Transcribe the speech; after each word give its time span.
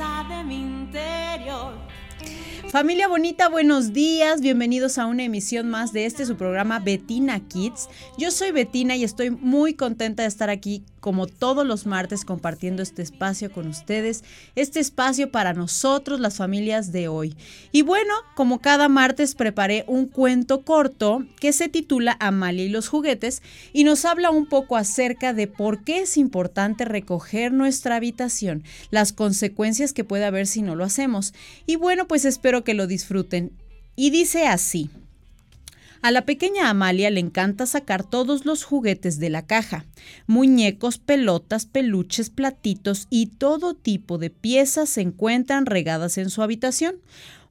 de 0.00 0.42
mi 0.44 0.56
interior. 0.56 1.89
Familia 2.70 3.08
bonita, 3.08 3.48
buenos 3.48 3.92
días, 3.92 4.40
bienvenidos 4.40 4.98
a 4.98 5.06
una 5.06 5.24
emisión 5.24 5.68
más 5.68 5.92
de 5.92 6.06
este 6.06 6.24
su 6.24 6.36
programa 6.36 6.78
Betina 6.78 7.40
Kids. 7.40 7.88
Yo 8.16 8.30
soy 8.30 8.52
Betina 8.52 8.94
y 8.94 9.02
estoy 9.02 9.30
muy 9.30 9.74
contenta 9.74 10.22
de 10.22 10.28
estar 10.28 10.50
aquí 10.50 10.84
como 11.00 11.26
todos 11.26 11.66
los 11.66 11.86
martes 11.86 12.24
compartiendo 12.24 12.82
este 12.82 13.02
espacio 13.02 13.50
con 13.50 13.66
ustedes, 13.66 14.22
este 14.54 14.80
espacio 14.80 15.32
para 15.32 15.54
nosotros, 15.54 16.20
las 16.20 16.36
familias 16.36 16.92
de 16.92 17.08
hoy. 17.08 17.34
Y 17.72 17.82
bueno, 17.82 18.14
como 18.36 18.60
cada 18.60 18.88
martes 18.88 19.34
preparé 19.34 19.84
un 19.88 20.06
cuento 20.06 20.62
corto 20.62 21.24
que 21.40 21.52
se 21.52 21.68
titula 21.68 22.16
Amalia 22.20 22.64
y 22.64 22.68
los 22.68 22.88
juguetes 22.88 23.42
y 23.72 23.84
nos 23.84 24.04
habla 24.04 24.30
un 24.30 24.46
poco 24.46 24.76
acerca 24.76 25.32
de 25.32 25.46
por 25.46 25.82
qué 25.84 26.00
es 26.00 26.16
importante 26.16 26.84
recoger 26.84 27.52
nuestra 27.52 27.96
habitación, 27.96 28.62
las 28.90 29.12
consecuencias 29.12 29.92
que 29.92 30.04
puede 30.04 30.26
haber 30.26 30.46
si 30.46 30.62
no 30.62 30.76
lo 30.76 30.84
hacemos. 30.84 31.32
Y 31.66 31.76
bueno, 31.76 32.06
pues 32.10 32.24
espero 32.24 32.64
que 32.64 32.74
lo 32.74 32.88
disfruten. 32.88 33.52
Y 33.94 34.10
dice 34.10 34.48
así. 34.48 34.90
A 36.02 36.10
la 36.10 36.24
pequeña 36.26 36.68
Amalia 36.68 37.08
le 37.08 37.20
encanta 37.20 37.66
sacar 37.66 38.02
todos 38.02 38.44
los 38.44 38.64
juguetes 38.64 39.20
de 39.20 39.30
la 39.30 39.46
caja, 39.46 39.84
muñecos, 40.26 40.98
pelotas, 40.98 41.66
peluches, 41.66 42.28
platitos 42.28 43.06
y 43.10 43.26
todo 43.26 43.74
tipo 43.74 44.18
de 44.18 44.28
piezas 44.28 44.88
se 44.88 45.02
encuentran 45.02 45.66
regadas 45.66 46.18
en 46.18 46.30
su 46.30 46.42
habitación. 46.42 46.96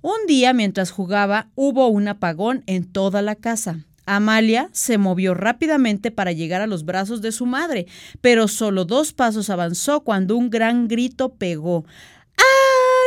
Un 0.02 0.28
día, 0.28 0.52
mientras 0.52 0.92
jugaba, 0.92 1.48
hubo 1.56 1.88
un 1.88 2.10
apagón 2.10 2.64
en 2.66 2.84
toda 2.84 3.22
la 3.22 3.36
casa. 3.36 3.86
Amalia 4.06 4.70
se 4.74 4.98
movió 4.98 5.36
rápidamente 5.36 6.12
para 6.12 6.34
llegar 6.34 6.62
a 6.62 6.68
los 6.68 6.84
brazos 6.84 7.22
de 7.22 7.32
su 7.32 7.46
madre, 7.46 7.86
pero 8.20 8.50
solo 8.50 8.84
dos 8.84 9.14
pasos 9.14 9.50
avanzó 9.50 10.02
cuando 10.02 10.36
un 10.36 10.50
gran 10.50 10.90
grito 10.90 11.30
pegó. 11.30 11.86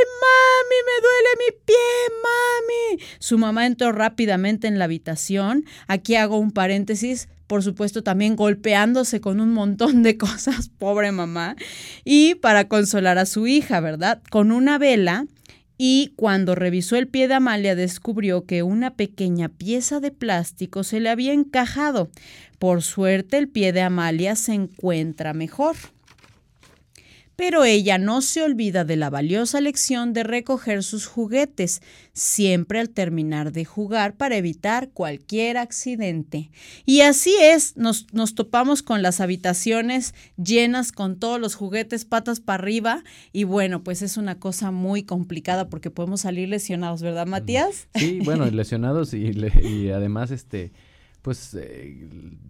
¡Ay, 0.02 0.08
mami! 0.20 0.76
¡Me 0.86 1.02
duele 1.02 1.28
mi 1.38 1.64
pie, 1.64 1.76
mami! 2.22 3.04
Su 3.18 3.38
mamá 3.38 3.66
entró 3.66 3.92
rápidamente 3.92 4.66
en 4.66 4.78
la 4.78 4.84
habitación. 4.84 5.64
Aquí 5.86 6.16
hago 6.16 6.38
un 6.38 6.50
paréntesis. 6.50 7.28
Por 7.46 7.62
supuesto, 7.62 8.02
también 8.02 8.34
golpeándose 8.36 9.20
con 9.20 9.40
un 9.40 9.52
montón 9.52 10.02
de 10.02 10.16
cosas, 10.18 10.68
pobre 10.70 11.12
mamá. 11.12 11.56
Y 12.04 12.36
para 12.36 12.68
consolar 12.68 13.18
a 13.18 13.26
su 13.26 13.46
hija, 13.46 13.80
¿verdad? 13.80 14.22
Con 14.30 14.52
una 14.52 14.78
vela. 14.78 15.26
Y 15.78 16.12
cuando 16.16 16.54
revisó 16.54 16.96
el 16.96 17.08
pie 17.08 17.28
de 17.28 17.34
Amalia 17.34 17.74
descubrió 17.74 18.46
que 18.46 18.62
una 18.62 18.94
pequeña 18.94 19.48
pieza 19.48 20.00
de 20.00 20.12
plástico 20.12 20.84
se 20.84 21.00
le 21.00 21.10
había 21.10 21.32
encajado. 21.32 22.10
Por 22.58 22.82
suerte 22.82 23.38
el 23.38 23.48
pie 23.48 23.72
de 23.72 23.82
Amalia 23.82 24.36
se 24.36 24.54
encuentra 24.54 25.32
mejor 25.32 25.76
pero 27.36 27.64
ella 27.64 27.98
no 27.98 28.20
se 28.22 28.42
olvida 28.42 28.84
de 28.84 28.96
la 28.96 29.10
valiosa 29.10 29.60
lección 29.60 30.12
de 30.12 30.22
recoger 30.22 30.82
sus 30.82 31.06
juguetes, 31.06 31.82
siempre 32.12 32.78
al 32.78 32.90
terminar 32.90 33.52
de 33.52 33.64
jugar 33.64 34.16
para 34.16 34.36
evitar 34.36 34.90
cualquier 34.90 35.56
accidente. 35.56 36.50
Y 36.84 37.00
así 37.00 37.34
es, 37.40 37.76
nos, 37.76 38.12
nos 38.12 38.34
topamos 38.34 38.82
con 38.82 39.02
las 39.02 39.20
habitaciones 39.20 40.14
llenas 40.36 40.92
con 40.92 41.18
todos 41.18 41.40
los 41.40 41.54
juguetes 41.54 42.04
patas 42.04 42.40
para 42.40 42.62
arriba 42.62 43.02
y 43.32 43.44
bueno, 43.44 43.82
pues 43.82 44.02
es 44.02 44.16
una 44.16 44.38
cosa 44.38 44.70
muy 44.70 45.02
complicada 45.02 45.68
porque 45.68 45.90
podemos 45.90 46.22
salir 46.22 46.48
lesionados, 46.48 47.02
¿verdad, 47.02 47.26
Matías? 47.26 47.88
Sí, 47.94 48.20
bueno, 48.24 48.46
lesionados 48.50 49.14
y, 49.14 49.32
y 49.62 49.90
además 49.90 50.30
este 50.30 50.72
pues 51.22 51.56
eh, 51.58 52.08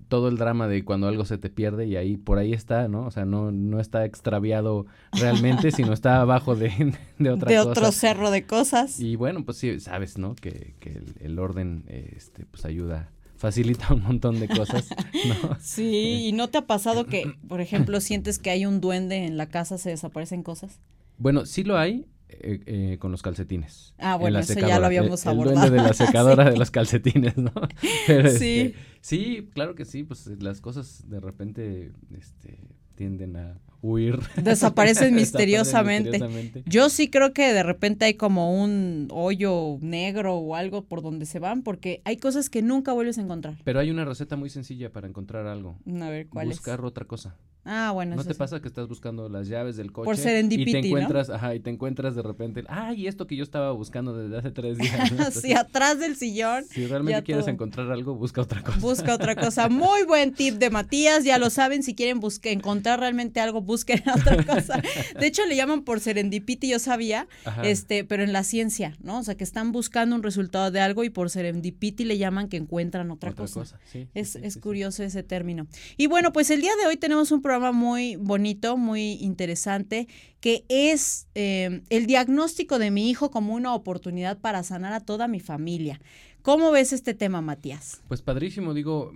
todo 0.09 0.29
el 0.29 0.39
drama 0.39 0.67
de 0.67 0.85
cuando 0.85 1.07
algo 1.07 1.27
se 1.27 1.37
te 1.37 1.51
pierde 1.51 1.87
y 1.87 1.97
ahí 1.97 2.17
por 2.17 2.39
ahí 2.39 2.55
está, 2.55 2.89
¿no? 2.89 3.07
O 3.07 3.11
sea, 3.11 3.27
no, 3.27 3.53
no 3.53 3.79
está 3.79 4.05
extraviado 4.07 4.87
realmente, 5.13 5.71
sino 5.71 5.93
está 5.93 6.23
abajo 6.23 6.57
de, 6.57 6.95
de 7.19 7.31
otra 7.31 7.51
de 7.51 7.59
cosa. 7.59 7.71
otro 7.71 7.93
cerro 7.93 8.31
de 8.31 8.47
cosas. 8.47 8.99
Y 8.99 9.17
bueno, 9.17 9.45
pues 9.45 9.59
sí, 9.59 9.79
sabes, 9.79 10.17
¿no? 10.17 10.35
Que, 10.35 10.75
que 10.81 10.91
el, 10.91 11.15
el, 11.21 11.39
orden, 11.39 11.85
este, 11.87 12.47
pues 12.47 12.65
ayuda, 12.65 13.11
facilita 13.37 13.93
un 13.93 14.03
montón 14.03 14.41
de 14.41 14.49
cosas, 14.49 14.89
¿no? 15.43 15.59
Sí, 15.61 16.29
¿y 16.29 16.33
no 16.33 16.49
te 16.49 16.59
ha 16.59 16.67
pasado 16.67 17.05
que, 17.05 17.35
por 17.47 17.61
ejemplo, 17.61 18.01
sientes 18.01 18.39
que 18.39 18.51
hay 18.51 18.65
un 18.65 18.81
duende 18.81 19.27
en 19.27 19.37
la 19.37 19.49
casa, 19.49 19.77
se 19.77 19.91
desaparecen 19.91 20.43
cosas? 20.43 20.81
Bueno, 21.19 21.45
sí 21.45 21.63
lo 21.63 21.77
hay, 21.77 22.07
eh, 22.41 22.61
eh, 22.67 22.99
con 22.99 23.11
los 23.11 23.23
calcetines. 23.23 23.95
Ah, 23.99 24.17
bueno, 24.17 24.39
eso 24.39 24.59
ya 24.59 24.79
lo 24.79 24.87
habíamos 24.87 25.25
el, 25.25 25.31
abordado. 25.31 25.65
El 25.65 25.71
duende 25.71 25.83
de 25.83 25.89
la 25.89 25.95
secadora 26.07 26.45
sí. 26.45 26.51
de 26.51 26.57
los 26.59 26.71
calcetines, 26.71 27.37
¿no? 27.37 27.53
Pero 28.07 28.31
sí. 28.31 28.61
Este, 28.61 28.75
sí, 29.01 29.51
claro 29.55 29.75
que 29.75 29.85
sí, 29.85 30.05
pues 30.05 30.27
las 30.41 30.61
cosas 30.61 31.09
de 31.09 31.21
repente 31.21 31.93
este, 32.17 32.59
tienden 32.95 33.37
a 33.37 33.61
huir. 33.83 34.21
Desaparecen 34.43 35.15
misteriosamente. 35.15 36.11
misteriosamente. 36.13 36.63
Yo 36.67 36.89
sí 36.89 37.11
creo 37.11 37.33
que 37.33 37.53
de 37.53 37.63
repente 37.63 38.05
hay 38.05 38.15
como 38.15 38.63
un 38.63 39.09
hoyo 39.11 39.79
negro 39.81 40.37
o 40.37 40.55
algo 40.55 40.85
por 40.85 41.03
donde 41.03 41.27
se 41.27 41.39
van, 41.39 41.63
porque 41.63 42.01
hay 42.05 42.17
cosas 42.17 42.49
que 42.49 42.63
nunca 42.63 42.93
vuelves 42.93 43.19
a 43.19 43.23
encontrar. 43.23 43.57
Pero 43.65 43.81
hay 43.81 43.91
una 43.91 44.05
receta 44.05 44.37
muy 44.37 44.51
sencilla 44.51 44.91
para 44.91 45.09
encontrar 45.09 45.47
algo. 45.47 45.77
A 46.01 46.09
ver, 46.09 46.29
¿cuál 46.29 46.49
Buscar 46.49 46.81
es? 46.81 46.85
otra 46.87 47.05
cosa. 47.05 47.37
Ah, 47.65 47.93
bueno. 47.93 48.17
¿No 48.17 48.25
te 48.25 48.33
sí. 48.33 48.39
pasa 48.39 48.61
que 48.61 48.67
estás 48.67 48.89
buscando 48.89 49.29
las 49.29 49.47
llaves 49.47 49.77
del 49.77 49.93
coche? 49.93 50.07
Por 50.07 50.17
serendipity, 50.17 50.71
Y 50.71 50.73
te 50.83 50.89
encuentras, 50.89 51.29
¿no? 51.29 51.35
ajá, 51.37 51.55
y 51.55 51.61
te 51.61 51.71
encuentras 51.71 52.17
de 52.17 52.23
repente, 52.23 52.65
ay, 52.69 53.07
esto 53.07 53.29
que 53.29 53.37
yo 53.37 53.45
estaba 53.45 53.71
buscando 53.71 54.17
desde 54.17 54.37
hace 54.37 54.51
tres 54.51 54.79
días. 54.79 55.13
¿no? 55.13 55.25
sí, 55.31 55.53
atrás 55.53 56.01
del 56.01 56.17
sillón. 56.17 56.65
Si 56.65 56.87
realmente 56.87 57.23
quieres 57.23 57.45
todo. 57.45 57.53
encontrar 57.55 57.93
algo, 57.93 58.17
busca 58.17 58.41
otra 58.41 58.63
cosa. 58.63 58.79
Busca 58.81 59.15
otra 59.15 59.37
cosa. 59.37 59.69
Muy 59.69 60.03
buen 60.05 60.35
tip 60.35 60.57
de 60.57 60.71
Matías, 60.71 61.23
ya 61.25 61.39
lo 61.39 61.51
saben, 61.51 61.85
si 61.85 61.95
quieren 61.95 62.19
buscar, 62.19 62.53
encontrar 62.53 62.99
realmente 62.99 63.39
algo, 63.39 63.61
busquen 63.73 64.03
otra 64.15 64.45
cosa. 64.45 64.81
De 65.19 65.27
hecho, 65.27 65.45
le 65.47 65.57
llaman 65.57 65.83
por 65.83 66.01
serendipity, 66.01 66.69
yo 66.69 66.79
sabía, 66.79 67.27
Ajá. 67.45 67.63
este, 67.63 68.05
pero 68.05 68.23
en 68.23 68.33
la 68.33 68.45
ciencia, 68.45 68.97
¿no? 69.03 69.19
O 69.19 69.23
sea, 69.23 69.35
que 69.37 69.45
están 69.45 69.73
buscando 69.73 70.15
un 70.15 70.23
resultado 70.23 70.71
de 70.71 70.81
algo 70.81 71.05
y 71.05 71.11
por 71.11 71.31
serendipity 71.31 72.05
le 72.05 72.19
llaman 72.19 72.49
que 72.49 72.57
encuentran 72.59 73.11
otra, 73.11 73.31
Otra 73.31 73.43
cosa. 73.45 73.61
cosa, 73.61 73.79
sí, 73.91 74.09
Es, 74.15 74.33
sí, 74.33 74.39
es 74.43 74.55
sí, 74.55 74.61
curioso 74.61 75.03
ese 75.03 75.23
término. 75.23 75.67
Y 75.97 76.07
bueno, 76.07 76.33
pues 76.33 76.51
el 76.51 76.61
día 76.61 76.73
de 76.81 76.87
hoy 76.87 76.97
tenemos 76.97 77.33
un 77.33 77.41
programa 77.43 77.73
muy 77.73 78.17
bonito, 78.17 78.77
muy 78.77 79.13
interesante, 79.15 80.07
que 80.41 80.65
es 80.69 81.27
eh, 81.35 81.83
el 81.89 82.07
diagnóstico 82.07 82.79
de 82.79 82.91
mi 82.91 83.09
hijo 83.11 83.31
como 83.31 83.55
una 83.55 83.75
oportunidad 83.75 84.39
para 84.39 84.63
sanar 84.63 84.93
a 84.93 85.01
toda 85.01 85.29
mi 85.29 85.41
familia. 85.41 86.01
¿Cómo 86.43 86.73
ves 86.73 86.93
este 86.93 87.15
tema, 87.15 87.41
Matías? 87.41 88.01
Pues 88.09 88.21
padrísimo, 88.23 88.75
digo, 88.75 89.13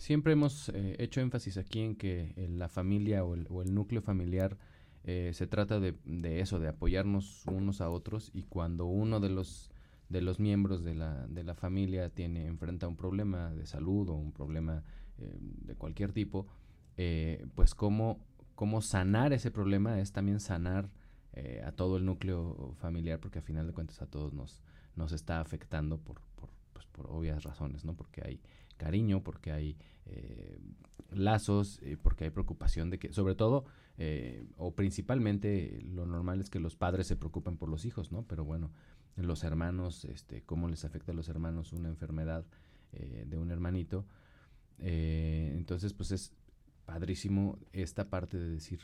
siempre 0.00 0.32
hemos 0.32 0.70
eh, 0.70 0.96
hecho 0.98 1.20
énfasis 1.20 1.58
aquí 1.58 1.80
en 1.80 1.94
que 1.94 2.32
eh, 2.36 2.48
la 2.48 2.70
familia 2.70 3.22
o 3.22 3.34
el, 3.34 3.46
o 3.50 3.60
el 3.60 3.74
núcleo 3.74 4.00
familiar 4.00 4.56
eh, 5.04 5.32
se 5.34 5.46
trata 5.46 5.78
de, 5.78 5.94
eso, 6.40 6.58
de 6.58 6.68
apoyarnos 6.68 7.44
unos 7.46 7.82
a 7.82 7.90
otros 7.90 8.30
y 8.32 8.44
cuando 8.44 8.86
uno 8.86 9.20
de 9.20 9.28
los 9.28 9.70
de 10.08 10.22
los 10.22 10.40
miembros 10.40 10.82
de 10.82 10.94
la, 10.94 11.26
de 11.28 11.44
la 11.44 11.54
familia 11.54 12.08
tiene 12.10 12.46
enfrenta 12.46 12.88
un 12.88 12.96
problema 12.96 13.52
de 13.52 13.64
salud 13.64 14.08
o 14.08 14.14
un 14.14 14.32
problema 14.32 14.82
eh, 15.18 15.36
de 15.38 15.76
cualquier 15.76 16.12
tipo, 16.12 16.48
pues 17.54 17.74
cómo, 17.74 18.18
cómo 18.54 18.82
sanar 18.82 19.32
ese 19.32 19.50
problema 19.50 20.00
es 20.00 20.12
también 20.12 20.40
sanar 20.40 20.90
a 21.64 21.72
todo 21.72 21.96
el 21.96 22.04
núcleo 22.04 22.74
familiar 22.78 23.20
porque 23.20 23.38
a 23.38 23.42
final 23.42 23.66
de 23.66 23.72
cuentas 23.72 24.02
a 24.02 24.06
todos 24.06 24.34
nos, 24.34 24.62
nos 24.96 25.12
está 25.12 25.40
afectando 25.40 25.96
por, 25.96 26.20
por, 26.34 26.50
pues, 26.74 26.84
por 26.88 27.06
obvias 27.06 27.44
razones, 27.44 27.86
¿no? 27.86 27.94
Porque 27.94 28.20
hay 28.22 28.40
cariño, 28.80 29.22
porque 29.22 29.52
hay 29.52 29.76
eh, 30.06 30.58
lazos, 31.10 31.80
eh, 31.82 31.98
porque 32.02 32.24
hay 32.24 32.30
preocupación 32.30 32.88
de 32.88 32.98
que, 32.98 33.12
sobre 33.12 33.34
todo, 33.34 33.66
eh, 33.98 34.46
o 34.56 34.74
principalmente, 34.74 35.82
lo 35.82 36.06
normal 36.06 36.40
es 36.40 36.48
que 36.48 36.60
los 36.60 36.76
padres 36.76 37.06
se 37.06 37.16
preocupen 37.16 37.58
por 37.58 37.68
los 37.68 37.84
hijos, 37.84 38.10
¿no? 38.10 38.22
Pero 38.22 38.44
bueno, 38.44 38.70
los 39.16 39.44
hermanos, 39.44 40.06
este, 40.06 40.42
cómo 40.42 40.68
les 40.68 40.86
afecta 40.86 41.12
a 41.12 41.14
los 41.14 41.28
hermanos 41.28 41.74
una 41.74 41.88
enfermedad 41.88 42.44
de 42.92 43.38
un 43.38 43.50
hermanito. 43.52 44.04
Entonces, 44.78 45.92
pues 45.92 46.10
es 46.10 46.32
padrísimo 46.86 47.58
esta 47.72 48.08
parte 48.08 48.36
de 48.36 48.50
decir, 48.50 48.80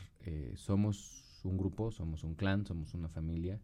somos 0.55 1.41
un 1.43 1.57
grupo, 1.57 1.91
somos 1.91 2.23
un 2.23 2.35
clan, 2.35 2.65
somos 2.65 2.93
una 2.93 3.09
familia 3.09 3.59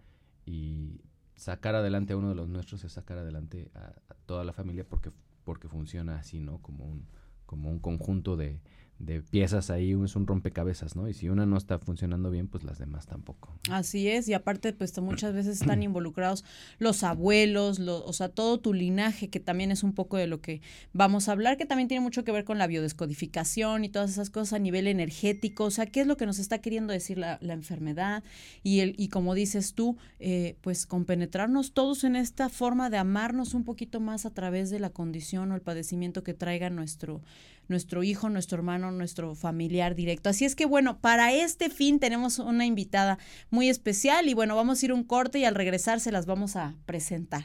y 0.45 0.99
sacar 1.35 1.75
adelante 1.75 2.11
a 2.11 2.17
uno 2.17 2.29
de 2.29 2.35
los 2.35 2.49
nuestros 2.49 2.83
es 2.83 2.91
sacar 2.91 3.19
adelante 3.19 3.71
a 3.73 4.15
toda 4.25 4.43
la 4.43 4.51
familia 4.51 4.83
porque 4.83 5.11
porque 5.43 5.67
funciona 5.67 6.17
así, 6.17 6.39
¿no? 6.39 6.61
Como 6.61 6.85
un, 6.85 7.07
como 7.45 7.69
un 7.69 7.79
conjunto 7.79 8.37
de, 8.37 8.61
de 8.99 9.21
piezas 9.21 9.69
ahí, 9.69 9.91
es 9.91 10.15
un 10.15 10.27
rompecabezas, 10.27 10.95
¿no? 10.95 11.09
Y 11.09 11.13
si 11.13 11.29
una 11.29 11.45
no 11.45 11.57
está 11.57 11.77
funcionando 11.79 12.31
bien, 12.31 12.47
pues 12.47 12.63
las 12.63 12.79
demás 12.79 13.05
tampoco. 13.05 13.53
Así 13.69 14.07
es, 14.07 14.27
y 14.29 14.33
aparte, 14.33 14.71
pues 14.73 14.97
muchas 15.01 15.33
veces 15.33 15.61
están 15.61 15.83
involucrados 15.83 16.45
los 16.79 17.03
abuelos, 17.03 17.79
lo, 17.79 18.03
o 18.05 18.13
sea, 18.13 18.29
todo 18.29 18.59
tu 18.59 18.73
linaje, 18.73 19.29
que 19.29 19.39
también 19.39 19.71
es 19.71 19.83
un 19.83 19.93
poco 19.93 20.17
de 20.17 20.27
lo 20.27 20.41
que 20.41 20.61
vamos 20.93 21.27
a 21.27 21.33
hablar, 21.33 21.57
que 21.57 21.65
también 21.65 21.87
tiene 21.87 22.01
mucho 22.01 22.23
que 22.23 22.31
ver 22.31 22.45
con 22.45 22.57
la 22.57 22.67
biodescodificación 22.67 23.83
y 23.83 23.89
todas 23.89 24.11
esas 24.11 24.29
cosas 24.29 24.53
a 24.53 24.59
nivel 24.59 24.87
energético, 24.87 25.65
o 25.65 25.71
sea, 25.71 25.85
qué 25.85 26.01
es 26.01 26.07
lo 26.07 26.17
que 26.17 26.25
nos 26.25 26.39
está 26.39 26.59
queriendo 26.59 26.93
decir 26.93 27.17
la, 27.17 27.37
la 27.41 27.53
enfermedad, 27.53 28.23
y, 28.63 28.79
el, 28.79 28.95
y 28.97 29.09
como 29.09 29.33
dices 29.33 29.73
tú, 29.73 29.97
eh, 30.19 30.55
pues 30.61 30.85
compenetrarnos 30.85 31.73
todos 31.73 32.03
en 32.03 32.15
esta 32.15 32.49
forma 32.49 32.89
de 32.89 32.97
amarnos 32.97 33.53
un 33.53 33.63
poquito 33.63 33.99
más 33.99 34.25
a 34.25 34.29
través 34.33 34.69
de 34.69 34.79
la 34.79 34.89
condición 34.89 35.51
o 35.51 35.55
el 35.55 35.61
padecimiento 35.61 36.23
que 36.23 36.33
traiga 36.33 36.69
nuestro 36.69 37.21
nuestro 37.67 38.03
hijo, 38.03 38.29
nuestro 38.29 38.57
hermano, 38.57 38.91
nuestro 38.91 39.35
familiar 39.35 39.95
directo. 39.95 40.29
Así 40.29 40.45
es 40.45 40.55
que 40.55 40.65
bueno, 40.65 40.99
para 40.99 41.33
este 41.33 41.69
fin 41.69 41.99
tenemos 41.99 42.39
una 42.39 42.65
invitada 42.65 43.17
muy 43.49 43.69
especial 43.69 44.29
y 44.29 44.33
bueno, 44.33 44.55
vamos 44.55 44.81
a 44.81 44.85
ir 44.85 44.93
un 44.93 45.03
corte 45.03 45.39
y 45.39 45.45
al 45.45 45.55
regresar 45.55 45.99
se 45.99 46.11
las 46.11 46.25
vamos 46.25 46.55
a 46.55 46.75
presentar. 46.85 47.43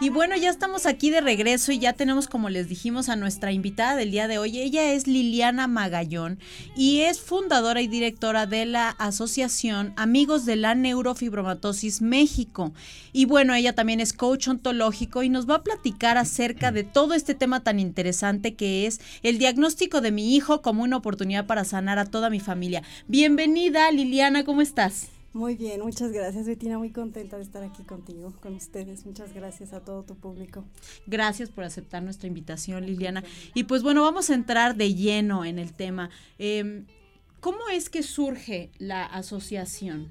Y 0.00 0.10
bueno, 0.10 0.36
ya 0.36 0.50
estamos 0.50 0.84
aquí 0.84 1.10
de 1.10 1.20
regreso 1.20 1.72
y 1.72 1.78
ya 1.78 1.94
tenemos, 1.94 2.28
como 2.28 2.50
les 2.50 2.68
dijimos, 2.68 3.08
a 3.08 3.16
nuestra 3.16 3.50
invitada 3.50 3.96
del 3.96 4.10
día 4.10 4.28
de 4.28 4.38
hoy. 4.38 4.58
Ella 4.58 4.92
es 4.92 5.06
Liliana 5.06 5.66
Magallón 5.66 6.38
y 6.76 7.00
es 7.00 7.18
fundadora 7.18 7.80
y 7.80 7.88
directora 7.88 8.46
de 8.46 8.66
la 8.66 8.90
Asociación 8.90 9.94
Amigos 9.96 10.44
de 10.44 10.56
la 10.56 10.74
Neurofibromatosis 10.74 12.02
México. 12.02 12.74
Y 13.12 13.24
bueno, 13.24 13.54
ella 13.54 13.74
también 13.74 14.00
es 14.00 14.12
coach 14.12 14.48
ontológico 14.48 15.22
y 15.22 15.30
nos 15.30 15.48
va 15.48 15.56
a 15.56 15.64
platicar 15.64 16.18
acerca 16.18 16.70
de 16.70 16.84
todo 16.84 17.14
este 17.14 17.34
tema 17.34 17.64
tan 17.64 17.80
interesante 17.80 18.54
que 18.54 18.86
es 18.86 19.00
el 19.22 19.38
diagnóstico 19.38 20.02
de 20.02 20.12
mi 20.12 20.36
hijo 20.36 20.60
como 20.60 20.82
una 20.82 20.98
oportunidad 20.98 21.46
para 21.46 21.64
sanar 21.64 21.98
a 21.98 22.04
toda 22.04 22.28
mi 22.28 22.40
familia. 22.40 22.82
Bienvenida, 23.08 23.90
Liliana, 23.90 24.44
¿cómo 24.44 24.60
estás? 24.60 25.08
Muy 25.36 25.54
bien, 25.54 25.82
muchas 25.82 26.12
gracias 26.12 26.46
Bettina, 26.46 26.78
muy 26.78 26.92
contenta 26.92 27.36
de 27.36 27.42
estar 27.42 27.62
aquí 27.62 27.82
contigo, 27.82 28.32
con 28.40 28.54
ustedes. 28.54 29.04
Muchas 29.04 29.34
gracias 29.34 29.74
a 29.74 29.80
todo 29.80 30.02
tu 30.02 30.14
público. 30.14 30.64
Gracias 31.06 31.50
por 31.50 31.62
aceptar 31.62 32.02
nuestra 32.02 32.26
invitación, 32.26 32.86
Liliana. 32.86 33.22
Y 33.52 33.64
pues 33.64 33.82
bueno, 33.82 34.00
vamos 34.00 34.30
a 34.30 34.34
entrar 34.34 34.76
de 34.76 34.94
lleno 34.94 35.44
en 35.44 35.58
el 35.58 35.74
tema. 35.74 36.08
Eh, 36.38 36.86
¿Cómo 37.40 37.68
es 37.70 37.90
que 37.90 38.02
surge 38.02 38.70
la 38.78 39.04
asociación? 39.04 40.10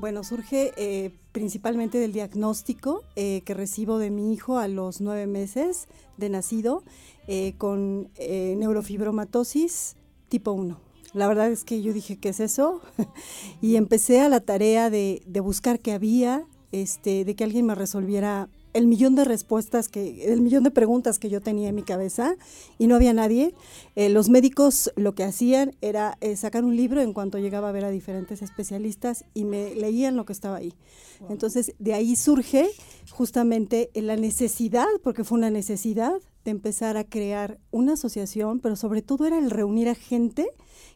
Bueno, 0.00 0.22
surge 0.22 0.74
eh, 0.76 1.12
principalmente 1.32 1.96
del 1.96 2.12
diagnóstico 2.12 3.04
eh, 3.16 3.40
que 3.46 3.54
recibo 3.54 3.96
de 3.98 4.10
mi 4.10 4.34
hijo 4.34 4.58
a 4.58 4.68
los 4.68 5.00
nueve 5.00 5.26
meses 5.26 5.88
de 6.18 6.28
nacido 6.28 6.84
eh, 7.26 7.54
con 7.56 8.10
eh, 8.16 8.54
neurofibromatosis 8.58 9.96
tipo 10.28 10.52
1. 10.52 10.87
La 11.14 11.26
verdad 11.26 11.50
es 11.50 11.64
que 11.64 11.82
yo 11.82 11.92
dije, 11.92 12.18
¿qué 12.18 12.30
es 12.30 12.40
eso? 12.40 12.80
y 13.62 13.76
empecé 13.76 14.20
a 14.20 14.28
la 14.28 14.40
tarea 14.40 14.90
de, 14.90 15.22
de 15.26 15.40
buscar 15.40 15.80
qué 15.80 15.92
había, 15.92 16.44
este, 16.72 17.24
de 17.24 17.34
que 17.34 17.44
alguien 17.44 17.66
me 17.66 17.74
resolviera 17.74 18.48
el 18.74 18.86
millón 18.86 19.14
de 19.14 19.24
respuestas 19.24 19.88
que, 19.88 20.32
el 20.32 20.40
millón 20.40 20.62
de 20.62 20.70
preguntas 20.70 21.18
que 21.18 21.28
yo 21.28 21.40
tenía 21.40 21.68
en 21.68 21.74
mi 21.74 21.82
cabeza 21.82 22.36
y 22.78 22.86
no 22.86 22.94
había 22.94 23.12
nadie. 23.12 23.54
Eh, 23.96 24.08
los 24.08 24.28
médicos 24.28 24.92
lo 24.96 25.14
que 25.14 25.24
hacían 25.24 25.74
era 25.80 26.16
eh, 26.20 26.36
sacar 26.36 26.64
un 26.64 26.76
libro 26.76 27.00
en 27.00 27.12
cuanto 27.12 27.38
llegaba 27.38 27.68
a 27.68 27.72
ver 27.72 27.84
a 27.84 27.90
diferentes 27.90 28.42
especialistas 28.42 29.24
y 29.34 29.44
me 29.44 29.74
leían 29.74 30.16
lo 30.16 30.24
que 30.24 30.32
estaba 30.32 30.56
ahí. 30.56 30.74
Entonces, 31.28 31.74
de 31.78 31.94
ahí 31.94 32.14
surge 32.14 32.70
justamente 33.10 33.90
la 33.94 34.14
necesidad, 34.14 34.86
porque 35.02 35.24
fue 35.24 35.38
una 35.38 35.50
necesidad 35.50 36.14
de 36.44 36.50
empezar 36.50 36.96
a 36.96 37.04
crear 37.04 37.58
una 37.70 37.94
asociación, 37.94 38.60
pero 38.60 38.76
sobre 38.76 39.02
todo 39.02 39.26
era 39.26 39.38
el 39.38 39.50
reunir 39.50 39.88
a 39.88 39.94
gente 39.94 40.46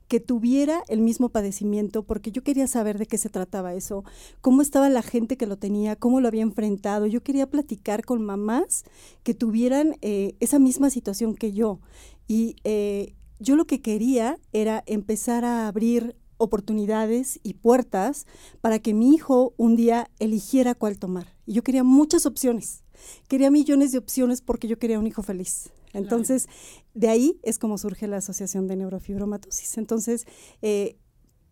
que 0.08 0.20
tuviera 0.20 0.82
el 0.88 1.00
mismo 1.00 1.30
padecimiento, 1.30 2.02
porque 2.02 2.32
yo 2.32 2.42
quería 2.42 2.66
saber 2.66 2.98
de 2.98 3.06
qué 3.06 3.16
se 3.18 3.30
trataba 3.30 3.74
eso, 3.74 4.04
cómo 4.40 4.60
estaba 4.60 4.88
la 4.90 5.02
gente 5.02 5.36
que 5.36 5.46
lo 5.46 5.56
tenía, 5.56 5.96
cómo 5.96 6.20
lo 6.20 6.28
había 6.28 6.42
enfrentado. 6.42 7.06
Yo 7.06 7.22
quería 7.22 7.48
platicar 7.48 8.04
con 8.04 8.22
mamás 8.22 8.84
que 9.22 9.34
tuvieran 9.34 9.96
eh, 10.02 10.34
esa 10.40 10.58
misma 10.58 10.90
situación 10.90 11.34
que 11.34 11.52
yo. 11.52 11.80
Y 12.28 12.56
eh, 12.64 13.14
yo 13.38 13.56
lo 13.56 13.66
que 13.66 13.80
quería 13.80 14.38
era 14.52 14.82
empezar 14.86 15.44
a 15.44 15.66
abrir 15.66 16.16
oportunidades 16.36 17.40
y 17.42 17.54
puertas 17.54 18.26
para 18.60 18.80
que 18.80 18.94
mi 18.94 19.14
hijo 19.14 19.54
un 19.56 19.76
día 19.76 20.10
eligiera 20.18 20.74
cuál 20.74 20.98
tomar. 20.98 21.28
Y 21.46 21.54
yo 21.54 21.62
quería 21.62 21.84
muchas 21.84 22.26
opciones. 22.26 22.82
Quería 23.28 23.50
millones 23.50 23.93
de 23.93 23.99
opciones 23.99 24.40
porque 24.40 24.69
yo 24.69 24.78
quería 24.78 24.99
un 24.99 25.06
hijo 25.06 25.22
feliz. 25.22 25.70
Entonces, 25.93 26.49
de 26.94 27.08
ahí 27.08 27.38
es 27.43 27.58
como 27.58 27.78
surge 27.78 28.06
la 28.06 28.19
Asociación 28.19 28.66
de 28.66 28.76
Neurofibromatosis. 28.76 29.76
Entonces, 29.78 30.26
eh, 30.62 30.96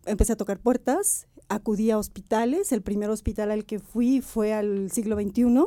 empecé 0.05 0.33
a 0.33 0.37
tocar 0.37 0.59
puertas, 0.59 1.27
acudí 1.47 1.91
a 1.91 1.97
hospitales. 1.97 2.71
El 2.71 2.81
primer 2.81 3.09
hospital 3.09 3.51
al 3.51 3.65
que 3.65 3.79
fui 3.79 4.21
fue 4.21 4.53
al 4.53 4.91
siglo 4.91 5.15
XXI. 5.15 5.65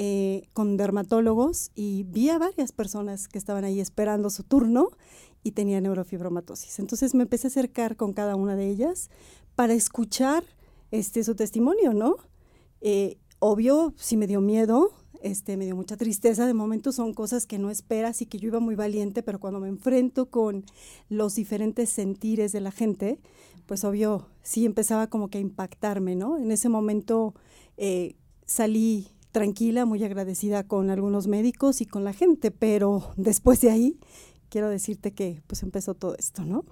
Eh, 0.00 0.46
con 0.52 0.76
dermatólogos 0.76 1.72
y 1.74 2.04
vi 2.04 2.28
a 2.28 2.38
varias 2.38 2.70
personas 2.70 3.26
que 3.26 3.36
estaban 3.36 3.64
ahí 3.64 3.80
esperando 3.80 4.30
su 4.30 4.44
turno 4.44 4.90
y 5.42 5.52
tenían 5.52 5.82
neurofibromatosis. 5.82 6.78
Entonces 6.78 7.14
me 7.14 7.24
empecé 7.24 7.46
a 7.46 7.50
acercar 7.50 7.96
con 7.96 8.12
cada 8.12 8.36
una 8.36 8.54
de 8.54 8.68
ellas 8.68 9.10
para 9.56 9.74
escuchar 9.74 10.44
este, 10.92 11.24
su 11.24 11.34
testimonio, 11.34 11.94
¿no? 11.94 12.16
Eh, 12.80 13.18
obvio, 13.40 13.92
sí 13.96 14.16
me 14.16 14.26
dio 14.26 14.40
miedo, 14.40 14.92
este, 15.22 15.56
me 15.56 15.64
dio 15.64 15.76
mucha 15.76 15.96
tristeza. 15.96 16.46
De 16.46 16.54
momento 16.54 16.92
son 16.92 17.14
cosas 17.14 17.46
que 17.46 17.58
no 17.58 17.70
esperas 17.70 18.22
y 18.22 18.26
que 18.26 18.38
yo 18.38 18.48
iba 18.48 18.60
muy 18.60 18.74
valiente, 18.74 19.22
pero 19.22 19.40
cuando 19.40 19.60
me 19.60 19.68
enfrento 19.68 20.30
con 20.30 20.64
los 21.08 21.34
diferentes 21.34 21.90
sentires 21.90 22.52
de 22.52 22.60
la 22.60 22.70
gente, 22.70 23.18
pues 23.66 23.84
obvio, 23.84 24.26
sí 24.42 24.64
empezaba 24.64 25.08
como 25.08 25.28
que 25.28 25.38
a 25.38 25.40
impactarme, 25.40 26.16
¿no? 26.16 26.38
En 26.38 26.50
ese 26.50 26.68
momento 26.68 27.34
eh, 27.76 28.16
salí 28.46 29.08
tranquila, 29.32 29.84
muy 29.84 30.02
agradecida 30.04 30.66
con 30.66 30.90
algunos 30.90 31.26
médicos 31.26 31.80
y 31.80 31.86
con 31.86 32.02
la 32.04 32.12
gente, 32.12 32.50
pero 32.50 33.12
después 33.16 33.60
de 33.60 33.70
ahí, 33.70 34.00
quiero 34.48 34.70
decirte 34.70 35.12
que 35.12 35.42
pues 35.46 35.62
empezó 35.62 35.94
todo 35.94 36.16
esto, 36.16 36.44
¿no? 36.44 36.64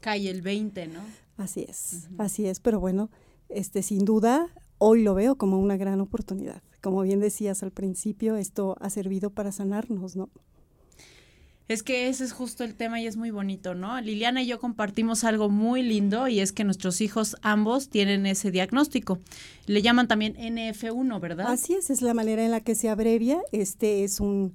Cae 0.00 0.28
el 0.28 0.42
20, 0.42 0.88
¿no? 0.88 1.00
Así 1.36 1.64
es, 1.66 1.92
uh 2.10 2.14
-huh. 2.14 2.24
así 2.24 2.46
es, 2.46 2.60
pero 2.60 2.78
bueno, 2.80 3.10
este 3.48 3.82
sin 3.82 4.04
duda 4.04 4.48
hoy 4.84 5.00
lo 5.00 5.14
veo 5.14 5.36
como 5.36 5.60
una 5.60 5.76
gran 5.76 6.00
oportunidad. 6.00 6.60
Como 6.80 7.02
bien 7.02 7.20
decías 7.20 7.62
al 7.62 7.70
principio, 7.70 8.34
esto 8.34 8.76
ha 8.80 8.90
servido 8.90 9.30
para 9.30 9.52
sanarnos, 9.52 10.16
¿no? 10.16 10.28
Es 11.68 11.84
que 11.84 12.08
ese 12.08 12.24
es 12.24 12.32
justo 12.32 12.64
el 12.64 12.74
tema 12.74 13.00
y 13.00 13.06
es 13.06 13.16
muy 13.16 13.30
bonito, 13.30 13.76
¿no? 13.76 14.00
Liliana 14.00 14.42
y 14.42 14.48
yo 14.48 14.58
compartimos 14.58 15.22
algo 15.22 15.48
muy 15.48 15.82
lindo 15.84 16.26
y 16.26 16.40
es 16.40 16.50
que 16.50 16.64
nuestros 16.64 17.00
hijos 17.00 17.36
ambos 17.42 17.90
tienen 17.90 18.26
ese 18.26 18.50
diagnóstico. 18.50 19.20
Le 19.66 19.82
llaman 19.82 20.08
también 20.08 20.34
NF1, 20.34 21.20
¿verdad? 21.20 21.46
Así 21.46 21.74
es, 21.74 21.88
es 21.88 22.02
la 22.02 22.12
manera 22.12 22.44
en 22.44 22.50
la 22.50 22.60
que 22.60 22.74
se 22.74 22.88
abrevia. 22.88 23.40
Este 23.52 24.02
es 24.02 24.18
un, 24.18 24.54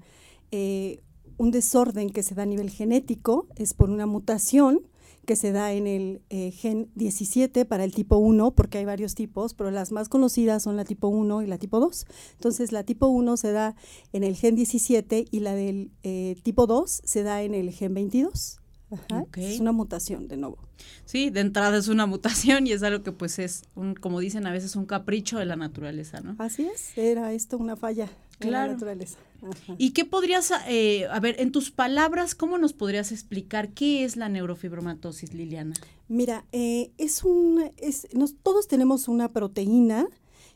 eh, 0.52 1.00
un 1.38 1.52
desorden 1.52 2.10
que 2.10 2.22
se 2.22 2.36
da 2.36 2.44
a 2.44 2.46
nivel 2.46 2.70
genético, 2.70 3.48
es 3.56 3.74
por 3.74 3.90
una 3.90 4.06
mutación 4.06 4.82
que 5.28 5.36
se 5.36 5.52
da 5.52 5.74
en 5.74 5.88
el 5.88 6.22
eh, 6.30 6.52
gen 6.52 6.90
17 6.96 7.66
para 7.66 7.84
el 7.84 7.94
tipo 7.94 8.16
1, 8.18 8.56
porque 8.56 8.78
hay 8.78 8.86
varios 8.86 9.14
tipos, 9.14 9.54
pero 9.54 9.70
las 9.72 9.92
más 9.92 10.08
conocidas 10.08 10.64
son 10.64 10.78
la 10.78 10.86
tipo 10.86 11.10
1 11.10 11.44
y 11.44 11.48
la 11.48 11.58
tipo 11.58 11.82
2. 11.82 12.08
Entonces, 12.36 12.72
la 12.72 12.84
tipo 12.84 13.08
1 13.08 13.36
se 13.36 13.52
da 13.52 13.76
en 14.14 14.24
el 14.24 14.38
gen 14.38 14.56
17 14.56 15.26
y 15.30 15.40
la 15.42 15.54
del 15.54 15.92
eh, 16.04 16.38
tipo 16.44 16.66
2 16.66 17.02
se 17.04 17.24
da 17.24 17.44
en 17.44 17.54
el 17.54 17.72
gen 17.72 17.94
22. 17.94 18.62
Ajá. 18.92 19.22
Okay. 19.22 19.56
Es 19.56 19.60
una 19.60 19.72
mutación, 19.72 20.28
de 20.28 20.38
nuevo. 20.38 20.58
Sí, 21.06 21.30
de 21.30 21.42
entrada 21.42 21.78
es 21.78 21.88
una 21.88 22.06
mutación 22.08 22.68
y 22.68 22.72
es 22.72 22.84
algo 22.84 23.04
que 23.04 23.12
pues 23.12 23.40
es, 23.40 23.64
un, 23.76 23.96
como 23.96 24.20
dicen 24.20 24.46
a 24.48 24.52
veces, 24.52 24.76
un 24.76 24.86
capricho 24.86 25.40
de 25.40 25.46
la 25.46 25.56
naturaleza, 25.56 26.22
¿no? 26.22 26.36
Así 26.40 26.66
es, 26.66 26.98
era 26.98 27.34
esto 27.34 27.58
una 27.58 27.76
falla 27.76 28.10
claro. 28.40 28.64
de 28.64 28.68
la 28.68 28.74
naturaleza. 28.74 29.18
Ajá. 29.42 29.76
¿Y 29.78 29.92
qué 29.92 30.06
podrías, 30.06 30.52
eh, 30.68 31.06
a 31.12 31.20
ver, 31.20 31.36
en 31.40 31.52
tus 31.52 31.70
palabras, 31.72 32.34
cómo 32.34 32.58
nos 32.58 32.74
podrías 32.74 33.12
explicar 33.12 33.70
qué 33.70 34.04
es 34.04 34.16
la 34.16 34.30
neurofibromatosis, 34.30 35.34
Liliana? 35.34 35.76
Mira, 36.08 36.46
eh, 36.52 36.92
es 36.98 37.24
un, 37.24 37.72
es, 37.78 38.08
nos, 38.14 38.36
todos 38.36 38.68
tenemos 38.68 39.08
una 39.08 39.32
proteína 39.32 40.08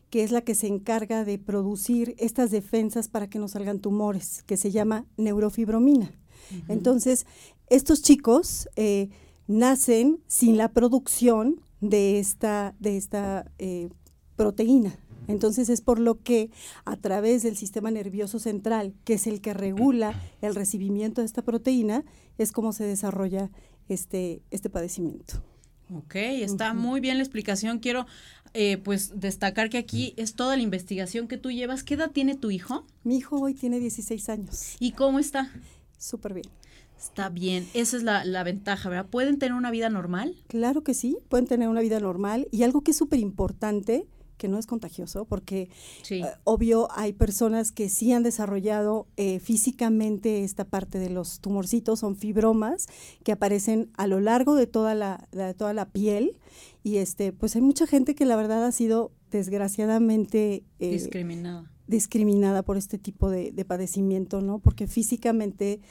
que 0.09 0.23
es 0.23 0.31
la 0.31 0.41
que 0.41 0.55
se 0.55 0.67
encarga 0.67 1.23
de 1.23 1.39
producir 1.39 2.15
estas 2.17 2.51
defensas 2.51 3.07
para 3.07 3.29
que 3.29 3.39
nos 3.39 3.51
salgan 3.51 3.79
tumores, 3.79 4.43
que 4.43 4.57
se 4.57 4.69
llama 4.69 5.05
neurofibromina. 5.15 6.11
Entonces, 6.67 7.25
estos 7.71 8.01
chicos 8.01 8.67
eh, 8.75 9.09
nacen 9.47 10.19
sin 10.27 10.57
la 10.57 10.73
producción 10.73 11.61
de 11.79 12.19
esta, 12.19 12.75
de 12.79 12.97
esta 12.97 13.49
eh, 13.59 13.89
proteína. 14.35 14.99
Entonces 15.27 15.69
es 15.69 15.79
por 15.79 15.97
lo 15.97 16.21
que 16.21 16.49
a 16.83 16.97
través 16.97 17.43
del 17.43 17.55
sistema 17.55 17.89
nervioso 17.89 18.39
central, 18.39 18.93
que 19.05 19.13
es 19.13 19.25
el 19.25 19.39
que 19.39 19.53
regula 19.53 20.21
el 20.41 20.53
recibimiento 20.53 21.21
de 21.21 21.25
esta 21.27 21.43
proteína, 21.43 22.03
es 22.37 22.51
como 22.51 22.73
se 22.73 22.83
desarrolla 22.83 23.49
este, 23.87 24.41
este 24.51 24.69
padecimiento. 24.69 25.41
Ok, 25.95 26.15
está 26.15 26.71
uh 26.71 26.75
-huh. 26.75 26.79
muy 26.79 26.99
bien 26.99 27.17
la 27.17 27.23
explicación. 27.23 27.79
Quiero 27.79 28.05
eh, 28.53 28.79
pues 28.79 29.17
destacar 29.17 29.69
que 29.69 29.77
aquí 29.77 30.13
es 30.17 30.33
toda 30.35 30.57
la 30.57 30.63
investigación 30.63 31.29
que 31.29 31.37
tú 31.37 31.51
llevas. 31.51 31.83
¿Qué 31.83 31.93
edad 31.93 32.11
tiene 32.11 32.35
tu 32.35 32.51
hijo? 32.51 32.85
Mi 33.05 33.15
hijo 33.15 33.39
hoy 33.39 33.53
tiene 33.53 33.79
16 33.79 34.27
años. 34.27 34.75
¿Y 34.79 34.91
cómo 34.91 35.19
está? 35.19 35.49
Súper 35.97 36.33
bien. 36.33 36.60
Está 37.01 37.29
bien, 37.29 37.67
esa 37.73 37.97
es 37.97 38.03
la, 38.03 38.23
la, 38.25 38.43
ventaja, 38.43 38.87
¿verdad? 38.89 39.07
¿Pueden 39.09 39.39
tener 39.39 39.53
una 39.55 39.71
vida 39.71 39.89
normal? 39.89 40.35
Claro 40.47 40.83
que 40.83 40.93
sí, 40.93 41.17
pueden 41.29 41.47
tener 41.47 41.67
una 41.67 41.81
vida 41.81 41.99
normal 41.99 42.47
y 42.51 42.63
algo 42.63 42.81
que 42.81 42.91
es 42.91 42.97
súper 42.97 43.19
importante 43.19 44.07
que 44.37 44.47
no 44.47 44.57
es 44.57 44.65
contagioso, 44.65 45.25
porque 45.25 45.69
Sí. 46.01 46.21
eh, 46.23 46.25
obvio 46.45 46.87
hay 46.91 47.13
personas 47.13 47.71
que 47.71 47.89
sí 47.89 48.11
han 48.11 48.23
desarrollado 48.23 49.07
eh, 49.15 49.39
físicamente 49.39 50.43
esta 50.43 50.65
parte 50.65 50.97
de 50.97 51.11
los 51.11 51.41
tumorcitos, 51.41 51.99
son 51.99 52.15
fibromas 52.15 52.87
que 53.23 53.31
aparecen 53.31 53.91
a 53.97 54.07
lo 54.07 54.19
largo 54.19 54.55
de 54.55 54.65
toda 54.65 54.95
la, 54.95 55.27
de 55.31 55.53
toda 55.53 55.73
la 55.73 55.89
piel 55.89 56.39
y 56.83 56.97
este, 56.97 57.33
pues 57.33 57.55
hay 57.55 57.61
mucha 57.61 57.85
gente 57.85 58.15
que 58.15 58.25
la 58.25 58.35
verdad 58.35 58.65
ha 58.65 58.71
sido 58.71 59.11
desgraciadamente 59.29 60.63
eh, 60.79 60.89
Discriminada. 60.91 61.71
discriminada 61.87 62.63
por 62.63 62.77
este 62.77 62.97
tipo 62.97 63.29
de, 63.29 63.51
de 63.51 63.65
padecimiento, 63.65 64.41
¿no? 64.41 64.59
Porque 64.59 64.87
físicamente, 64.87 65.81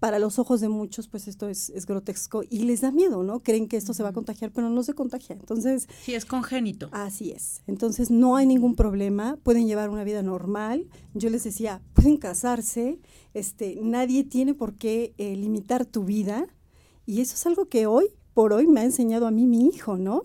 para 0.00 0.18
los 0.18 0.38
ojos 0.38 0.60
de 0.60 0.68
muchos, 0.68 1.08
pues 1.08 1.28
esto 1.28 1.48
es, 1.48 1.70
es 1.70 1.86
grotesco 1.86 2.42
y 2.48 2.60
les 2.64 2.80
da 2.80 2.90
miedo, 2.90 3.22
¿no? 3.22 3.40
Creen 3.42 3.68
que 3.68 3.76
esto 3.76 3.92
se 3.94 4.02
va 4.02 4.08
a 4.08 4.12
contagiar, 4.14 4.50
pero 4.50 4.70
no 4.70 4.82
se 4.82 4.94
contagia. 4.94 5.36
Entonces, 5.38 5.86
Sí, 6.02 6.14
es 6.14 6.24
congénito. 6.24 6.88
así 6.92 7.30
es. 7.30 7.62
Entonces, 7.66 8.10
no 8.10 8.36
hay 8.36 8.46
ningún 8.46 8.74
problema, 8.74 9.36
pueden 9.42 9.66
llevar 9.66 9.90
una 9.90 10.02
vida 10.02 10.22
normal. 10.22 10.88
Yo 11.14 11.28
les 11.30 11.44
decía, 11.44 11.82
pueden 11.92 12.16
casarse, 12.16 12.98
este, 13.34 13.78
nadie 13.82 14.24
tiene 14.24 14.54
por 14.54 14.74
qué 14.74 15.14
eh, 15.18 15.36
limitar 15.36 15.84
tu 15.84 16.04
vida. 16.04 16.46
Y 17.04 17.20
eso 17.20 17.34
es 17.34 17.46
algo 17.46 17.68
que 17.68 17.86
hoy, 17.86 18.06
por 18.32 18.52
hoy, 18.54 18.66
me 18.66 18.80
ha 18.80 18.84
enseñado 18.84 19.26
a 19.26 19.30
mí 19.30 19.46
mi 19.46 19.66
hijo, 19.66 19.98
¿no? 19.98 20.24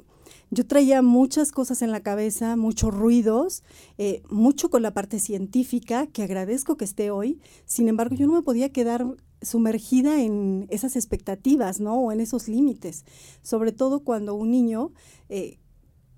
Yo 0.52 0.66
traía 0.66 1.02
muchas 1.02 1.52
cosas 1.52 1.82
en 1.82 1.92
la 1.92 2.02
cabeza, 2.02 2.56
muchos 2.56 2.94
ruidos, 2.94 3.64
eh, 3.98 4.22
mucho 4.30 4.70
con 4.70 4.84
la 4.84 4.94
parte 4.94 5.20
científica, 5.20 6.08
que 6.08 6.24
agradezco 6.24 6.78
que 6.78 6.86
esté 6.86 7.12
hoy. 7.12 7.40
Sin 7.66 7.90
embargo, 7.90 8.16
yo 8.16 8.28
no 8.28 8.34
me 8.34 8.42
podía 8.42 8.70
quedar 8.72 9.06
sumergida 9.42 10.22
en 10.22 10.68
esas 10.70 10.96
expectativas, 10.96 11.80
¿no? 11.80 11.96
O 11.96 12.12
en 12.12 12.20
esos 12.20 12.48
límites. 12.48 13.06
Sobre 13.42 13.72
todo 13.72 14.02
cuando 14.02 14.36
un 14.36 14.52
niño 14.52 14.92
eh, 15.30 15.60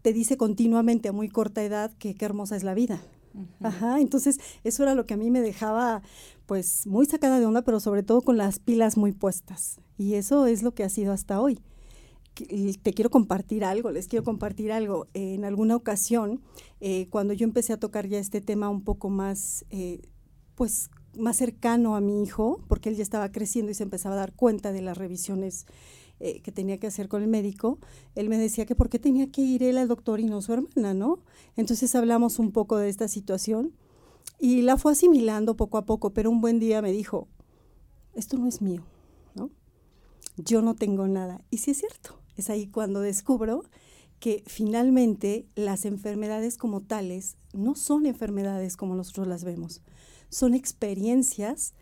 te 0.02 0.14
dice 0.14 0.38
continuamente 0.38 1.10
a 1.10 1.14
muy 1.14 1.30
corta 1.30 1.64
edad 1.64 1.92
que 1.98 2.16
qué 2.16 2.26
hermosa 2.26 2.56
es 2.56 2.64
la 2.64 2.74
vida. 2.74 3.02
Ajá, 3.62 4.00
entonces 4.00 4.40
eso 4.64 4.84
era 4.84 4.96
lo 4.96 5.06
que 5.06 5.14
a 5.14 5.18
mí 5.18 5.30
me 5.30 5.42
dejaba 5.42 6.02
pues 6.46 6.88
muy 6.88 7.06
sacada 7.06 7.40
de 7.40 7.46
onda, 7.46 7.62
pero 7.62 7.80
sobre 7.80 8.04
todo 8.04 8.22
con 8.22 8.38
las 8.38 8.60
pilas 8.60 8.98
muy 8.98 9.12
puestas. 9.12 9.80
Y 9.98 10.16
eso 10.16 10.48
es 10.48 10.64
lo 10.64 10.74
que 10.74 10.84
ha 10.84 10.90
sido 10.90 11.12
hasta 11.12 11.42
hoy. 11.42 11.60
Y 12.50 12.74
Te 12.78 12.94
quiero 12.94 13.10
compartir 13.10 13.64
algo, 13.64 13.92
les 13.92 14.08
quiero 14.08 14.24
compartir 14.24 14.72
algo. 14.72 15.08
Eh, 15.14 15.34
en 15.34 15.44
alguna 15.44 15.76
ocasión, 15.76 16.42
eh, 16.80 17.08
cuando 17.10 17.34
yo 17.34 17.44
empecé 17.46 17.74
a 17.74 17.80
tocar 17.80 18.08
ya 18.08 18.20
este 18.20 18.42
tema 18.42 18.70
un 18.70 18.84
poco 18.84 19.10
más, 19.10 19.66
eh, 19.72 20.02
pues 20.56 20.90
más 21.18 21.38
cercano 21.38 21.96
a 21.96 22.02
mi 22.02 22.24
hijo, 22.24 22.62
porque 22.68 22.90
él 22.90 22.96
ya 22.96 23.04
estaba 23.04 23.32
creciendo 23.32 23.72
y 23.72 23.76
se 23.76 23.84
empezaba 23.84 24.16
a 24.16 24.20
dar 24.20 24.34
cuenta 24.34 24.72
de 24.72 24.82
las 24.82 24.98
revisiones 24.98 25.66
eh, 26.20 26.42
que 26.42 26.52
tenía 26.52 26.80
que 26.80 26.88
hacer 26.88 27.08
con 27.08 27.22
el 27.22 27.28
médico, 27.28 27.78
él 28.16 28.28
me 28.28 28.40
decía 28.40 28.66
que 28.66 28.74
por 28.74 28.90
qué 28.90 28.98
tenía 28.98 29.32
que 29.32 29.42
ir 29.42 29.62
él 29.62 29.78
al 29.78 29.88
doctor 29.88 30.20
y 30.20 30.26
no 30.26 30.42
su 30.42 30.52
hermana, 30.52 30.96
¿no? 30.96 31.20
Entonces 31.56 31.94
hablamos 31.94 32.40
un 32.40 32.52
poco 32.52 32.78
de 32.78 32.90
esta 32.90 33.08
situación 33.08 33.74
y 34.40 34.64
la 34.64 34.78
fue 34.78 34.94
asimilando 34.94 35.56
poco 35.56 35.78
a 35.78 35.86
poco, 35.86 36.14
pero 36.14 36.32
un 36.32 36.42
buen 36.42 36.58
día 36.58 36.82
me 36.82 36.92
dijo, 36.92 37.28
esto 38.16 38.38
no 38.40 38.48
es 38.48 38.64
mío, 38.64 38.84
¿no? 39.36 39.52
Yo 40.38 40.64
no 40.64 40.74
tengo 40.74 41.08
nada. 41.08 41.42
Y 41.52 41.60
sí 41.60 41.72
es 41.72 41.78
cierto, 41.78 42.20
es 42.36 42.50
ahí 42.50 42.66
cuando 42.66 43.02
descubro 43.02 43.64
que 44.20 44.44
finalmente 44.48 45.46
las 45.54 45.86
enfermedades 45.86 46.58
como 46.58 46.82
tales 46.82 47.38
no 47.54 47.76
son 47.76 48.08
enfermedades 48.08 48.76
como 48.76 48.96
nosotros 48.96 49.28
las 49.28 49.44
vemos, 49.44 49.82
son 50.30 50.54
experiencias 50.54 51.74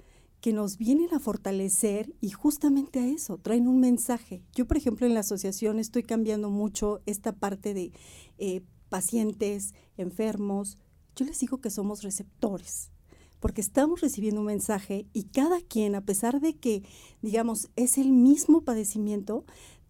que 0.41 0.53
nos 0.53 0.77
vienen 0.77 1.11
a 1.13 1.19
fortalecer 1.19 2.13
y 2.21 2.29
justamente 2.29 2.99
a 2.99 3.07
eso, 3.07 3.39
traen 3.39 3.67
un 3.67 3.79
mensaje. 3.79 4.43
Yo, 4.53 4.67
por 4.67 4.77
ejemplo, 4.77 5.07
en 5.07 5.15
la 5.15 5.21
asociación 5.21 5.79
estoy 5.79 6.03
cambiando 6.03 6.51
mucho 6.51 7.01
esta 7.07 7.31
parte 7.31 7.73
de 7.73 7.91
eh, 8.37 8.61
pacientes, 8.89 9.73
enfermos. 9.97 10.77
Yo 11.15 11.25
les 11.25 11.39
digo 11.39 11.61
que 11.61 11.71
somos 11.71 12.03
receptores, 12.03 12.91
porque 13.39 13.61
estamos 13.61 14.01
recibiendo 14.01 14.41
un 14.41 14.47
mensaje 14.47 15.07
y 15.13 15.23
cada 15.23 15.61
quien, 15.61 15.95
a 15.95 16.05
pesar 16.05 16.39
de 16.39 16.55
que, 16.55 16.83
digamos, 17.23 17.69
es 17.75 17.97
el 17.97 18.11
mismo 18.11 18.61
padecimiento, 18.61 19.45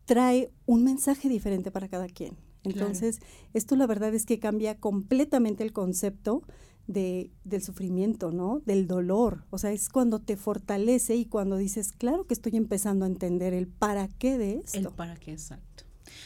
trae 0.05 0.53
un 0.65 0.83
mensaje 0.85 1.27
diferente 1.27 1.69
para 1.69 1.89
cada 1.89 2.07
quien. 2.07 2.37
Entonces, 2.63 3.19
esto 3.53 3.75
la 3.75 3.87
verdad 3.87 4.13
es 4.15 4.25
que 4.25 4.39
cambia 4.39 4.79
completamente 4.79 5.63
el 5.63 5.73
concepto 5.73 6.43
de, 6.87 7.31
del 7.43 7.61
sufrimiento, 7.61 8.31
¿no? 8.31 8.61
Del 8.65 8.87
dolor. 8.87 9.45
O 9.49 9.57
sea, 9.57 9.71
es 9.71 9.89
cuando 9.89 10.19
te 10.19 10.37
fortalece 10.37 11.15
y 11.15 11.25
cuando 11.25 11.57
dices, 11.57 11.91
claro 11.91 12.25
que 12.25 12.33
estoy 12.33 12.55
empezando 12.55 13.05
a 13.05 13.07
entender 13.07 13.53
el 13.53 13.67
para 13.67 14.07
qué 14.07 14.37
de 14.37 14.55
esto. 14.63 14.77
El 14.77 14.87
para 14.89 15.15
qué, 15.15 15.31
exacto. 15.31 15.83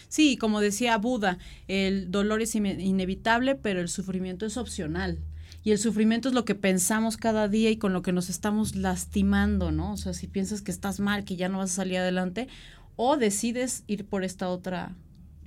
Sí, 0.08 0.38
como 0.38 0.60
decía 0.60 0.98
Buda, 0.98 1.38
el 1.68 2.12
dolor 2.12 2.42
es 2.42 2.56
ine- 2.56 2.82
inevitable, 2.84 3.56
pero 3.56 3.80
el 3.80 3.90
sufrimiento 3.90 4.46
es 4.46 4.58
opcional. 4.58 5.20
Y 5.64 5.72
el 5.72 5.78
sufrimiento 5.78 6.30
es 6.30 6.36
lo 6.36 6.46
que 6.46 6.56
pensamos 6.56 7.18
cada 7.18 7.48
día 7.48 7.70
y 7.70 7.78
con 7.78 7.92
lo 7.94 8.02
que 8.02 8.12
nos 8.14 8.30
estamos 8.30 8.76
lastimando, 8.76 9.72
¿no? 9.72 9.94
O 9.94 9.98
sea, 9.98 10.14
si 10.14 10.28
piensas 10.28 10.62
que 10.62 10.72
estás 10.72 11.00
mal, 11.00 11.26
que 11.26 11.36
ya 11.36 11.50
no 11.50 11.58
vas 11.58 11.72
a 11.72 11.76
salir 11.76 11.98
adelante, 11.98 12.48
o 12.96 13.18
decides 13.18 13.84
ir 13.88 14.06
por 14.06 14.24
esta 14.24 14.50
otra 14.50 14.96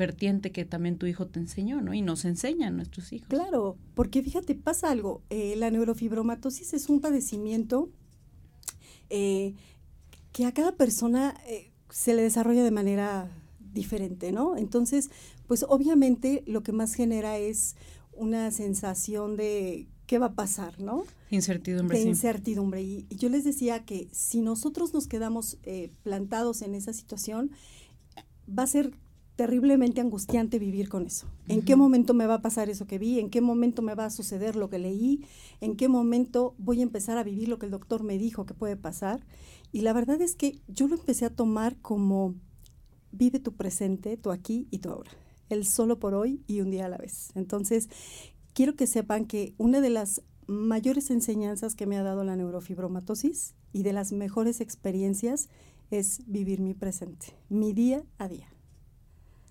vertiente 0.06 0.50
que 0.50 0.64
también 0.64 0.98
tu 0.98 1.06
hijo 1.06 1.26
te 1.26 1.38
enseñó, 1.38 1.80
¿no? 1.80 1.94
Y 1.94 2.02
nos 2.02 2.24
enseñan 2.24 2.76
nuestros 2.76 3.12
hijos. 3.12 3.28
Claro, 3.28 3.76
porque 3.94 4.22
fíjate, 4.22 4.54
pasa 4.54 4.90
algo. 4.90 5.22
eh, 5.30 5.54
la 5.56 5.70
neurofibromatosis 5.70 6.74
es 6.74 6.88
un 6.88 7.00
padecimiento 7.00 7.88
eh, 9.10 9.54
que 10.32 10.44
a 10.46 10.52
cada 10.52 10.72
persona 10.72 11.34
eh, 11.46 11.70
se 11.90 12.14
le 12.14 12.22
desarrolla 12.22 12.64
de 12.64 12.70
manera 12.70 13.30
diferente, 13.72 14.32
¿no? 14.32 14.56
Entonces, 14.56 15.10
pues 15.46 15.64
obviamente 15.68 16.42
lo 16.46 16.62
que 16.62 16.72
más 16.72 16.94
genera 16.94 17.38
es 17.38 17.76
una 18.12 18.50
sensación 18.50 19.36
de 19.36 19.86
qué 20.06 20.18
va 20.18 20.26
a 20.26 20.34
pasar, 20.34 20.80
¿no? 20.80 21.04
Incertidumbre, 21.30 21.96
de 21.96 22.02
sí. 22.02 22.08
incertidumbre. 22.10 22.82
Y, 22.82 23.06
y 23.08 23.16
yo 23.16 23.28
les 23.28 23.44
decía 23.44 23.84
que 23.84 24.08
si 24.12 24.40
nosotros 24.40 24.92
nos 24.92 25.06
quedamos 25.06 25.58
eh, 25.62 25.90
plantados 26.02 26.62
en 26.62 26.74
esa 26.74 26.92
situación, 26.92 27.50
va 28.46 28.64
a 28.64 28.66
ser 28.66 28.92
terriblemente 29.42 30.00
angustiante 30.00 30.60
vivir 30.60 30.88
con 30.88 31.04
eso. 31.04 31.26
¿En 31.48 31.62
qué 31.62 31.74
momento 31.74 32.14
me 32.14 32.28
va 32.28 32.34
a 32.34 32.42
pasar 32.42 32.70
eso 32.70 32.86
que 32.86 32.96
vi? 32.96 33.18
¿En 33.18 33.28
qué 33.28 33.40
momento 33.40 33.82
me 33.82 33.96
va 33.96 34.04
a 34.04 34.10
suceder 34.10 34.54
lo 34.54 34.70
que 34.70 34.78
leí? 34.78 35.24
¿En 35.60 35.74
qué 35.74 35.88
momento 35.88 36.54
voy 36.58 36.78
a 36.78 36.84
empezar 36.84 37.18
a 37.18 37.24
vivir 37.24 37.48
lo 37.48 37.58
que 37.58 37.66
el 37.66 37.72
doctor 37.72 38.04
me 38.04 38.18
dijo 38.18 38.46
que 38.46 38.54
puede 38.54 38.76
pasar? 38.76 39.26
Y 39.72 39.80
la 39.80 39.92
verdad 39.94 40.20
es 40.20 40.36
que 40.36 40.60
yo 40.68 40.86
lo 40.86 40.94
empecé 40.94 41.24
a 41.24 41.30
tomar 41.30 41.76
como 41.78 42.36
vive 43.10 43.40
tu 43.40 43.54
presente, 43.54 44.16
tu 44.16 44.30
aquí 44.30 44.68
y 44.70 44.78
tu 44.78 44.90
ahora. 44.90 45.10
El 45.48 45.66
solo 45.66 45.98
por 45.98 46.14
hoy 46.14 46.44
y 46.46 46.60
un 46.60 46.70
día 46.70 46.86
a 46.86 46.88
la 46.88 46.98
vez. 46.98 47.30
Entonces, 47.34 47.88
quiero 48.52 48.76
que 48.76 48.86
sepan 48.86 49.24
que 49.24 49.54
una 49.58 49.80
de 49.80 49.90
las 49.90 50.22
mayores 50.46 51.10
enseñanzas 51.10 51.74
que 51.74 51.86
me 51.86 51.98
ha 51.98 52.04
dado 52.04 52.22
la 52.22 52.36
neurofibromatosis 52.36 53.54
y 53.72 53.82
de 53.82 53.92
las 53.92 54.12
mejores 54.12 54.60
experiencias 54.60 55.48
es 55.90 56.20
vivir 56.28 56.60
mi 56.60 56.74
presente, 56.74 57.34
mi 57.48 57.72
día 57.72 58.04
a 58.18 58.28
día. 58.28 58.51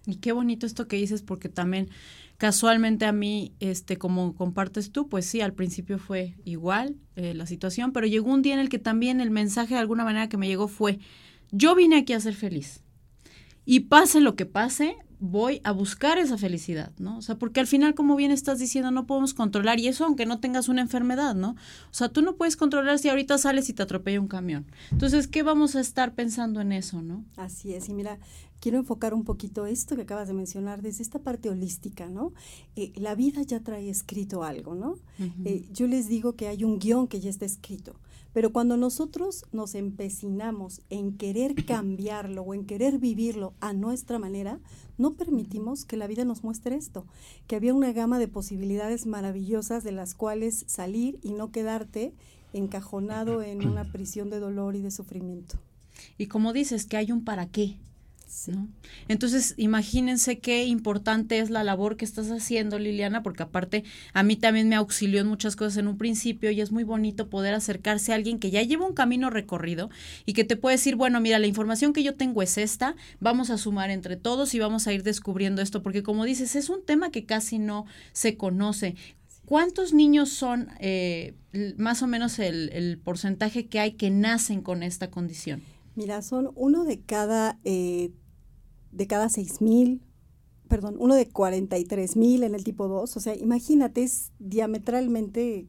Y 0.06 0.16
qué 0.16 0.32
bonito 0.32 0.66
esto 0.66 0.88
que 0.88 0.96
dices, 0.96 1.22
porque 1.22 1.50
también 1.50 1.90
casualmente 2.38 3.06
a 3.06 3.12
mí, 3.12 3.54
este, 3.60 3.98
como 3.98 4.34
compartes 4.34 4.92
tú, 4.92 5.08
pues 5.08 5.26
sí, 5.28 5.42
al 5.42 5.54
principio 5.54 6.00
fue 6.00 6.36
igual 6.44 6.96
eh, 7.16 7.36
la 7.36 7.46
situación, 7.46 7.92
pero 7.92 8.08
llegó 8.08 8.32
un 8.32 8.42
día 8.42 8.56
en 8.56 8.60
el 8.60 8.70
que 8.70 8.80
también 8.80 9.22
el 9.22 9.30
mensaje 9.30 9.76
de 9.76 9.80
alguna 9.80 10.04
manera 10.04 10.28
que 10.28 10.38
me 10.38 10.48
llegó 10.48 10.68
fue, 10.68 10.98
yo 11.52 11.76
vine 11.76 11.98
aquí 11.98 12.14
a 12.14 12.20
ser 12.20 12.34
feliz. 12.34 12.82
Y 13.66 13.82
pase 13.82 14.22
lo 14.22 14.36
que 14.36 14.46
pase, 14.46 14.96
voy 15.20 15.62
a 15.64 15.72
buscar 15.72 16.18
esa 16.18 16.36
felicidad, 16.36 16.92
¿no? 16.98 17.18
O 17.18 17.22
sea, 17.22 17.38
porque 17.38 17.60
al 17.60 17.68
final, 17.68 17.94
como 17.94 18.16
bien 18.16 18.32
estás 18.32 18.58
diciendo, 18.58 18.90
no 18.90 19.06
podemos 19.06 19.36
controlar, 19.36 19.80
y 19.80 19.88
eso 19.88 20.04
aunque 20.04 20.26
no 20.26 20.40
tengas 20.40 20.68
una 20.68 20.82
enfermedad, 20.82 21.36
¿no? 21.36 21.52
O 21.52 21.94
sea, 21.94 22.10
tú 22.10 22.24
no 22.24 22.36
puedes 22.36 22.58
controlar 22.58 22.98
si 22.98 23.08
ahorita 23.08 23.38
sales 23.38 23.70
y 23.70 23.74
te 23.74 23.84
atropella 23.84 24.20
un 24.20 24.28
camión. 24.28 24.66
Entonces, 24.92 25.28
¿qué 25.28 25.44
vamos 25.44 25.76
a 25.76 25.80
estar 25.80 26.16
pensando 26.16 26.60
en 26.60 26.72
eso, 26.72 27.04
no? 27.04 27.24
Así 27.38 27.74
es, 27.76 27.88
y 27.88 27.94
mira, 27.94 28.18
quiero 28.60 28.80
enfocar 28.80 29.14
un 29.14 29.24
poquito 29.24 29.68
esto 29.68 29.96
que 29.96 30.02
acabas 30.02 30.28
de 30.28 30.34
mencionar 30.34 30.82
desde 30.82 31.04
esta 31.04 31.20
parte 31.20 31.50
holística, 31.50 32.10
¿no? 32.10 32.34
Eh, 32.76 32.92
la 32.96 33.14
vida 33.14 33.44
ya 33.44 33.60
trae 33.60 33.90
escrito 33.90 34.44
algo, 34.44 34.74
¿no? 34.74 34.96
Eh, 35.46 35.68
yo 35.72 35.86
les 35.86 36.08
digo 36.08 36.36
que 36.36 36.48
hay 36.48 36.64
un 36.64 36.80
guion 36.80 37.08
que 37.08 37.20
ya 37.20 37.30
está 37.30 37.46
escrito, 37.46 37.96
pero 38.34 38.52
cuando 38.54 38.78
nosotros 38.78 39.46
nos 39.52 39.76
empecinamos 39.76 40.82
en 40.90 41.18
querer 41.18 41.66
cambiarlo 41.66 42.44
o 42.44 42.54
en 42.54 42.66
querer 42.66 42.98
vivirlo 42.98 43.54
a 43.60 43.74
nuestra 43.74 44.20
manera, 44.20 44.60
no 44.98 45.14
permitimos 45.14 45.86
que 45.86 45.98
la 45.98 46.08
vida 46.08 46.26
nos 46.26 46.44
muestre 46.44 46.76
esto, 46.76 47.06
que 47.48 47.56
había 47.56 47.74
una 47.74 47.92
gama 47.92 48.20
de 48.20 48.28
posibilidades 48.28 49.06
maravillosas 49.06 49.84
de 49.84 49.92
las 49.92 50.14
cuales 50.14 50.64
salir 50.68 51.20
y 51.22 51.34
no 51.34 51.52
quedarte 51.52 52.14
encajonado 52.54 53.42
en 53.42 53.68
una 53.68 53.92
prisión 53.92 54.30
de 54.30 54.40
dolor 54.40 54.76
y 54.76 54.82
de 54.82 54.92
sufrimiento. 54.92 55.58
Y 56.18 56.28
como 56.28 56.54
dices, 56.54 56.86
que 56.86 56.98
hay 56.98 57.12
un 57.12 57.24
para 57.24 57.48
qué. 57.48 57.78
Entonces, 59.08 59.54
imagínense 59.58 60.40
qué 60.40 60.66
importante 60.66 61.40
es 61.40 61.50
la 61.50 61.64
labor 61.64 61.98
que 61.98 62.06
estás 62.06 62.32
haciendo, 62.32 62.80
Liliana, 62.80 63.24
porque 63.24 63.44
aparte 63.44 63.84
a 64.14 64.24
mí 64.24 64.36
también 64.36 64.70
me 64.70 64.76
auxilió 64.76 65.20
en 65.20 65.28
muchas 65.28 65.56
cosas 65.56 65.78
en 65.78 65.88
un 65.88 65.98
principio 65.98 66.52
y 66.52 66.62
es 66.62 66.72
muy 66.72 66.84
bonito 66.84 67.30
poder 67.30 67.54
acercarse 67.54 68.12
a 68.12 68.16
alguien 68.16 68.40
que 68.40 68.52
ya 68.52 68.62
lleva 68.62 68.88
un 68.88 68.94
camino 68.94 69.30
recorrido 69.30 69.90
y 70.26 70.34
que 70.34 70.44
te 70.44 70.56
puede 70.56 70.78
decir, 70.78 70.96
bueno, 70.96 71.20
mira, 71.20 71.40
la 71.40 71.48
información 71.48 71.94
que 71.94 72.04
yo 72.04 72.16
tengo 72.16 72.42
es 72.42 72.58
esta, 72.58 72.96
vamos 73.20 73.50
a 73.50 73.58
sumar 73.58 73.90
entre 73.90 74.16
todos 74.16 74.54
y 74.54 74.60
vamos 74.60 74.88
a 74.88 74.94
ir 74.94 75.04
descubriendo 75.04 75.62
esto, 75.62 75.84
porque 75.84 76.04
como 76.04 76.24
dices, 76.24 76.56
es 76.56 76.70
un 76.70 76.84
tema 76.86 77.12
que 77.12 77.26
casi 77.26 77.60
no 77.60 77.86
se 78.14 78.38
conoce. 78.38 78.96
¿Cuántos 79.46 79.94
niños 79.94 80.30
son 80.30 80.70
eh, 80.80 81.34
más 81.78 82.02
o 82.02 82.08
menos 82.08 82.40
el, 82.40 82.70
el 82.70 82.98
porcentaje 82.98 83.68
que 83.68 83.80
hay 83.80 83.94
que 83.94 84.10
nacen 84.10 84.62
con 84.62 84.84
esta 84.84 85.10
condición? 85.10 85.62
Mira, 85.96 86.22
son 86.22 86.52
uno 86.56 86.86
de 86.86 87.02
cada, 87.02 87.60
eh, 87.66 88.12
de 88.92 89.08
cada 89.08 89.30
seis 89.30 89.62
mil, 89.62 90.02
perdón, 90.72 90.96
uno 91.00 91.16
de 91.16 91.28
43 91.28 92.16
mil 92.16 92.44
en 92.44 92.56
el 92.56 92.64
tipo 92.64 92.88
2. 92.88 93.18
O 93.18 93.20
sea, 93.20 93.36
imagínate, 93.36 94.04
es 94.04 94.32
diametralmente... 94.40 95.68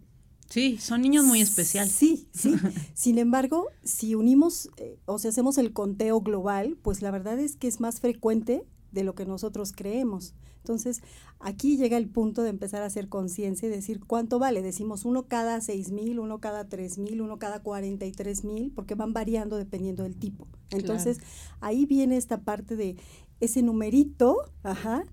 Sí, 0.49 0.79
son 0.79 1.03
niños 1.03 1.25
muy 1.25 1.41
especiales. 1.41 1.93
Sí, 1.93 2.29
sí. 2.33 2.55
Sin 2.95 3.19
embargo, 3.19 3.67
si 3.83 4.15
unimos 4.15 4.71
eh, 4.77 4.99
o 5.07 5.19
si 5.19 5.27
hacemos 5.27 5.59
el 5.59 5.73
conteo 5.73 6.21
global, 6.21 6.79
pues 6.83 7.03
la 7.03 7.11
verdad 7.11 7.41
es 7.41 7.57
que 7.57 7.67
es 7.67 7.81
más 7.81 8.01
frecuente 8.01 8.65
de 8.93 9.03
lo 9.03 9.17
que 9.17 9.27
nosotros 9.27 9.73
creemos. 9.75 10.35
Entonces, 10.63 11.03
aquí 11.41 11.77
llega 11.77 11.97
el 11.97 12.09
punto 12.09 12.43
de 12.45 12.51
empezar 12.51 12.83
a 12.83 12.87
hacer 12.87 13.09
conciencia 13.09 13.67
y 13.67 13.71
decir 13.71 14.01
cuánto 14.07 14.39
vale. 14.39 14.63
Decimos 14.63 15.05
uno 15.05 15.27
cada 15.27 15.61
seis 15.61 15.91
mil, 15.91 16.21
uno 16.21 16.41
cada 16.41 16.69
tres 16.69 16.99
mil, 16.99 17.21
uno 17.21 17.39
cada 17.39 17.63
cuarenta 17.63 18.07
y 18.07 18.13
tres 18.13 18.45
mil, 18.45 18.71
porque 18.71 18.95
van 18.95 19.13
variando 19.13 19.57
dependiendo 19.57 20.05
del 20.05 20.17
tipo. 20.17 20.47
Entonces, 20.71 21.19
ahí 21.61 21.85
viene 21.85 22.17
esta 22.17 22.43
parte 22.43 22.77
de 22.77 22.97
ese 23.41 23.63
numerito, 23.63 24.37
ajá, 24.63 25.05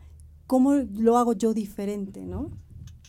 cómo 0.46 0.76
lo 0.76 1.18
hago 1.18 1.34
yo 1.34 1.56
diferente, 1.56 2.26
¿no? 2.26 2.52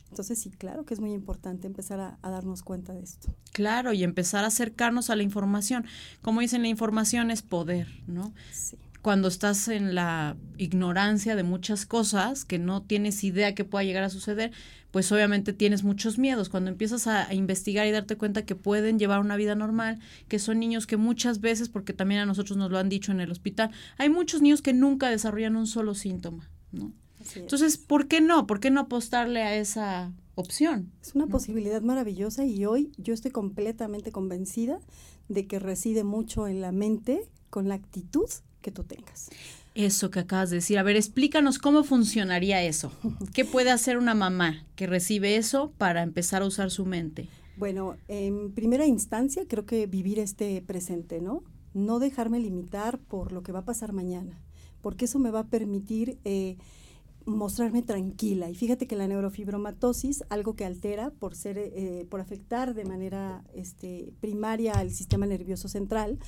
Entonces 0.08 0.40
sí, 0.40 0.50
claro 0.50 0.84
que 0.84 0.94
es 0.94 1.00
muy 1.00 1.12
importante 1.12 1.66
empezar 1.66 2.00
a, 2.00 2.18
a, 2.22 2.30
darnos 2.30 2.62
cuenta 2.62 2.94
de 2.94 3.02
esto. 3.02 3.32
Claro, 3.52 3.92
y 3.92 4.02
empezar 4.02 4.42
a 4.44 4.48
acercarnos 4.48 5.08
a 5.08 5.14
la 5.14 5.22
información. 5.22 5.84
Como 6.20 6.40
dicen, 6.40 6.62
la 6.62 6.68
información 6.68 7.30
es 7.30 7.42
poder, 7.42 7.86
¿no? 8.08 8.32
Sí 8.50 8.76
cuando 9.02 9.28
estás 9.28 9.68
en 9.68 9.94
la 9.94 10.36
ignorancia 10.58 11.36
de 11.36 11.42
muchas 11.42 11.86
cosas, 11.86 12.44
que 12.44 12.58
no 12.58 12.82
tienes 12.82 13.24
idea 13.24 13.54
que 13.54 13.64
pueda 13.64 13.84
llegar 13.84 14.04
a 14.04 14.10
suceder, 14.10 14.52
pues 14.90 15.10
obviamente 15.12 15.52
tienes 15.52 15.84
muchos 15.84 16.18
miedos. 16.18 16.48
Cuando 16.48 16.70
empiezas 16.70 17.06
a, 17.06 17.28
a, 17.28 17.34
investigar 17.34 17.86
y 17.86 17.92
darte 17.92 18.16
cuenta 18.16 18.44
que 18.44 18.56
pueden 18.56 18.98
llevar 18.98 19.20
una 19.20 19.36
vida 19.36 19.54
normal, 19.54 20.00
que 20.28 20.38
son 20.38 20.58
niños 20.58 20.86
que 20.86 20.96
muchas 20.96 21.40
veces, 21.40 21.68
porque 21.68 21.92
también 21.92 22.20
a 22.20 22.26
nosotros 22.26 22.58
nos 22.58 22.70
lo 22.70 22.78
han 22.78 22.88
dicho 22.88 23.12
en 23.12 23.20
el 23.20 23.30
hospital, 23.30 23.70
hay 23.96 24.10
muchos 24.10 24.42
niños 24.42 24.62
que 24.62 24.72
nunca 24.72 25.08
desarrollan 25.08 25.56
un 25.56 25.66
solo 25.66 25.94
síntoma, 25.94 26.50
¿no? 26.72 26.92
Entonces, 27.36 27.76
¿por 27.76 28.08
qué 28.08 28.20
no? 28.20 28.46
¿Por 28.46 28.60
qué 28.60 28.70
no 28.70 28.80
apostarle 28.80 29.42
a 29.42 29.54
esa 29.54 30.12
opción? 30.34 30.90
Es 31.02 31.14
una 31.14 31.26
¿no? 31.26 31.30
posibilidad 31.30 31.82
maravillosa 31.82 32.44
y 32.46 32.64
hoy 32.64 32.92
yo 32.96 33.12
estoy 33.12 33.30
completamente 33.30 34.10
convencida 34.10 34.80
de 35.28 35.46
que 35.46 35.58
reside 35.58 36.02
mucho 36.02 36.48
en 36.48 36.60
la 36.60 36.72
mente 36.72 37.28
con 37.50 37.68
la 37.68 37.74
actitud 37.74 38.28
que 38.60 38.70
tú 38.70 38.84
tengas. 38.84 39.30
Eso 39.74 40.10
que 40.10 40.20
acabas 40.20 40.50
de 40.50 40.56
decir. 40.56 40.78
A 40.78 40.82
ver, 40.82 40.96
explícanos 40.96 41.58
cómo 41.58 41.84
funcionaría 41.84 42.62
eso. 42.62 42.92
¿Qué 43.34 43.44
puede 43.44 43.70
hacer 43.70 43.98
una 43.98 44.14
mamá 44.14 44.64
que 44.76 44.86
recibe 44.86 45.36
eso 45.36 45.72
para 45.78 46.02
empezar 46.02 46.42
a 46.42 46.46
usar 46.46 46.70
su 46.70 46.84
mente? 46.86 47.28
Bueno, 47.56 47.96
en 48.08 48.52
primera 48.52 48.86
instancia 48.86 49.44
creo 49.46 49.66
que 49.66 49.86
vivir 49.86 50.18
este 50.18 50.62
presente, 50.62 51.20
¿no? 51.20 51.42
No 51.74 51.98
dejarme 51.98 52.40
limitar 52.40 52.98
por 52.98 53.32
lo 53.32 53.42
que 53.42 53.52
va 53.52 53.60
a 53.60 53.64
pasar 53.64 53.92
mañana, 53.92 54.40
porque 54.80 55.04
eso 55.04 55.18
me 55.18 55.30
va 55.30 55.40
a 55.40 55.46
permitir 55.46 56.18
eh, 56.24 56.56
mostrarme 57.36 57.82
tranquila. 57.82 58.50
Y 58.50 58.54
fíjate 58.54 58.86
que 58.86 58.96
la 58.96 59.08
neurofibromatosis, 59.08 60.24
algo 60.28 60.54
que 60.54 60.64
altera 60.64 61.10
por 61.10 61.34
ser, 61.34 61.58
eh, 61.58 62.06
por 62.10 62.20
afectar 62.20 62.74
de 62.74 62.84
manera 62.84 63.44
este, 63.54 64.12
primaria 64.20 64.74
al 64.74 64.90
sistema 64.90 65.26
nervioso 65.26 65.68
central, 65.68 66.18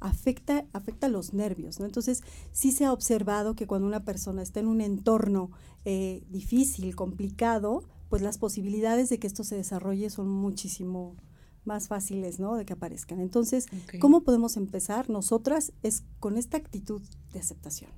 afecta, 0.00 0.66
afecta 0.72 1.08
los 1.08 1.34
nervios, 1.34 1.80
¿no? 1.80 1.86
Entonces, 1.86 2.22
sí 2.52 2.72
se 2.72 2.84
ha 2.84 2.92
observado 2.92 3.54
que 3.54 3.66
cuando 3.66 3.86
una 3.86 4.04
persona 4.04 4.42
está 4.42 4.60
en 4.60 4.66
un 4.66 4.80
entorno 4.80 5.50
eh, 5.84 6.22
difícil, 6.28 6.94
complicado, 6.96 7.84
pues 8.08 8.22
las 8.22 8.38
posibilidades 8.38 9.08
de 9.08 9.18
que 9.18 9.26
esto 9.26 9.44
se 9.44 9.56
desarrolle 9.56 10.10
son 10.10 10.28
muchísimo 10.28 11.16
más 11.64 11.88
fáciles, 11.88 12.40
¿no? 12.40 12.56
De 12.56 12.64
que 12.64 12.72
aparezcan. 12.72 13.20
Entonces, 13.20 13.66
okay. 13.84 14.00
¿cómo 14.00 14.22
podemos 14.22 14.56
empezar? 14.56 15.08
Nosotras 15.10 15.72
es 15.82 16.04
con 16.18 16.36
esta 16.36 16.56
actitud 16.56 17.02
de 17.32 17.40
aceptación 17.40 17.90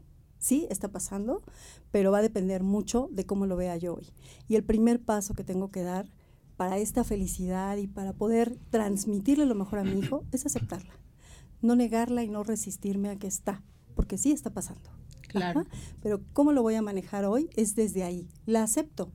sí 0.44 0.66
está 0.68 0.88
pasando, 0.88 1.42
pero 1.90 2.12
va 2.12 2.18
a 2.18 2.22
depender 2.22 2.62
mucho 2.62 3.08
de 3.10 3.24
cómo 3.24 3.46
lo 3.46 3.56
vea 3.56 3.76
yo 3.78 3.94
hoy. 3.94 4.12
Y 4.46 4.56
el 4.56 4.62
primer 4.62 5.00
paso 5.00 5.34
que 5.34 5.42
tengo 5.42 5.70
que 5.70 5.82
dar 5.82 6.06
para 6.56 6.78
esta 6.78 7.02
felicidad 7.02 7.78
y 7.78 7.86
para 7.86 8.12
poder 8.12 8.58
transmitirle 8.70 9.46
lo 9.46 9.54
mejor 9.54 9.78
a 9.78 9.84
mi 9.84 9.98
hijo 9.98 10.24
es 10.32 10.44
aceptarla, 10.44 10.92
no 11.62 11.74
negarla 11.76 12.22
y 12.22 12.28
no 12.28 12.44
resistirme 12.44 13.08
a 13.08 13.16
que 13.16 13.26
está, 13.26 13.62
porque 13.94 14.18
sí 14.18 14.32
está 14.32 14.50
pasando. 14.50 14.90
Claro. 15.28 15.60
Ajá, 15.60 15.70
pero 16.02 16.20
cómo 16.34 16.52
lo 16.52 16.62
voy 16.62 16.74
a 16.74 16.82
manejar 16.82 17.24
hoy 17.24 17.48
es 17.56 17.74
desde 17.74 18.04
ahí. 18.04 18.28
La 18.44 18.62
acepto. 18.62 19.10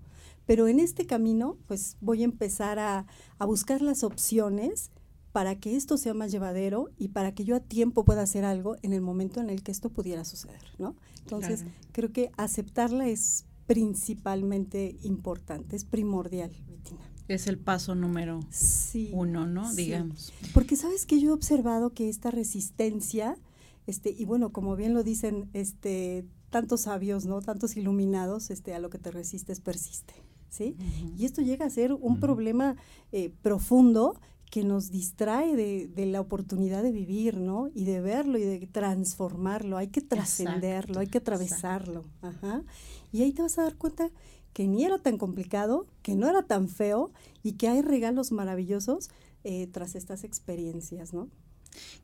Pero 0.48 0.68
en 0.68 0.80
este 0.80 1.06
camino, 1.06 1.58
pues 1.68 1.96
voy 2.02 2.24
a 2.24 2.26
empezar 2.26 2.80
a, 2.80 3.06
a 3.38 3.46
buscar 3.46 3.84
las 3.84 4.04
opciones 4.04 4.90
para 5.32 5.56
que 5.60 5.76
esto 5.76 5.98
sea 5.98 6.14
más 6.14 6.32
llevadero 6.32 6.90
y 6.98 7.10
para 7.10 7.34
que 7.34 7.46
yo 7.46 7.56
a 7.56 7.60
tiempo 7.60 8.04
pueda 8.04 8.22
hacer 8.24 8.46
algo 8.46 8.78
en 8.82 8.94
el 8.94 9.02
momento 9.02 9.40
en 9.40 9.50
el 9.50 9.62
que 9.62 9.72
esto 9.72 9.90
pudiera 9.90 10.26
suceder, 10.26 10.64
¿no? 10.80 10.96
Entonces, 11.22 11.62
claro. 11.62 11.76
creo 11.92 12.12
que 12.12 12.32
aceptarla 12.38 13.08
es 13.08 13.46
principalmente 13.68 14.98
importante, 15.04 15.76
es 15.76 15.86
primordial, 15.86 16.52
Bettina. 16.68 17.02
Es 17.28 17.46
el 17.46 17.60
paso 17.60 17.94
número 17.94 18.40
sí, 18.50 19.12
uno, 19.14 19.46
¿no? 19.46 19.70
Sí. 19.70 19.84
Digamos. 19.84 20.34
Porque 20.56 20.76
sabes 20.76 21.06
que 21.06 21.20
yo 21.20 21.30
he 21.30 21.34
observado 21.34 21.92
que 21.92 22.10
esta 22.10 22.32
resistencia, 22.32 23.38
este, 23.86 24.10
y 24.10 24.26
bueno, 24.26 24.52
como 24.52 24.76
bien 24.76 24.96
lo 24.96 25.04
dicen 25.04 25.48
este, 25.54 26.26
tantos 26.50 26.82
sabios, 26.82 27.28
¿no? 27.28 27.42
Tantos 27.42 27.78
iluminados, 27.78 28.50
este, 28.50 28.74
a 28.74 28.80
lo 28.80 28.90
que 28.90 28.98
te 28.98 29.12
resistes 29.12 29.62
persiste. 29.62 30.16
¿Sí? 30.50 30.76
Uh 30.80 30.82
-huh. 30.82 31.14
Y 31.20 31.26
esto 31.26 31.44
llega 31.44 31.68
a 31.68 31.70
ser 31.70 31.94
un 31.94 32.02
uh 32.02 32.16
-huh. 32.16 32.20
problema 32.20 32.76
eh, 33.12 33.32
profundo 33.44 34.20
que 34.50 34.64
nos 34.64 34.90
distrae 34.90 35.56
de, 35.56 35.88
de, 35.88 36.06
la 36.06 36.22
oportunidad 36.22 36.82
de 36.82 36.92
vivir, 36.92 37.38
¿no? 37.38 37.70
Y 37.74 37.86
de 37.86 38.02
verlo 38.02 38.38
y 38.38 38.44
de 38.44 38.66
transformarlo. 38.68 39.78
Hay 39.78 39.90
que 39.90 40.02
trascenderlo, 40.02 41.00
hay 41.00 41.08
que 41.08 41.20
atravesarlo. 41.20 42.06
Ajá. 42.22 42.64
Y 43.12 43.22
ahí 43.22 43.32
te 43.32 43.44
vas 43.44 43.60
a 43.60 43.64
dar 43.64 43.76
cuenta 43.76 44.10
que 44.54 44.68
ni 44.68 44.84
era 44.84 44.98
tan 44.98 45.18
complicado, 45.18 45.86
que 46.02 46.16
no 46.16 46.28
era 46.28 46.44
tan 46.44 46.68
feo 46.68 47.12
y 47.44 47.54
que 47.54 47.68
hay 47.68 47.82
regalos 47.82 48.32
maravillosos 48.32 49.10
eh, 49.44 49.68
tras 49.68 49.96
estas 49.96 50.24
experiencias, 50.24 51.14
¿no? 51.14 51.30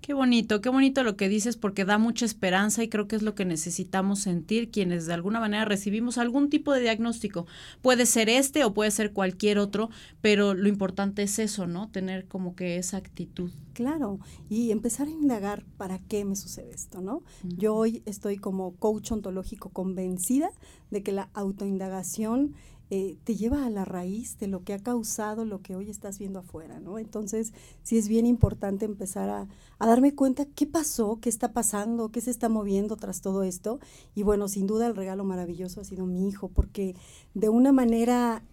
Qué 0.02 0.14
bonito, 0.14 0.62
qué 0.62 0.70
bonito 0.70 1.04
lo 1.04 1.18
que 1.18 1.30
dices 1.30 1.58
porque 1.58 1.86
da 1.86 1.98
mucha 1.98 2.26
esperanza 2.26 2.84
y 2.84 2.90
creo 2.90 3.08
que 3.08 3.16
es 3.16 3.24
lo 3.24 3.34
que 3.34 3.46
necesitamos 3.46 4.20
sentir 4.20 4.70
quienes 4.70 5.08
de 5.08 5.14
alguna 5.14 5.40
manera 5.40 5.66
recibimos 5.66 6.18
algún 6.18 6.50
tipo 6.50 6.74
de 6.74 6.82
diagnóstico. 6.82 7.48
Puede 7.82 8.06
ser 8.06 8.30
este 8.30 8.64
o 8.64 8.74
puede 8.74 8.92
ser 8.92 9.14
cualquier 9.14 9.58
otro, 9.58 9.90
pero 10.22 10.54
lo 10.54 10.68
importante 10.68 11.24
es 11.24 11.40
eso, 11.40 11.66
¿no? 11.66 11.90
Tener 11.90 12.28
como 12.28 12.56
que 12.56 12.78
esa 12.78 12.98
actitud. 12.98 13.52
Claro, 13.74 14.20
y 14.48 14.72
empezar 14.72 15.08
a 15.08 15.12
indagar 15.12 15.66
para 15.78 16.00
qué 16.00 16.24
me 16.24 16.36
sucede 16.36 16.72
esto, 16.72 17.02
¿no? 17.02 17.24
Yo 17.44 17.76
hoy 17.76 18.04
estoy 18.06 18.38
como 18.38 18.76
coach 18.76 19.12
ontológico 19.12 19.70
convencida 19.70 20.50
de 20.92 21.04
que 21.04 21.12
la 21.12 21.30
autoindagación 21.34 22.54
eh, 22.92 23.18
te 23.24 23.36
lleva 23.36 23.66
a 23.66 23.70
la 23.72 23.84
raíz 23.84 24.38
de 24.38 24.48
lo 24.48 24.64
que 24.64 24.74
ha 24.74 24.80
causado 24.80 25.44
lo 25.44 25.62
que 25.62 25.76
hoy 25.76 25.90
estás 25.90 26.20
viendo 26.20 26.38
afuera, 26.40 26.80
¿no? 26.80 27.00
Entonces, 27.00 27.52
sí 27.82 27.98
es 27.98 28.08
bien 28.08 28.28
importante 28.28 28.86
empezar 28.86 29.28
a, 29.30 29.48
a, 29.80 29.88
darme 29.88 30.14
cuenta 30.14 30.46
qué 30.46 30.68
pasó, 30.68 31.18
qué 31.20 31.30
está 31.30 31.52
pasando, 31.52 32.12
qué 32.12 32.22
se 32.22 32.30
está 32.30 32.48
moviendo 32.48 32.96
tras 32.96 33.22
todo 33.22 33.42
esto. 33.42 33.80
Y 34.14 34.22
bueno, 34.22 34.48
sin 34.48 34.68
duda 34.68 34.86
el 34.86 34.96
regalo 34.96 35.24
maravilloso 35.24 35.82
ha 35.82 35.84
sido 35.84 36.06
mi 36.06 36.28
hijo, 36.28 36.50
porque 36.50 36.96
de 37.34 37.50
una 37.50 37.72
manera, 37.72 38.44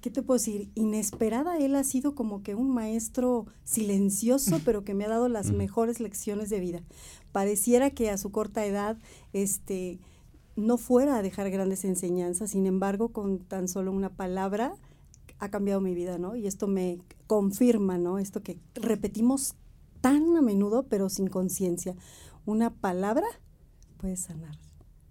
¿qué 0.00 0.10
te 0.10 0.20
puedo 0.20 0.38
decir? 0.38 0.68
Inesperada, 0.74 1.56
él 1.58 1.76
ha 1.76 1.84
sido 1.84 2.16
como 2.16 2.42
que 2.42 2.56
un 2.56 2.74
maestro 2.74 3.46
silencioso, 3.62 4.58
pero 4.64 4.82
que 4.82 4.94
me 4.94 5.04
ha 5.04 5.08
dado 5.08 5.28
las 5.28 5.52
mejores 5.52 6.00
lecciones 6.00 6.50
de 6.50 6.58
vida. 6.58 6.82
Pareciera 7.30 7.90
que 7.90 8.10
a 8.10 8.18
su 8.18 8.32
corta 8.32 8.66
edad, 8.66 8.98
este 9.32 10.00
no 10.56 10.78
fuera 10.78 11.18
a 11.18 11.22
dejar 11.22 11.50
grandes 11.50 11.84
enseñanzas, 11.84 12.50
sin 12.50 12.66
embargo, 12.66 13.10
con 13.10 13.38
tan 13.38 13.68
solo 13.68 13.92
una 13.92 14.10
palabra 14.10 14.74
ha 15.38 15.50
cambiado 15.50 15.80
mi 15.80 15.94
vida, 15.94 16.18
¿no? 16.18 16.34
Y 16.34 16.46
esto 16.46 16.66
me 16.66 16.98
confirma, 17.26 17.98
¿no? 17.98 18.18
Esto 18.18 18.42
que 18.42 18.58
repetimos 18.74 19.54
tan 20.00 20.36
a 20.36 20.42
menudo, 20.42 20.86
pero 20.88 21.08
sin 21.08 21.28
conciencia. 21.28 21.94
Una 22.46 22.70
palabra 22.70 23.26
puede 23.98 24.16
sanar 24.16 24.56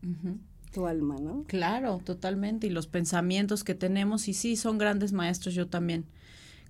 uh 0.04 0.08
-huh. 0.08 0.40
tu 0.72 0.88
alma, 0.88 1.18
¿no? 1.18 1.44
Claro, 1.48 2.00
totalmente. 2.04 2.68
Y 2.68 2.70
los 2.72 2.88
pensamientos 2.88 3.64
que 3.64 3.76
tenemos, 3.76 4.28
y 4.28 4.34
sí, 4.34 4.56
son 4.56 4.78
grandes 4.78 5.14
maestros, 5.14 5.54
yo 5.54 5.68
también 5.68 6.06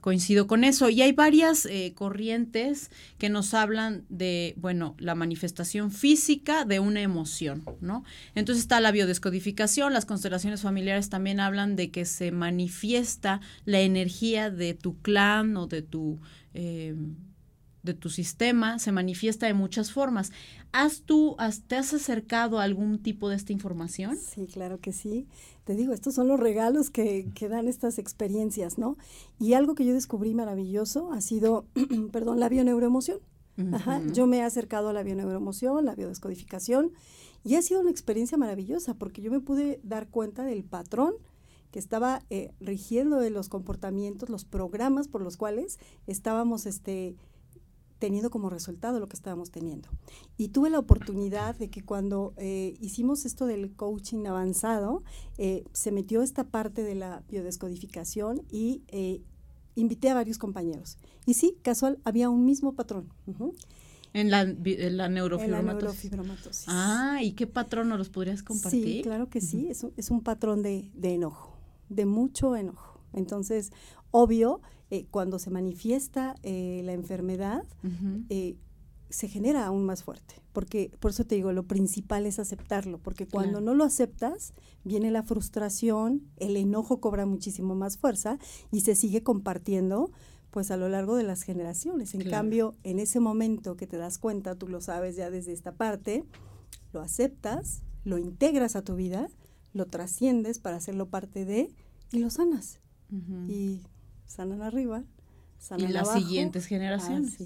coincido 0.05 0.45
con 0.45 0.63
eso. 0.63 0.91
Y 0.91 1.01
hay 1.01 1.13
varias 1.13 1.65
eh, 1.65 1.93
corrientes 1.95 2.91
que 3.17 3.27
nos 3.27 3.55
hablan 3.55 4.05
de, 4.07 4.53
bueno, 4.55 4.93
la 4.99 5.15
manifestación 5.15 5.89
física 5.89 6.63
de 6.63 6.79
una 6.79 7.01
emoción, 7.01 7.63
¿no? 7.81 8.03
Entonces 8.35 8.61
está 8.61 8.79
la 8.81 8.91
biodescodificación, 8.91 9.93
las 9.93 10.05
constelaciones 10.05 10.61
familiares 10.61 11.09
también 11.09 11.39
hablan 11.39 11.75
de 11.75 11.89
que 11.89 12.05
se 12.05 12.31
manifiesta 12.31 13.41
la 13.65 13.79
energía 13.79 14.51
de 14.51 14.75
tu 14.75 15.01
clan 15.01 15.57
o 15.57 15.65
de 15.65 15.81
tu... 15.81 16.19
Eh, 16.53 16.93
de 17.85 17.93
tu 17.93 18.09
sistema 18.09 18.79
se 18.79 18.91
manifiesta 18.91 19.45
de 19.45 19.53
muchas 19.53 19.91
formas. 19.91 20.31
¿Has 20.71 21.01
tú, 21.01 21.37
te 21.67 21.75
has 21.75 21.93
acercado 21.93 22.59
a 22.59 22.63
algún 22.63 23.01
tipo 23.01 23.29
de 23.29 23.35
esta 23.35 23.53
información? 23.53 24.17
Sí, 24.17 24.47
claro 24.47 24.79
que 24.79 24.91
sí. 24.91 25.27
Te 25.63 25.75
digo, 25.75 25.93
estos 25.93 26.15
son 26.15 26.27
los 26.27 26.39
regalos 26.39 26.89
que, 26.89 27.29
que 27.33 27.47
dan 27.47 27.67
estas 27.67 27.97
experiencias, 27.97 28.77
¿no? 28.77 28.97
Y 29.39 29.53
algo 29.53 29.75
que 29.75 29.85
yo 29.85 29.93
descubrí 29.93 30.33
maravilloso 30.33 31.11
ha 31.13 31.21
sido, 31.21 31.65
perdón, 32.11 32.39
la 32.39 32.49
bioneuroemoción. 32.49 33.19
Ajá. 33.71 34.01
Yo 34.11 34.27
me 34.27 34.39
he 34.39 34.41
acercado 34.41 34.89
a 34.89 34.93
la 34.93 35.03
bioneuroemoción, 35.03 35.85
la 35.85 35.95
biodescodificación, 35.95 36.91
y 37.45 37.55
ha 37.55 37.61
sido 37.61 37.79
una 37.79 37.91
experiencia 37.91 38.37
maravillosa 38.37 38.95
porque 38.95 39.21
yo 39.21 39.31
me 39.31 39.39
pude 39.39 39.79
dar 39.83 40.09
cuenta 40.09 40.43
del 40.43 40.63
patrón 40.63 41.13
que 41.71 41.79
estaba 41.79 42.23
eh, 42.29 42.53
rigiendo 42.59 43.19
de 43.19 43.29
los 43.29 43.49
comportamientos, 43.49 44.29
los 44.29 44.45
programas 44.45 45.07
por 45.07 45.21
los 45.21 45.37
cuales 45.37 45.77
estábamos 46.07 46.65
este, 46.65 47.15
teniendo 47.99 48.29
como 48.29 48.49
resultado 48.49 48.99
lo 48.99 49.07
que 49.07 49.15
estábamos 49.15 49.51
teniendo. 49.51 49.89
Y 50.37 50.49
tuve 50.49 50.69
la 50.69 50.79
oportunidad 50.79 51.55
de 51.55 51.69
que 51.69 51.83
cuando 51.83 52.33
eh, 52.37 52.75
hicimos 52.79 53.25
esto 53.25 53.45
del 53.45 53.71
coaching 53.73 54.25
avanzado, 54.25 55.03
eh, 55.37 55.63
se 55.73 55.91
metió 55.91 56.21
esta 56.21 56.43
parte 56.43 56.83
de 56.83 56.95
la 56.95 57.23
biodescodificación 57.29 58.41
y 58.51 58.81
eh, 58.89 59.21
invité 59.75 60.09
a 60.09 60.13
varios 60.13 60.37
compañeros. 60.37 60.97
Y 61.25 61.35
sí, 61.35 61.57
casual, 61.61 61.99
había 62.03 62.29
un 62.29 62.45
mismo 62.45 62.73
patrón. 62.73 63.09
En 64.13 64.31
la, 64.31 64.45
neurofibromatosis. 64.45 66.11
Ah, 66.67 67.19
¿y 67.21 67.33
qué 67.33 67.47
patrón 67.47 67.89
nos 67.89 67.97
los 67.97 68.09
podrías 68.09 68.43
compartir? 68.43 68.83
Sí, 68.83 69.01
claro 69.03 69.29
que 69.29 69.41
sí, 69.41 69.67
es 69.69 69.83
un, 69.83 69.93
es 69.97 70.11
un 70.11 70.21
patrón 70.21 70.61
de, 70.61 70.89
de 70.93 71.15
enojo, 71.15 71.57
de 71.89 72.05
mucho 72.05 72.55
enojo. 72.55 73.01
Entonces, 73.13 73.71
obvio, 74.11 74.61
eh, 74.91 75.07
cuando 75.09 75.39
se 75.39 75.49
manifiesta 75.49 76.35
eh, 76.43 76.81
la 76.83 76.93
enfermedad, 76.93 77.63
eh, 78.29 78.57
se 79.09 79.27
genera 79.27 79.65
aún 79.65 79.85
más 79.85 80.03
fuerte. 80.03 80.35
Porque, 80.53 80.91
por 80.99 81.11
eso 81.11 81.25
te 81.25 81.35
digo, 81.35 81.51
lo 81.51 81.63
principal 81.63 82.25
es 82.25 82.39
aceptarlo, 82.39 82.99
porque 82.99 83.27
cuando 83.27 83.61
no 83.61 83.73
lo 83.73 83.83
aceptas, 83.83 84.53
viene 84.83 85.11
la 85.11 85.23
frustración, 85.23 86.23
el 86.37 86.55
enojo 86.55 87.01
cobra 87.01 87.25
muchísimo 87.25 87.75
más 87.75 87.97
fuerza 87.97 88.37
y 88.71 88.81
se 88.81 88.95
sigue 88.95 89.23
compartiendo 89.23 90.11
pues 90.51 90.71
a 90.71 90.77
lo 90.77 90.87
largo 90.87 91.17
de 91.17 91.23
las 91.23 91.41
generaciones. 91.43 92.13
En 92.15 92.29
cambio, 92.29 92.75
en 92.83 92.99
ese 92.99 93.19
momento 93.19 93.75
que 93.75 93.87
te 93.87 93.97
das 93.97 94.17
cuenta, 94.17 94.55
tú 94.55 94.69
lo 94.69 94.79
sabes 94.79 95.17
ya 95.17 95.29
desde 95.29 95.51
esta 95.51 95.73
parte, 95.73 96.23
lo 96.93 97.01
aceptas, 97.01 97.83
lo 98.05 98.17
integras 98.17 98.77
a 98.77 98.81
tu 98.81 98.95
vida, 98.95 99.27
lo 99.73 99.85
trasciendes 99.87 100.59
para 100.59 100.77
hacerlo 100.77 101.09
parte 101.09 101.43
de 101.43 101.75
y 102.13 102.19
lo 102.19 102.29
sanas. 102.29 102.79
Y 103.49 103.81
sanan 104.25 104.61
arriba, 104.61 105.03
sanan 105.57 105.89
y 105.89 105.93
las 105.93 106.13
siguientes 106.13 106.65
generaciones. 106.65 107.37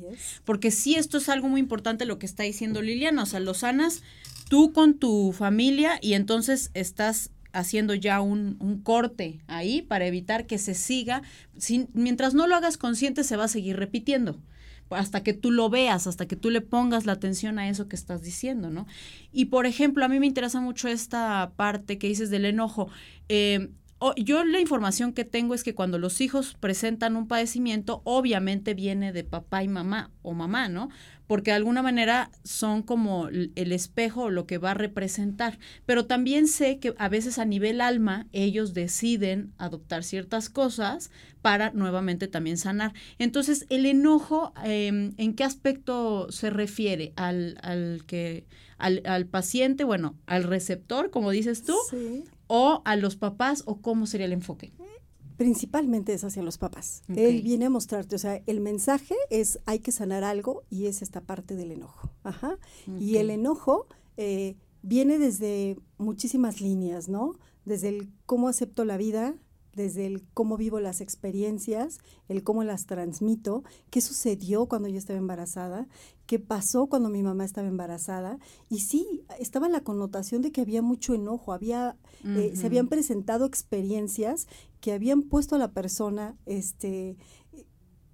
Porque 0.46 0.72
sí, 0.72 0.96
esto 0.96 1.18
es 1.18 1.30
algo 1.30 1.48
muy 1.48 1.60
importante 1.60 2.06
lo 2.06 2.20
que 2.20 2.26
está 2.26 2.44
diciendo 2.44 2.82
Liliana, 2.82 3.24
o 3.24 3.26
sea, 3.26 3.40
lo 3.40 3.54
sanas 3.54 4.04
tú 4.50 4.74
con 4.74 4.96
tu 4.98 5.32
familia 5.32 6.00
y 6.02 6.14
entonces 6.14 6.72
estás 6.74 7.32
haciendo 7.52 7.94
ya 7.94 8.22
un, 8.22 8.58
un, 8.60 8.82
corte 8.82 9.42
ahí 9.48 9.82
para 9.82 10.06
evitar 10.06 10.46
que 10.46 10.60
se 10.60 10.76
siga, 10.76 11.24
sin, 11.58 11.90
mientras 11.94 12.36
no 12.36 12.46
lo 12.46 12.56
hagas 12.56 12.78
consciente 12.78 13.24
se 13.24 13.38
va 13.38 13.46
a 13.46 13.48
seguir 13.48 13.78
repitiendo 13.78 14.40
hasta 14.90 15.24
que 15.24 15.34
tú 15.34 15.52
lo 15.52 15.70
veas, 15.70 16.08
hasta 16.08 16.28
que 16.28 16.36
tú 16.36 16.50
le 16.50 16.62
pongas 16.62 17.06
la 17.06 17.14
atención 17.14 17.60
a 17.60 17.70
eso 17.70 17.88
que 17.88 17.96
estás 17.96 18.22
diciendo, 18.22 18.70
¿no? 18.70 18.88
Y 19.32 19.46
por 19.46 19.66
ejemplo, 19.66 20.04
a 20.04 20.08
mí 20.08 20.20
me 20.20 20.26
interesa 20.26 20.62
mucho 20.62 20.88
esta 20.88 21.52
parte 21.56 21.98
que 21.98 22.08
dices 22.08 22.30
del 22.30 22.46
enojo. 22.46 22.90
Eh, 23.28 23.70
yo 24.16 24.46
la 24.46 24.60
información 24.60 25.14
que 25.14 25.26
tengo 25.26 25.54
es 25.54 25.64
que 25.64 25.76
cuando 25.76 25.98
los 25.98 26.22
hijos 26.22 26.56
presentan 26.60 27.18
un 27.18 27.28
padecimiento, 27.28 28.02
obviamente 28.06 28.74
viene 28.74 29.12
de 29.12 29.26
papá 29.26 29.64
y 29.64 29.68
mamá 29.68 30.12
o 30.22 30.34
mamá, 30.34 30.70
¿no? 30.70 30.90
Porque 31.28 31.52
de 31.52 31.58
alguna 31.58 31.84
manera 31.84 32.32
son 32.44 32.82
como 32.82 33.28
el 33.28 33.72
espejo 33.72 34.30
lo 34.30 34.48
que 34.48 34.58
va 34.58 34.72
a 34.72 34.74
representar. 34.74 35.60
Pero 35.86 36.06
también 36.06 36.48
sé 36.48 36.80
que 36.80 36.96
a 36.98 37.10
veces 37.10 37.38
a 37.40 37.46
nivel 37.46 37.82
alma 37.82 38.26
ellos 38.32 38.74
deciden 38.74 39.54
adoptar 39.58 40.04
ciertas 40.04 40.50
cosas 40.50 41.12
para 41.42 41.72
nuevamente 41.72 42.28
también 42.28 42.58
sanar. 42.58 42.94
Entonces, 43.20 43.68
el 43.70 43.86
enojo, 43.86 44.54
em, 44.64 45.14
¿en 45.18 45.36
qué 45.36 45.44
aspecto 45.44 46.32
se 46.32 46.50
refiere? 46.50 47.14
Al, 47.16 47.58
al 47.62 48.04
que, 48.08 48.48
al, 48.78 49.04
al, 49.06 49.28
paciente, 49.28 49.84
bueno, 49.84 50.18
al 50.26 50.44
receptor, 50.46 51.12
como 51.12 51.30
dices 51.30 51.64
tú, 51.64 51.76
sí 51.92 52.24
o 52.50 52.82
a 52.84 52.96
los 52.96 53.16
papás 53.16 53.64
o 53.66 53.78
cómo 53.78 54.08
sería 54.08 54.26
el 54.26 54.34
enfoque? 54.34 54.74
Principalmente 55.38 56.14
es 56.14 56.26
hacia 56.26 56.44
los 56.44 56.58
papás. 56.58 57.04
Él 57.16 57.42
viene 57.44 57.68
a 57.68 57.70
mostrarte, 57.70 58.16
o 58.16 58.20
sea, 58.20 58.42
el 58.46 58.60
mensaje 58.60 59.16
es 59.30 59.60
hay 59.66 59.80
que 59.80 59.94
sanar 59.94 60.26
algo 60.26 60.64
y 60.70 60.88
es 60.88 61.02
esta 61.02 61.22
parte 61.22 61.56
del 61.56 61.72
enojo. 61.72 62.12
Ajá. 62.24 62.58
Y 63.00 63.18
el 63.18 63.30
enojo 63.30 63.88
eh, 64.18 64.58
viene 64.82 65.18
desde 65.18 65.78
muchísimas 65.98 66.60
líneas, 66.60 67.08
¿no? 67.08 67.36
Desde 67.64 67.88
el 67.88 68.10
cómo 68.26 68.50
acepto 68.50 68.84
la 68.84 68.98
vida, 68.98 69.36
desde 69.76 70.06
el 70.06 70.24
cómo 70.34 70.58
vivo 70.58 70.80
las 70.80 71.02
experiencias, 71.02 72.00
el 72.28 72.44
cómo 72.44 72.64
las 72.64 72.86
transmito, 72.86 73.64
qué 73.90 74.02
sucedió 74.02 74.66
cuando 74.66 74.88
yo 74.88 74.98
estaba 74.98 75.20
embarazada, 75.20 75.88
qué 76.26 76.40
pasó 76.40 76.88
cuando 76.88 77.10
mi 77.10 77.24
mamá 77.24 77.46
estaba 77.46 77.68
embarazada. 77.68 78.40
Y 78.70 78.82
sí, 78.82 79.24
estaba 79.40 79.70
la 79.70 79.82
connotación 79.82 80.42
de 80.42 80.52
que 80.52 80.62
había 80.62 80.82
mucho 80.82 81.14
enojo, 81.14 81.54
había, 81.54 81.98
eh, 82.24 82.52
se 82.56 82.66
habían 82.68 82.88
presentado 82.88 83.46
experiencias 83.46 84.48
que 84.80 84.94
habían 84.94 85.24
puesto 85.24 85.56
a 85.56 85.60
la 85.60 85.72
persona 85.72 86.38
este, 86.46 87.18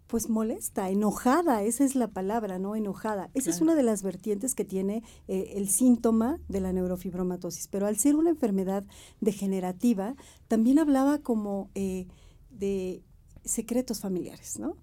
pues 0.07 0.29
molesta, 0.29 0.89
enojada, 0.89 1.63
esa 1.63 1.83
es 1.83 1.95
la 1.95 2.07
palabra, 2.07 2.59
¿no? 2.59 2.75
Enojada. 2.75 3.29
Esa 3.33 3.49
es 3.49 3.61
una 3.61 3.75
de 3.75 3.83
las 3.83 4.03
vertientes 4.03 4.53
que 4.53 4.65
tiene 4.65 5.03
eh, 5.27 5.53
el 5.55 5.69
síntoma 5.69 6.39
de 6.47 6.61
la 6.61 6.71
neurofibromatosis, 6.73 7.67
pero 7.67 7.87
al 7.87 7.97
ser 7.97 8.15
una 8.15 8.29
enfermedad 8.29 8.83
degenerativa, 9.19 10.15
también 10.47 10.79
hablaba 10.79 11.19
como 11.19 11.69
eh, 11.73 12.07
de 12.51 13.03
secretos 13.43 13.99
familiares, 13.99 14.59
¿no? 14.59 14.77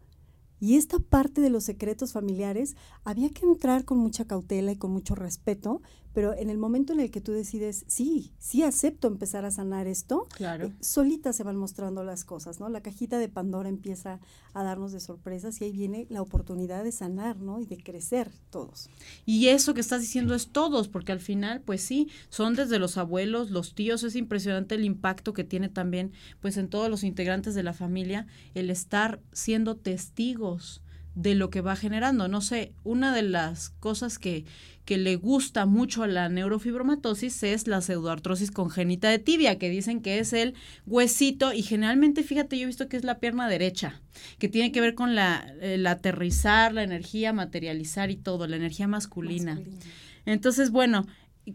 Y 0.62 0.76
esta 0.76 1.00
parte 1.00 1.40
de 1.40 1.50
los 1.50 1.64
secretos 1.64 2.12
familiares 2.12 2.76
había 3.02 3.30
que 3.30 3.44
entrar 3.44 3.84
con 3.84 3.98
mucha 3.98 4.26
cautela 4.26 4.70
y 4.70 4.76
con 4.76 4.92
mucho 4.92 5.16
respeto, 5.16 5.82
pero 6.12 6.36
en 6.36 6.50
el 6.50 6.58
momento 6.58 6.92
en 6.92 7.00
el 7.00 7.10
que 7.10 7.20
tú 7.20 7.32
decides, 7.32 7.84
sí, 7.86 8.32
sí 8.38 8.62
acepto 8.62 9.08
empezar 9.08 9.44
a 9.44 9.50
sanar 9.50 9.86
esto, 9.86 10.26
claro. 10.34 10.66
Eh, 10.66 10.72
solitas 10.80 11.36
se 11.36 11.42
van 11.42 11.56
mostrando 11.56 12.04
las 12.04 12.24
cosas, 12.24 12.60
¿no? 12.60 12.68
La 12.68 12.82
cajita 12.82 13.18
de 13.18 13.28
Pandora 13.28 13.68
empieza 13.68 14.20
a 14.54 14.62
darnos 14.62 14.92
de 14.92 15.00
sorpresas 15.00 15.60
y 15.60 15.64
ahí 15.64 15.72
viene 15.72 16.06
la 16.10 16.22
oportunidad 16.22 16.84
de 16.84 16.92
sanar, 16.92 17.38
¿no? 17.38 17.60
Y 17.60 17.66
de 17.66 17.82
crecer 17.82 18.30
todos. 18.50 18.90
Y 19.24 19.48
eso 19.48 19.74
que 19.74 19.80
estás 19.80 20.00
diciendo 20.00 20.34
es 20.34 20.48
todos, 20.48 20.88
porque 20.88 21.12
al 21.12 21.20
final, 21.20 21.60
pues 21.62 21.82
sí, 21.82 22.08
son 22.28 22.54
desde 22.54 22.78
los 22.78 22.98
abuelos, 22.98 23.50
los 23.50 23.74
tíos, 23.74 24.02
es 24.02 24.16
impresionante 24.16 24.74
el 24.74 24.84
impacto 24.84 25.32
que 25.32 25.44
tiene 25.44 25.68
también, 25.68 26.12
pues 26.40 26.56
en 26.56 26.68
todos 26.68 26.88
los 26.88 27.04
integrantes 27.04 27.54
de 27.54 27.62
la 27.62 27.72
familia, 27.72 28.26
el 28.54 28.70
estar 28.70 29.20
siendo 29.32 29.76
testigos 29.76 30.82
de 31.14 31.34
lo 31.34 31.50
que 31.50 31.60
va 31.60 31.76
generando. 31.76 32.28
No 32.28 32.40
sé, 32.40 32.72
una 32.84 33.14
de 33.14 33.22
las 33.22 33.70
cosas 33.70 34.18
que, 34.18 34.44
que 34.84 34.98
le 34.98 35.16
gusta 35.16 35.66
mucho 35.66 36.02
a 36.02 36.06
la 36.06 36.28
neurofibromatosis 36.28 37.42
es 37.42 37.66
la 37.66 37.80
pseudoartrosis 37.80 38.50
congénita 38.50 39.10
de 39.10 39.18
tibia, 39.18 39.58
que 39.58 39.70
dicen 39.70 40.00
que 40.00 40.18
es 40.18 40.32
el 40.32 40.54
huesito 40.86 41.52
y 41.52 41.62
generalmente, 41.62 42.22
fíjate, 42.22 42.58
yo 42.58 42.64
he 42.64 42.66
visto 42.66 42.88
que 42.88 42.96
es 42.96 43.04
la 43.04 43.18
pierna 43.18 43.48
derecha, 43.48 44.00
que 44.38 44.48
tiene 44.48 44.72
que 44.72 44.80
ver 44.80 44.94
con 44.94 45.14
la, 45.14 45.54
el 45.60 45.86
aterrizar, 45.86 46.72
la 46.72 46.82
energía, 46.82 47.32
materializar 47.32 48.10
y 48.10 48.16
todo, 48.16 48.46
la 48.46 48.56
energía 48.56 48.88
masculina. 48.88 49.54
masculina. 49.54 49.86
Entonces, 50.24 50.70
bueno, 50.70 51.06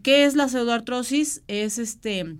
¿qué 0.02 0.24
es 0.24 0.36
la 0.36 0.48
pseudoartrosis? 0.48 1.42
Es 1.48 1.78
este 1.78 2.36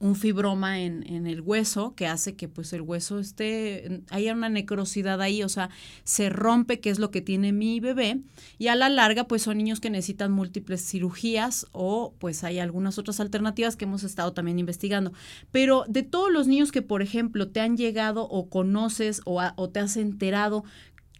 un 0.00 0.16
fibroma 0.16 0.80
en, 0.80 1.04
en, 1.08 1.26
el 1.26 1.40
hueso 1.40 1.94
que 1.94 2.06
hace 2.06 2.34
que 2.34 2.48
pues 2.48 2.72
el 2.72 2.82
hueso 2.82 3.18
esté, 3.18 4.02
haya 4.10 4.34
una 4.34 4.48
necrosidad 4.48 5.20
ahí, 5.20 5.42
o 5.42 5.48
sea, 5.48 5.70
se 6.02 6.28
rompe, 6.28 6.80
que 6.80 6.90
es 6.90 6.98
lo 6.98 7.10
que 7.10 7.22
tiene 7.22 7.52
mi 7.52 7.80
bebé, 7.80 8.20
y 8.58 8.68
a 8.68 8.74
la 8.74 8.88
larga 8.88 9.26
pues 9.26 9.42
son 9.42 9.58
niños 9.58 9.80
que 9.80 9.90
necesitan 9.90 10.32
múltiples 10.32 10.84
cirugías 10.84 11.66
o 11.72 12.14
pues 12.18 12.44
hay 12.44 12.58
algunas 12.58 12.98
otras 12.98 13.20
alternativas 13.20 13.76
que 13.76 13.84
hemos 13.84 14.02
estado 14.04 14.32
también 14.32 14.58
investigando. 14.58 15.12
Pero 15.52 15.84
de 15.88 16.02
todos 16.02 16.32
los 16.32 16.48
niños 16.48 16.72
que 16.72 16.82
por 16.82 17.00
ejemplo 17.00 17.48
te 17.48 17.60
han 17.60 17.76
llegado 17.76 18.28
o 18.28 18.48
conoces 18.48 19.22
o, 19.24 19.40
o 19.56 19.70
te 19.70 19.80
has 19.80 19.96
enterado, 19.96 20.64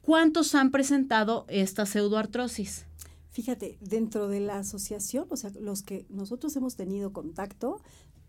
¿cuántos 0.02 0.54
han 0.54 0.70
presentado 0.70 1.46
esta 1.48 1.86
pseudoartrosis? 1.86 2.86
Fíjate, 3.30 3.78
dentro 3.80 4.28
de 4.28 4.38
la 4.38 4.58
asociación, 4.58 5.26
o 5.28 5.36
sea, 5.36 5.50
los 5.58 5.82
que 5.82 6.06
nosotros 6.08 6.54
hemos 6.54 6.76
tenido 6.76 7.12
contacto, 7.12 7.80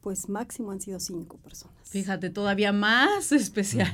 pues 0.06 0.30
máximo 0.30 0.70
han 0.70 0.80
sido 0.80 1.00
cinco 1.00 1.38
personas. 1.38 1.74
Fíjate, 1.82 2.30
todavía 2.30 2.72
más 2.72 3.32
especial. 3.32 3.90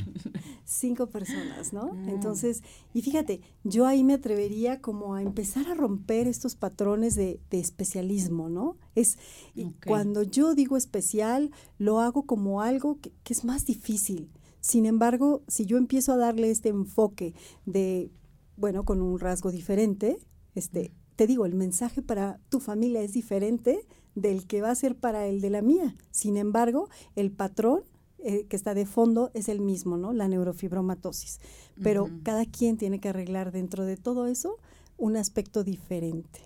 Cinco 0.65 1.07
personas, 1.07 1.71
¿no? 1.71 1.93
Mm. 1.93 2.09
Entonces, 2.09 2.63
y 2.93 3.01
fíjate, 3.01 3.39
yo 3.63 3.85
ahí 3.85 4.03
me 4.03 4.15
atrevería 4.15 4.81
como 4.81 5.15
a 5.15 5.21
empezar 5.21 5.69
a 5.69 5.73
romper 5.73 6.27
estos 6.27 6.55
patrones 6.57 7.15
de, 7.15 7.39
de 7.49 7.61
especialismo, 7.61 8.49
¿no? 8.49 8.75
Es 8.93 9.19
y 9.55 9.71
cuando 9.87 10.23
yo 10.23 10.53
digo 10.53 10.75
especial, 10.75 11.49
lo 11.77 12.01
hago 12.01 12.23
como 12.23 12.61
algo 12.61 12.99
que, 12.99 13.13
que 13.23 13.31
es 13.31 13.45
más 13.45 13.65
difícil. 13.65 14.29
Sin 14.59 14.85
embargo, 14.85 15.43
si 15.47 15.65
yo 15.65 15.77
empiezo 15.77 16.11
a 16.11 16.17
darle 16.17 16.51
este 16.51 16.67
enfoque 16.67 17.35
de, 17.65 18.11
bueno, 18.57 18.83
con 18.83 19.01
un 19.01 19.17
rasgo 19.17 19.49
diferente, 19.49 20.17
este, 20.55 20.91
te 21.21 21.27
digo, 21.27 21.45
el 21.45 21.53
mensaje 21.53 22.01
para 22.01 22.39
tu 22.49 22.59
familia 22.59 23.03
es 23.03 23.13
diferente 23.13 23.85
del 24.15 24.47
que 24.47 24.63
va 24.63 24.71
a 24.71 24.75
ser 24.75 24.95
para 24.95 25.27
el 25.27 25.39
de 25.39 25.51
la 25.51 25.61
mía. 25.61 25.95
Sin 26.09 26.35
embargo, 26.35 26.89
el 27.15 27.29
patrón 27.29 27.83
eh, 28.17 28.47
que 28.49 28.55
está 28.55 28.73
de 28.73 28.87
fondo 28.87 29.29
es 29.35 29.47
el 29.47 29.61
mismo, 29.61 29.97
¿no? 29.97 30.13
La 30.13 30.27
neurofibromatosis. 30.27 31.39
Pero 31.83 32.09
cada 32.23 32.47
quien 32.47 32.75
tiene 32.77 32.99
que 32.99 33.09
arreglar 33.09 33.51
dentro 33.51 33.85
de 33.85 33.97
todo 33.97 34.25
eso 34.25 34.57
un 34.97 35.15
aspecto 35.15 35.63
diferente. 35.63 36.39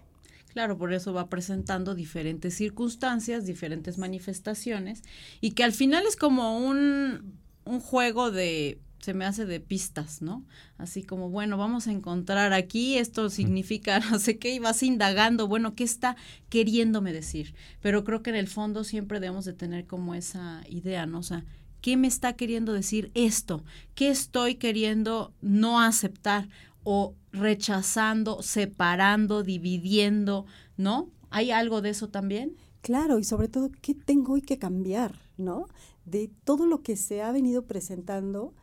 Claro, 0.50 0.78
por 0.78 0.92
eso 0.92 1.14
va 1.14 1.30
presentando 1.30 1.96
diferentes 1.96 2.56
circunstancias, 2.56 3.46
diferentes 3.46 3.98
manifestaciones, 3.98 5.04
y 5.40 5.52
que 5.52 5.64
al 5.64 5.72
final 5.72 6.04
es 6.06 6.18
como 6.18 6.60
un, 6.60 7.40
un 7.64 7.80
juego 7.80 8.30
de, 8.30 8.82
se 9.06 9.14
me 9.14 9.26
hace 9.26 9.46
de 9.46 9.60
pistas, 9.60 10.24
¿no? 10.24 10.44
Así 10.80 11.04
como, 11.04 11.30
bueno, 11.30 11.58
vamos 11.58 11.86
a 11.86 11.92
encontrar 11.92 12.54
aquí, 12.54 12.98
esto 12.98 13.30
significa 13.30 14.00
no 14.12 14.18
sé 14.18 14.40
qué, 14.40 14.56
y 14.56 14.58
vas 14.58 14.82
indagando, 14.82 15.48
bueno, 15.48 15.76
¿qué 15.76 15.84
está 15.84 16.16
queriéndome 16.50 17.14
decir? 17.14 17.54
Pero 17.82 18.04
creo 18.04 18.24
que 18.24 18.32
en 18.32 18.36
el 18.36 18.48
fondo 18.48 18.84
siempre 18.84 19.20
debemos 19.20 19.46
de 19.46 19.54
tener 19.54 19.86
como 19.86 20.16
esa 20.16 20.64
idea, 20.68 21.06
¿no? 21.06 21.20
O 21.20 21.24
sea, 21.24 21.46
¿qué 21.82 21.98
me 21.98 22.08
está 22.08 22.34
queriendo 22.34 22.74
decir 22.74 23.12
esto? 23.14 23.64
¿Qué 23.94 24.10
estoy 24.10 24.56
queriendo 24.56 25.36
no 25.40 25.80
aceptar? 25.80 26.50
o 26.88 27.16
rechazando, 27.32 28.44
separando, 28.44 29.42
dividiendo, 29.42 30.46
¿no? 30.78 31.10
¿Hay 31.32 31.50
algo 31.50 31.82
de 31.82 31.90
eso 31.90 32.10
también? 32.10 32.58
Claro, 32.82 33.18
y 33.18 33.24
sobre 33.24 33.48
todo, 33.48 33.72
¿qué 33.82 33.96
tengo 33.96 34.40
que 34.40 34.60
cambiar, 34.60 35.20
no? 35.36 35.66
De 36.06 36.30
todo 36.44 36.68
lo 36.68 36.84
que 36.84 36.96
se 36.96 37.24
ha 37.24 37.32
venido 37.32 37.66
presentando, 37.66 38.54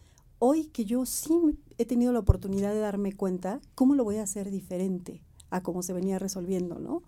hoy 0.44 0.64
que 0.64 0.84
yo 0.84 1.06
sí 1.06 1.32
he 1.78 1.86
tenido 1.86 2.12
la 2.12 2.18
oportunidad 2.18 2.72
de 2.72 2.80
darme 2.80 3.12
cuenta, 3.12 3.60
¿cómo 3.76 3.94
lo 3.94 4.02
voy 4.02 4.16
a 4.16 4.24
hacer 4.24 4.50
diferente 4.50 5.22
a 5.50 5.62
cómo 5.62 5.84
se 5.84 5.92
venía 5.92 6.18
resolviendo, 6.18 6.80
no? 6.80 7.04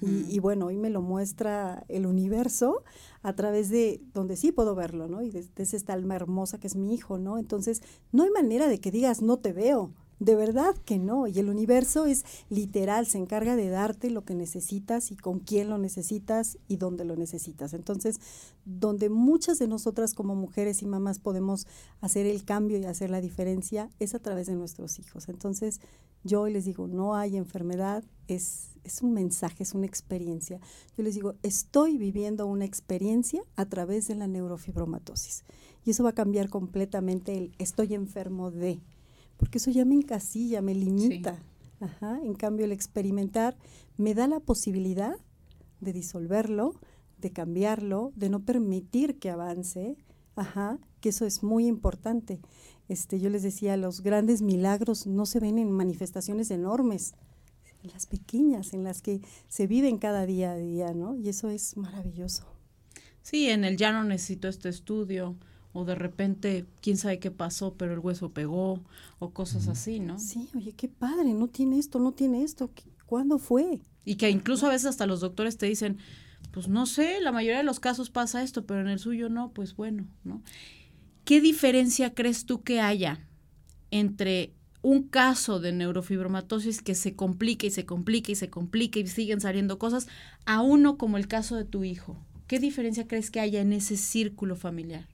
Y, 0.00 0.34
y 0.34 0.38
bueno, 0.38 0.66
hoy 0.66 0.78
me 0.78 0.88
lo 0.88 1.02
muestra 1.02 1.84
el 1.88 2.06
universo 2.06 2.84
a 3.22 3.34
través 3.34 3.70
de 3.70 4.00
donde 4.14 4.36
sí 4.36 4.52
puedo 4.52 4.76
verlo, 4.76 5.08
¿no? 5.08 5.20
Y 5.20 5.30
desde 5.30 5.76
esta 5.76 5.94
alma 5.94 6.14
hermosa 6.14 6.58
que 6.58 6.68
es 6.68 6.76
mi 6.76 6.94
hijo, 6.94 7.18
¿no? 7.18 7.38
Entonces, 7.38 7.82
no 8.12 8.22
hay 8.22 8.30
manera 8.30 8.68
de 8.68 8.78
que 8.78 8.92
digas, 8.92 9.20
no 9.20 9.38
te 9.38 9.52
veo. 9.52 9.90
De 10.18 10.34
verdad 10.34 10.74
que 10.84 10.98
no. 10.98 11.26
Y 11.26 11.38
el 11.38 11.50
universo 11.50 12.06
es 12.06 12.24
literal, 12.48 13.06
se 13.06 13.18
encarga 13.18 13.54
de 13.54 13.68
darte 13.68 14.10
lo 14.10 14.24
que 14.24 14.34
necesitas 14.34 15.10
y 15.10 15.16
con 15.16 15.40
quién 15.40 15.68
lo 15.68 15.78
necesitas 15.78 16.58
y 16.68 16.76
dónde 16.76 17.04
lo 17.04 17.16
necesitas. 17.16 17.74
Entonces, 17.74 18.18
donde 18.64 19.10
muchas 19.10 19.58
de 19.58 19.68
nosotras 19.68 20.14
como 20.14 20.34
mujeres 20.34 20.82
y 20.82 20.86
mamás 20.86 21.18
podemos 21.18 21.66
hacer 22.00 22.26
el 22.26 22.44
cambio 22.44 22.78
y 22.78 22.84
hacer 22.84 23.10
la 23.10 23.20
diferencia 23.20 23.90
es 23.98 24.14
a 24.14 24.18
través 24.18 24.46
de 24.46 24.54
nuestros 24.54 24.98
hijos. 24.98 25.28
Entonces, 25.28 25.80
yo 26.24 26.48
les 26.48 26.64
digo, 26.64 26.88
no 26.88 27.14
hay 27.14 27.36
enfermedad, 27.36 28.02
es, 28.26 28.70
es 28.84 29.02
un 29.02 29.12
mensaje, 29.12 29.62
es 29.62 29.74
una 29.74 29.86
experiencia. 29.86 30.60
Yo 30.96 31.04
les 31.04 31.14
digo, 31.14 31.34
estoy 31.42 31.98
viviendo 31.98 32.46
una 32.46 32.64
experiencia 32.64 33.42
a 33.54 33.66
través 33.66 34.08
de 34.08 34.16
la 34.16 34.26
neurofibromatosis. 34.26 35.44
Y 35.84 35.90
eso 35.90 36.02
va 36.02 36.10
a 36.10 36.14
cambiar 36.14 36.48
completamente 36.48 37.36
el 37.36 37.52
estoy 37.58 37.94
enfermo 37.94 38.50
de, 38.50 38.80
porque 39.36 39.58
eso 39.58 39.70
ya 39.70 39.84
me 39.84 39.94
encasilla, 39.94 40.62
me 40.62 40.74
limita. 40.74 41.38
Ajá. 41.80 42.20
En 42.22 42.34
cambio, 42.34 42.64
el 42.64 42.72
experimentar 42.72 43.56
me 43.96 44.14
da 44.14 44.26
la 44.26 44.40
posibilidad 44.40 45.16
de 45.80 45.92
disolverlo, 45.92 46.74
de 47.18 47.30
cambiarlo, 47.30 48.12
de 48.16 48.30
no 48.30 48.40
permitir 48.44 49.18
que 49.18 49.30
avance. 49.30 49.96
Ajá, 50.36 50.78
que 51.00 51.08
eso 51.08 51.24
es 51.24 51.42
muy 51.42 51.66
importante. 51.66 52.40
Este, 52.88 53.18
yo 53.18 53.30
les 53.30 53.42
decía, 53.42 53.76
los 53.76 54.02
grandes 54.02 54.42
milagros 54.42 55.06
no 55.06 55.26
se 55.26 55.40
ven 55.40 55.58
en 55.58 55.70
manifestaciones 55.70 56.50
enormes, 56.50 57.14
en 57.82 57.90
las 57.92 58.06
pequeñas, 58.06 58.74
en 58.74 58.84
las 58.84 59.00
que 59.00 59.20
se 59.48 59.66
viven 59.66 59.98
cada 59.98 60.26
día 60.26 60.52
a 60.52 60.56
día, 60.56 60.92
¿no? 60.92 61.16
Y 61.16 61.28
eso 61.28 61.48
es 61.48 61.76
maravilloso. 61.76 62.44
Sí, 63.22 63.48
en 63.48 63.64
el 63.64 63.76
ya 63.76 63.92
no 63.92 64.04
necesito 64.04 64.46
este 64.46 64.68
estudio, 64.68 65.36
o 65.76 65.84
de 65.84 65.94
repente, 65.94 66.64
quién 66.80 66.96
sabe 66.96 67.18
qué 67.18 67.30
pasó, 67.30 67.74
pero 67.74 67.92
el 67.92 67.98
hueso 67.98 68.30
pegó, 68.30 68.82
o 69.18 69.30
cosas 69.30 69.68
así, 69.68 70.00
¿no? 70.00 70.18
Sí, 70.18 70.48
oye, 70.56 70.72
qué 70.72 70.88
padre, 70.88 71.34
no 71.34 71.48
tiene 71.48 71.78
esto, 71.78 71.98
no 71.98 72.12
tiene 72.12 72.42
esto. 72.42 72.70
¿qué- 72.74 72.84
¿Cuándo 73.04 73.38
fue? 73.38 73.80
Y 74.04 74.16
que 74.16 74.30
incluso 74.30 74.66
a 74.66 74.70
veces 74.70 74.86
hasta 74.86 75.06
los 75.06 75.20
doctores 75.20 75.58
te 75.58 75.66
dicen, 75.66 75.98
pues 76.50 76.68
no 76.68 76.86
sé, 76.86 77.20
la 77.20 77.30
mayoría 77.32 77.58
de 77.58 77.64
los 77.64 77.78
casos 77.80 78.08
pasa 78.10 78.42
esto, 78.42 78.64
pero 78.64 78.80
en 78.80 78.88
el 78.88 78.98
suyo 78.98 79.28
no, 79.28 79.50
pues 79.52 79.76
bueno, 79.76 80.06
¿no? 80.24 80.42
¿Qué 81.24 81.40
diferencia 81.40 82.14
crees 82.14 82.46
tú 82.46 82.62
que 82.62 82.80
haya 82.80 83.26
entre 83.90 84.54
un 84.82 85.02
caso 85.08 85.58
de 85.60 85.72
neurofibromatosis 85.72 86.80
que 86.82 86.94
se 86.94 87.16
complica 87.16 87.66
y 87.66 87.70
se 87.70 87.84
complica 87.84 88.30
y 88.32 88.36
se 88.36 88.48
complica 88.50 88.98
y 89.00 89.06
siguen 89.08 89.40
saliendo 89.40 89.78
cosas 89.78 90.06
a 90.44 90.62
uno 90.62 90.96
como 90.96 91.16
el 91.16 91.26
caso 91.28 91.56
de 91.56 91.64
tu 91.64 91.84
hijo? 91.84 92.16
¿Qué 92.46 92.60
diferencia 92.60 93.08
crees 93.08 93.30
que 93.32 93.40
haya 93.40 93.60
en 93.60 93.72
ese 93.72 93.96
círculo 93.96 94.54
familiar? 94.54 95.08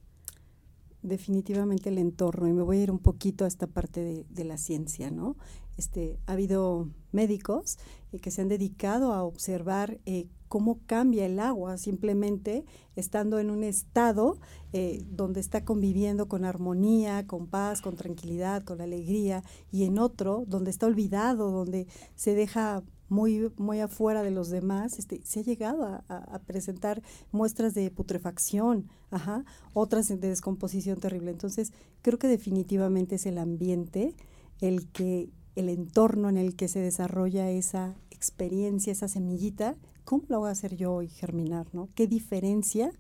Definitivamente 1.03 1.91
el 1.91 1.99
entorno 1.99 2.49
y 2.49 2.53
me 2.53 2.63
voy 2.63 2.79
a 2.79 2.83
ir 2.85 2.91
un 2.91 2.99
poquito 2.99 3.45
a 3.45 3.49
esta 3.49 3.67
parte 3.67 4.25
de, 4.29 4.45
la 4.45 4.57
ciencia, 4.57 5.11
¿no? 5.11 5.37
Este, 5.77 6.19
ha 6.27 6.33
habido 6.33 6.89
médicos 7.13 7.79
eh, 8.13 8.21
que 8.21 8.31
se 8.31 8.43
han 8.43 8.49
dedicado 8.49 9.13
a 9.13 9.23
observar 9.25 9.99
eh, 10.07 10.27
cómo 10.49 10.81
cambia 10.87 11.25
el 11.25 11.41
agua 11.41 11.79
simplemente 11.79 12.65
estando 12.95 13.39
en 13.39 13.49
un 13.49 13.65
estado 13.65 14.39
eh, 14.75 15.03
donde 15.09 15.41
está 15.41 15.65
conviviendo 15.65 16.29
con 16.29 16.45
armonía, 16.45 17.27
con 17.27 17.47
paz, 17.47 17.81
con 17.81 17.97
tranquilidad, 17.97 18.63
con 18.63 18.83
alegría, 18.83 19.45
y 19.71 19.85
en 19.85 19.99
otro 19.99 20.45
donde 20.47 20.71
está 20.71 20.87
olvidado, 20.87 21.51
donde 21.51 21.87
se 22.17 22.35
deja 22.35 22.83
muy, 23.13 23.53
muy 23.59 23.81
afuera 23.81 24.23
de 24.23 24.31
los 24.31 24.49
demás, 24.49 24.99
este, 24.99 25.21
se 25.23 25.41
ha 25.41 25.43
llegado 25.43 25.85
a, 25.85 26.39
presentar 26.47 27.03
muestras 27.31 27.75
de 27.75 27.91
putrefacción, 27.91 28.89
ajá, 29.11 29.45
otras 29.75 30.09
de 30.09 30.17
descomposición 30.17 30.99
terrible. 30.99 31.31
Entonces, 31.31 31.73
creo 32.01 32.19
que 32.19 32.27
definitivamente 32.27 33.17
es 33.17 33.27
el 33.27 33.37
ambiente, 33.37 34.15
el 34.61 34.89
que, 34.89 35.29
el 35.57 35.69
entorno 35.69 36.31
en 36.31 36.39
el 36.39 36.57
que 36.57 36.69
se 36.69 36.81
desarrolla 36.81 37.51
esa 37.51 37.95
experiencia, 38.11 38.93
esa 38.93 39.09
semillita, 39.09 39.77
¿cómo 40.05 40.25
la 40.29 40.39
voy 40.39 40.49
a 40.49 40.53
hacer 40.53 40.75
yo 40.75 40.95
hoy 40.95 41.09
germinar, 41.09 41.67
no? 41.75 41.91
¿Qué 41.95 42.07
diferencia 42.07 42.93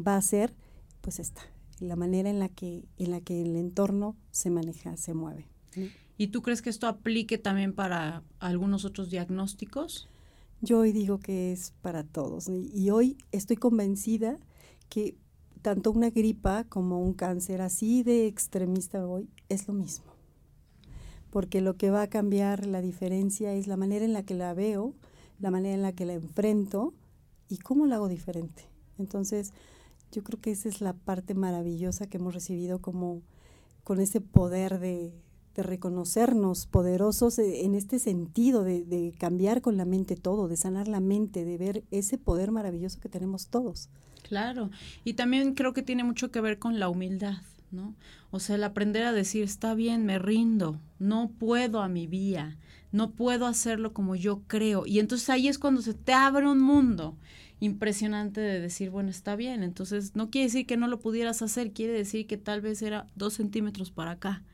va 0.00 0.14
a 0.14 0.18
hacer? 0.18 0.54
Pues 1.00 1.18
esta, 1.18 1.42
la 1.80 1.96
manera 1.96 2.30
en 2.30 2.38
la 2.38 2.48
que, 2.48 2.84
en 2.96 3.10
la 3.10 3.20
que 3.20 3.42
el 3.42 3.56
entorno 3.56 4.14
se 4.30 4.50
maneja, 4.50 4.96
se 4.96 5.14
mueve. 5.14 5.48
¿no? 5.76 5.86
¿Y 6.18 6.28
tú 6.28 6.42
crees 6.42 6.62
que 6.62 6.68
esto 6.68 6.88
aplique 6.88 7.38
también 7.38 7.72
para 7.72 8.24
algunos 8.40 8.84
otros 8.84 9.08
diagnósticos? 9.08 10.08
Yo 10.60 10.80
hoy 10.80 10.90
digo 10.90 11.20
que 11.20 11.52
es 11.52 11.72
para 11.80 12.02
todos 12.02 12.48
y, 12.48 12.72
y 12.74 12.90
hoy 12.90 13.16
estoy 13.30 13.56
convencida 13.56 14.40
que 14.88 15.16
tanto 15.62 15.92
una 15.92 16.10
gripa 16.10 16.64
como 16.64 17.00
un 17.00 17.14
cáncer 17.14 17.60
así 17.60 18.02
de 18.02 18.26
extremista 18.26 19.06
hoy 19.06 19.30
es 19.48 19.68
lo 19.68 19.74
mismo. 19.74 20.06
Porque 21.30 21.60
lo 21.60 21.76
que 21.76 21.90
va 21.90 22.02
a 22.02 22.08
cambiar 22.08 22.66
la 22.66 22.80
diferencia 22.80 23.54
es 23.54 23.68
la 23.68 23.76
manera 23.76 24.04
en 24.04 24.12
la 24.12 24.24
que 24.24 24.34
la 24.34 24.54
veo, 24.54 24.94
la 25.38 25.52
manera 25.52 25.76
en 25.76 25.82
la 25.82 25.92
que 25.92 26.04
la 26.04 26.14
enfrento 26.14 26.94
y 27.48 27.58
cómo 27.58 27.86
la 27.86 27.94
hago 27.94 28.08
diferente. 28.08 28.64
Entonces, 28.98 29.52
yo 30.10 30.24
creo 30.24 30.40
que 30.40 30.50
esa 30.50 30.68
es 30.68 30.80
la 30.80 30.94
parte 30.94 31.34
maravillosa 31.34 32.08
que 32.08 32.16
hemos 32.16 32.34
recibido 32.34 32.80
como 32.80 33.22
con 33.84 34.00
ese 34.00 34.20
poder 34.20 34.80
de, 34.80 35.12
de 35.58 35.64
reconocernos 35.64 36.66
poderosos 36.66 37.36
eh, 37.40 37.64
en 37.64 37.74
este 37.74 37.98
sentido, 37.98 38.62
de, 38.62 38.84
de 38.84 39.12
cambiar 39.18 39.60
con 39.60 39.76
la 39.76 39.84
mente 39.84 40.14
todo, 40.14 40.46
de 40.46 40.56
sanar 40.56 40.86
la 40.86 41.00
mente, 41.00 41.44
de 41.44 41.58
ver 41.58 41.84
ese 41.90 42.16
poder 42.16 42.52
maravilloso 42.52 43.00
que 43.00 43.08
tenemos 43.08 43.48
todos. 43.48 43.88
Claro, 44.22 44.70
y 45.04 45.14
también 45.14 45.54
creo 45.54 45.72
que 45.72 45.82
tiene 45.82 46.04
mucho 46.04 46.30
que 46.30 46.40
ver 46.40 46.60
con 46.60 46.78
la 46.78 46.88
humildad, 46.88 47.38
¿no? 47.72 47.96
O 48.30 48.38
sea, 48.38 48.54
el 48.54 48.62
aprender 48.62 49.02
a 49.02 49.12
decir, 49.12 49.42
está 49.42 49.74
bien, 49.74 50.06
me 50.06 50.20
rindo, 50.20 50.78
no 51.00 51.32
puedo 51.40 51.82
a 51.82 51.88
mi 51.88 52.06
vía, 52.06 52.56
no 52.92 53.10
puedo 53.10 53.46
hacerlo 53.46 53.92
como 53.92 54.14
yo 54.14 54.42
creo. 54.46 54.86
Y 54.86 55.00
entonces 55.00 55.28
ahí 55.28 55.48
es 55.48 55.58
cuando 55.58 55.82
se 55.82 55.94
te 55.94 56.12
abre 56.12 56.46
un 56.46 56.60
mundo 56.60 57.16
impresionante 57.58 58.40
de 58.40 58.60
decir, 58.60 58.90
bueno, 58.90 59.10
está 59.10 59.34
bien. 59.34 59.64
Entonces 59.64 60.14
no 60.14 60.30
quiere 60.30 60.46
decir 60.46 60.66
que 60.66 60.76
no 60.76 60.86
lo 60.86 61.00
pudieras 61.00 61.42
hacer, 61.42 61.72
quiere 61.72 61.94
decir 61.94 62.28
que 62.28 62.36
tal 62.36 62.60
vez 62.60 62.80
era 62.80 63.08
dos 63.16 63.34
centímetros 63.34 63.90
para 63.90 64.12
acá 64.12 64.44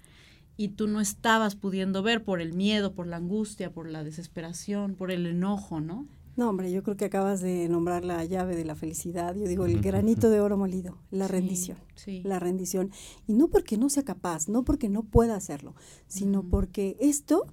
y 0.57 0.69
tú 0.69 0.87
no 0.87 1.01
estabas 1.01 1.57
pudiendo 1.57 2.03
ver 2.03 2.23
por 2.25 2.40
el 2.40 2.53
miedo, 2.55 2.95
por 2.95 3.07
la 3.07 3.17
angustia, 3.17 3.73
por 3.73 3.88
la 3.88 4.05
desesperación, 4.05 4.95
por 4.95 5.11
el 5.11 5.27
enojo, 5.27 5.81
¿no? 5.81 6.07
No, 6.37 6.49
hombre, 6.49 6.73
yo 6.73 6.83
creo 6.83 6.97
que 6.97 7.05
acabas 7.05 7.40
de 7.40 7.69
nombrar 7.69 8.05
la 8.05 8.25
llave 8.25 8.57
de 8.57 8.64
la 8.64 8.75
felicidad. 8.75 9.37
Yo 9.37 9.47
digo, 9.47 9.67
el 9.67 9.81
granito 9.81 10.31
de 10.31 10.40
oro 10.40 10.57
molido, 10.57 10.99
la 11.12 11.27
Sí, 11.27 11.33
rendición. 11.33 11.79
sí. 11.95 12.23
La 12.25 12.40
rendición. 12.40 12.90
Y 13.29 13.35
no 13.35 13.49
porque 13.49 13.77
no 13.79 13.88
sea 13.88 14.03
capaz, 14.05 14.49
no 14.49 14.64
porque 14.64 14.88
no 14.88 15.05
pueda 15.05 15.37
hacerlo, 15.37 15.75
sino 16.09 16.43
porque 16.43 16.97
esto 16.99 17.47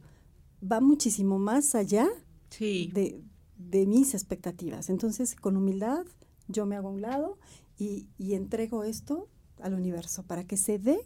va 0.64 0.80
muchísimo 0.82 1.38
más 1.38 1.76
allá 1.76 2.08
Sí. 2.50 2.90
de, 2.94 3.22
de 3.58 3.86
mis 3.86 4.16
expectativas. 4.16 4.90
Entonces, 4.90 5.36
con 5.36 5.58
humildad, 5.58 6.06
yo 6.48 6.66
me 6.66 6.76
hago 6.76 6.88
a 6.90 6.92
un 6.92 7.02
lado 7.02 7.38
y, 7.78 8.08
y 8.18 8.34
entrego 8.34 8.84
esto 8.84 9.28
al 9.62 9.76
universo 9.76 10.24
para 10.24 10.44
que 10.44 10.58
se 10.58 10.80
dé 10.80 11.00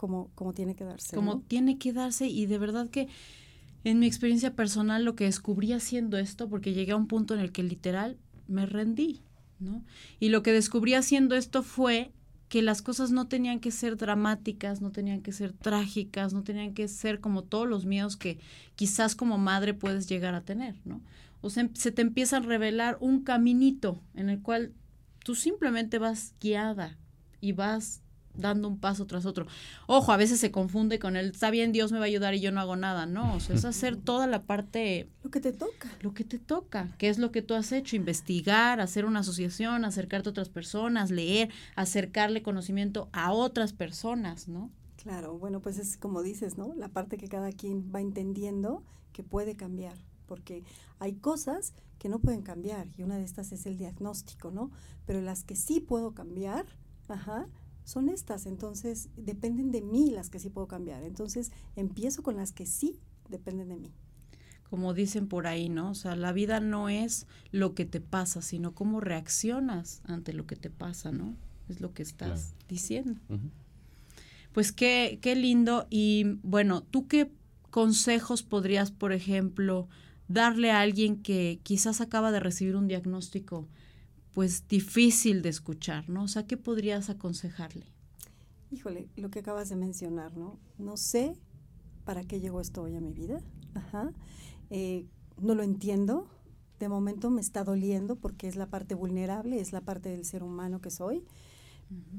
como, 0.00 0.30
como 0.34 0.54
tiene 0.54 0.74
que 0.74 0.84
darse. 0.84 1.14
como 1.14 1.34
¿no? 1.34 1.40
tiene 1.46 1.76
que 1.76 1.92
darse 1.92 2.26
y 2.26 2.46
de 2.46 2.56
verdad 2.56 2.88
que 2.88 3.08
en 3.84 3.98
mi 3.98 4.06
experiencia 4.06 4.56
personal 4.56 5.04
lo 5.04 5.14
que 5.14 5.24
descubrí 5.24 5.74
haciendo 5.74 6.16
esto, 6.16 6.48
porque 6.48 6.72
llegué 6.72 6.92
a 6.92 6.96
un 6.96 7.06
punto 7.06 7.34
en 7.34 7.40
el 7.40 7.52
que 7.52 7.62
literal 7.62 8.16
me 8.48 8.64
rendí, 8.64 9.20
¿no? 9.58 9.84
Y 10.18 10.30
lo 10.30 10.42
que 10.42 10.52
descubrí 10.52 10.94
haciendo 10.94 11.34
esto 11.34 11.62
fue 11.62 12.12
que 12.48 12.62
las 12.62 12.80
cosas 12.80 13.10
no 13.10 13.28
tenían 13.28 13.60
que 13.60 13.70
ser 13.70 13.98
dramáticas, 13.98 14.80
no 14.80 14.90
tenían 14.90 15.20
que 15.20 15.32
ser 15.32 15.52
trágicas, 15.52 16.32
no 16.32 16.44
tenían 16.44 16.72
que 16.72 16.88
ser 16.88 17.20
como 17.20 17.42
todos 17.42 17.68
los 17.68 17.84
miedos 17.84 18.16
que 18.16 18.38
quizás 18.76 19.14
como 19.14 19.36
madre 19.36 19.74
puedes 19.74 20.08
llegar 20.08 20.34
a 20.34 20.46
tener, 20.46 20.76
¿no? 20.86 21.02
O 21.42 21.50
sea, 21.50 21.68
se 21.74 21.92
te 21.92 22.00
empieza 22.00 22.38
a 22.38 22.40
revelar 22.40 22.96
un 23.00 23.22
caminito 23.22 24.00
en 24.14 24.30
el 24.30 24.40
cual 24.40 24.72
tú 25.22 25.34
simplemente 25.34 25.98
vas 25.98 26.34
guiada 26.40 26.96
y 27.42 27.52
vas 27.52 28.00
dando 28.40 28.68
un 28.68 28.78
paso 28.78 29.06
tras 29.06 29.26
otro. 29.26 29.46
Ojo, 29.86 30.12
a 30.12 30.16
veces 30.16 30.40
se 30.40 30.50
confunde 30.50 30.98
con 30.98 31.16
el, 31.16 31.30
está 31.30 31.50
bien, 31.50 31.72
Dios 31.72 31.92
me 31.92 31.98
va 31.98 32.04
a 32.04 32.08
ayudar 32.08 32.34
y 32.34 32.40
yo 32.40 32.52
no 32.52 32.60
hago 32.60 32.76
nada. 32.76 33.06
No, 33.06 33.34
o 33.34 33.40
sea, 33.40 33.56
es 33.56 33.64
hacer 33.64 33.96
toda 33.96 34.26
la 34.26 34.42
parte, 34.42 35.08
Lo 35.22 35.30
que 35.30 35.40
te 35.40 35.52
toca. 35.52 35.90
lo 36.00 36.14
que 36.14 36.24
te 36.24 36.38
toca, 36.38 36.94
que 36.98 37.08
es 37.08 37.18
lo 37.18 37.30
que 37.32 37.42
tú 37.42 37.54
has 37.54 37.72
hecho, 37.72 37.96
investigar, 37.96 38.80
hacer 38.80 39.04
una 39.04 39.20
asociación, 39.20 39.84
acercarte 39.84 40.28
a 40.28 40.32
otras 40.32 40.48
personas, 40.48 41.10
leer, 41.10 41.50
acercarle 41.76 42.42
conocimiento 42.42 43.08
a 43.12 43.32
otras 43.32 43.72
personas, 43.72 44.48
¿no? 44.48 44.70
Claro, 45.02 45.38
bueno, 45.38 45.60
pues 45.60 45.78
es 45.78 45.96
como 45.96 46.22
dices, 46.22 46.58
¿no? 46.58 46.74
La 46.74 46.88
parte 46.88 47.16
que 47.16 47.28
cada 47.28 47.52
quien 47.52 47.90
va 47.94 48.00
entendiendo 48.00 48.82
que 49.12 49.22
puede 49.22 49.56
cambiar, 49.56 49.94
porque 50.26 50.62
hay 50.98 51.14
cosas 51.14 51.72
que 51.98 52.08
no 52.08 52.18
pueden 52.18 52.42
cambiar 52.42 52.86
y 52.96 53.02
una 53.02 53.16
de 53.16 53.24
estas 53.24 53.52
es 53.52 53.66
el 53.66 53.76
diagnóstico, 53.76 54.50
¿no? 54.50 54.70
Pero 55.06 55.20
las 55.20 55.42
que 55.44 55.56
sí 55.56 55.80
puedo 55.80 56.12
cambiar, 56.12 56.66
ajá, 57.08 57.46
son 57.90 58.08
estas, 58.08 58.46
entonces 58.46 59.08
dependen 59.16 59.70
de 59.72 59.82
mí 59.82 60.10
las 60.10 60.30
que 60.30 60.38
sí 60.38 60.48
puedo 60.50 60.68
cambiar. 60.68 61.02
Entonces 61.02 61.50
empiezo 61.76 62.22
con 62.22 62.36
las 62.36 62.52
que 62.52 62.66
sí 62.66 62.98
dependen 63.28 63.68
de 63.68 63.76
mí. 63.76 63.92
Como 64.68 64.94
dicen 64.94 65.26
por 65.26 65.46
ahí, 65.48 65.68
¿no? 65.68 65.90
O 65.90 65.94
sea, 65.94 66.14
la 66.14 66.32
vida 66.32 66.60
no 66.60 66.88
es 66.88 67.26
lo 67.50 67.74
que 67.74 67.84
te 67.84 68.00
pasa, 68.00 68.40
sino 68.40 68.72
cómo 68.72 69.00
reaccionas 69.00 70.00
ante 70.04 70.32
lo 70.32 70.46
que 70.46 70.54
te 70.56 70.70
pasa, 70.70 71.10
¿no? 71.10 71.34
Es 71.68 71.80
lo 71.80 71.92
que 71.92 72.02
estás 72.04 72.28
Claro. 72.28 72.64
diciendo. 72.68 73.20
Pues 74.52 74.70
qué, 74.72 75.18
qué 75.20 75.34
lindo. 75.34 75.86
Y 75.90 76.38
bueno, 76.42 76.82
¿tú 76.82 77.08
qué 77.08 77.30
consejos 77.70 78.42
podrías, 78.44 78.90
por 78.92 79.12
ejemplo, 79.12 79.88
darle 80.28 80.70
a 80.70 80.80
alguien 80.80 81.22
que 81.22 81.58
quizás 81.64 82.00
acaba 82.00 82.30
de 82.30 82.38
recibir 82.40 82.76
un 82.76 82.86
diagnóstico, 82.88 83.66
pues 84.32 84.68
difícil 84.68 85.42
de 85.42 85.48
escuchar, 85.48 86.08
¿no? 86.08 86.24
O 86.24 86.28
sea, 86.28 86.46
¿qué 86.46 86.56
podrías 86.56 87.10
aconsejarle? 87.10 87.86
Híjole, 88.70 89.08
lo 89.16 89.30
que 89.30 89.40
acabas 89.40 89.68
de 89.68 89.76
mencionar, 89.76 90.36
¿no? 90.36 90.58
No 90.78 90.96
sé 90.96 91.36
para 92.04 92.22
qué 92.24 92.40
llegó 92.40 92.60
esto 92.60 92.82
hoy 92.82 92.96
a 92.96 93.00
mi 93.00 93.12
vida. 93.12 93.40
Ajá. 93.74 94.12
Eh, 94.70 95.06
no 95.40 95.54
lo 95.54 95.62
entiendo. 95.62 96.28
De 96.78 96.88
momento 96.88 97.30
me 97.30 97.40
está 97.40 97.64
doliendo 97.64 98.16
porque 98.16 98.48
es 98.48 98.56
la 98.56 98.66
parte 98.66 98.94
vulnerable, 98.94 99.60
es 99.60 99.72
la 99.72 99.80
parte 99.80 100.08
del 100.08 100.24
ser 100.24 100.42
humano 100.42 100.80
que 100.80 100.90
soy. 100.90 101.24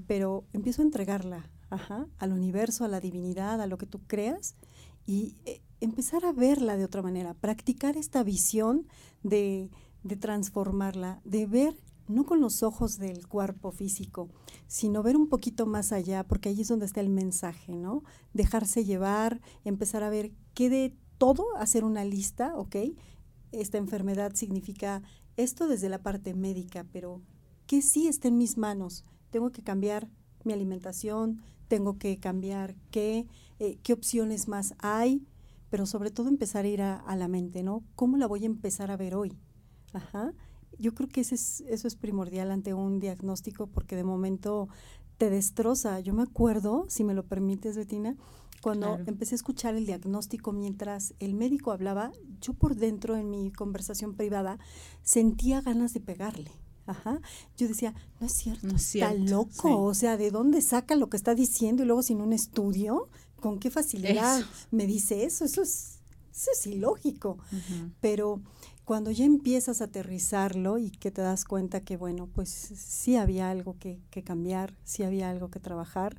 Pero 0.05 0.43
empiezo 0.51 0.81
a 0.81 0.85
entregarla 0.85 1.49
ajá, 1.69 2.07
al 2.17 2.33
universo, 2.33 2.83
a 2.83 2.89
la 2.89 2.99
divinidad, 2.99 3.61
a 3.61 3.67
lo 3.67 3.77
que 3.77 3.85
tú 3.85 4.01
creas 4.05 4.55
y 5.05 5.37
eh, 5.45 5.61
empezar 5.79 6.25
a 6.25 6.33
verla 6.33 6.77
de 6.77 6.85
otra 6.85 7.01
manera, 7.01 7.33
practicar 7.33 7.97
esta 7.97 8.23
visión 8.23 8.87
de, 9.23 9.71
de 10.03 10.15
transformarla, 10.17 11.21
de 11.23 11.45
ver 11.47 11.75
no 12.11 12.25
con 12.25 12.39
los 12.39 12.63
ojos 12.63 12.97
del 12.97 13.27
cuerpo 13.27 13.71
físico, 13.71 14.29
sino 14.67 15.03
ver 15.03 15.17
un 15.17 15.27
poquito 15.27 15.65
más 15.65 15.91
allá, 15.91 16.23
porque 16.27 16.49
ahí 16.49 16.61
es 16.61 16.67
donde 16.67 16.85
está 16.85 17.01
el 17.01 17.09
mensaje, 17.09 17.75
¿no? 17.75 18.03
Dejarse 18.33 18.85
llevar, 18.85 19.41
empezar 19.63 20.03
a 20.03 20.09
ver 20.09 20.31
qué 20.53 20.69
de 20.69 20.95
todo, 21.17 21.45
hacer 21.57 21.83
una 21.83 22.05
lista, 22.05 22.55
¿ok? 22.55 22.75
Esta 23.51 23.77
enfermedad 23.77 24.33
significa 24.35 25.01
esto 25.37 25.67
desde 25.67 25.89
la 25.89 26.03
parte 26.03 26.33
médica, 26.33 26.85
pero 26.91 27.21
¿qué 27.67 27.81
sí 27.81 28.07
está 28.07 28.27
en 28.27 28.37
mis 28.37 28.57
manos? 28.57 29.05
Tengo 29.29 29.51
que 29.51 29.63
cambiar 29.63 30.09
mi 30.43 30.53
alimentación, 30.53 31.41
tengo 31.67 31.97
que 31.97 32.19
cambiar 32.19 32.75
qué, 32.91 33.27
eh, 33.59 33.77
qué 33.83 33.93
opciones 33.93 34.47
más 34.47 34.73
hay, 34.79 35.25
pero 35.69 35.85
sobre 35.85 36.11
todo 36.11 36.27
empezar 36.27 36.65
a 36.65 36.67
ir 36.67 36.81
a, 36.81 36.97
a 36.97 37.15
la 37.15 37.27
mente, 37.27 37.63
¿no? 37.63 37.83
¿Cómo 37.95 38.17
la 38.17 38.27
voy 38.27 38.43
a 38.43 38.47
empezar 38.47 38.91
a 38.91 38.97
ver 38.97 39.15
hoy? 39.15 39.37
Ajá 39.93 40.33
yo 40.79 40.93
creo 40.93 41.09
que 41.09 41.21
ese 41.21 41.35
es, 41.35 41.61
eso 41.67 41.87
es 41.87 41.95
primordial 41.95 42.51
ante 42.51 42.73
un 42.73 42.99
diagnóstico 42.99 43.67
porque 43.67 43.95
de 43.95 44.03
momento 44.03 44.67
te 45.17 45.29
destroza. 45.29 45.99
Yo 45.99 46.13
me 46.13 46.23
acuerdo, 46.23 46.85
si 46.89 47.03
me 47.03 47.13
lo 47.13 47.23
permites, 47.23 47.77
Betina, 47.77 48.15
cuando 48.61 48.87
Claro. 48.95 49.03
empecé 49.07 49.35
a 49.35 49.37
escuchar 49.37 49.75
el 49.75 49.85
diagnóstico 49.85 50.51
mientras 50.51 51.13
el 51.19 51.33
médico 51.33 51.71
hablaba, 51.71 52.11
yo 52.41 52.53
por 52.53 52.75
dentro 52.75 53.15
en 53.17 53.29
mi 53.29 53.51
conversación 53.51 54.13
privada 54.15 54.57
sentía 55.03 55.61
ganas 55.61 55.93
de 55.93 55.99
pegarle. 55.99 56.51
Ajá. 56.87 57.21
Yo 57.57 57.67
decía, 57.67 57.93
no 58.19 58.25
es 58.27 58.33
cierto, 58.33 58.67
No 58.67 58.75
es 58.75 58.95
está 58.95 59.13
loco. 59.13 59.51
sí. 59.67 59.67
O 59.71 59.93
sea, 59.93 60.17
¿de 60.17 60.31
dónde 60.31 60.61
saca 60.61 60.95
lo 60.95 61.09
que 61.09 61.17
está 61.17 61.35
diciendo 61.35 61.83
y 61.83 61.85
luego 61.85 62.01
sin 62.03 62.21
un 62.21 62.33
estudio? 62.33 63.07
¿Con 63.39 63.59
qué 63.59 63.69
facilidad 63.71 64.39
Eso. 64.39 64.47
me 64.71 64.85
dice 64.87 65.23
eso? 65.25 65.45
Eso 65.45 65.61
es, 65.61 65.99
eso 66.31 66.49
es 66.53 66.67
ilógico 66.67 67.37
pero 68.01 68.41
cuando 68.85 69.11
ya 69.11 69.25
empiezas 69.25 69.81
a 69.81 69.85
aterrizarlo 69.85 70.77
y 70.77 70.91
que 70.91 71.11
te 71.11 71.21
das 71.21 71.45
cuenta 71.45 71.81
que, 71.81 71.97
bueno, 71.97 72.27
pues 72.27 72.49
sí 72.49 73.15
había 73.15 73.49
algo 73.49 73.77
que, 73.77 74.01
cambiar, 74.23 74.75
sí 74.83 75.03
había 75.03 75.29
algo 75.29 75.49
que 75.49 75.59
trabajar, 75.59 76.17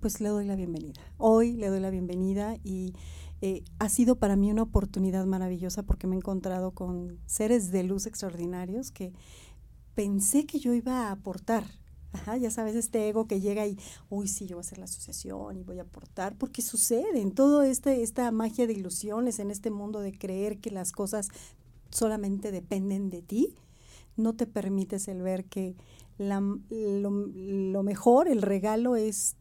pues 0.00 0.20
le 0.20 0.28
doy 0.28 0.46
la 0.46 0.56
bienvenida. 0.56 1.00
Hoy 1.18 1.52
le 1.52 1.68
doy 1.68 1.80
la 1.80 1.90
bienvenida 1.90 2.56
y 2.64 2.94
eh, 3.40 3.64
ha 3.78 3.88
sido 3.88 4.16
para 4.16 4.36
mí 4.36 4.50
una 4.50 4.62
oportunidad 4.62 5.26
maravillosa 5.26 5.82
porque 5.82 6.06
me 6.06 6.14
he 6.14 6.18
encontrado 6.18 6.72
con 6.72 7.18
seres 7.26 7.70
de 7.70 7.82
luz 7.82 8.06
extraordinarios 8.06 8.90
que 8.90 9.12
pensé 9.94 10.46
que 10.46 10.60
yo 10.60 10.74
iba 10.74 11.08
a 11.08 11.12
aportar. 11.12 11.64
Ajá, 12.12 12.36
ya 12.36 12.50
sabes, 12.50 12.76
este 12.76 13.08
ego 13.08 13.26
que 13.26 13.40
llega 13.40 13.66
y, 13.66 13.78
uy, 14.10 14.28
sí, 14.28 14.46
yo 14.46 14.56
voy 14.56 14.60
a 14.60 14.66
hacer 14.66 14.78
la 14.78 14.84
asociación 14.84 15.56
y 15.56 15.62
voy 15.62 15.78
a 15.78 15.82
aportar, 15.82 16.36
porque 16.36 16.60
sucede 16.60 17.20
en 17.20 17.32
todo 17.32 17.62
este, 17.62 18.02
esta 18.02 18.30
magia 18.32 18.66
de 18.66 18.74
ilusiones, 18.74 19.38
en 19.38 19.50
este 19.50 19.70
mundo 19.70 20.00
de 20.00 20.12
creer 20.12 20.58
que 20.58 20.70
las 20.70 20.92
cosas 20.92 21.28
solamente 21.92 22.50
dependen 22.50 23.10
de 23.10 23.22
ti, 23.22 23.54
no 24.16 24.34
te 24.34 24.46
permites 24.46 25.08
el 25.08 25.22
ver 25.22 25.44
que 25.44 25.76
la, 26.18 26.40
lo, 26.40 27.10
lo 27.10 27.82
mejor, 27.82 28.28
el 28.28 28.42
regalo 28.42 28.96
es 28.96 29.36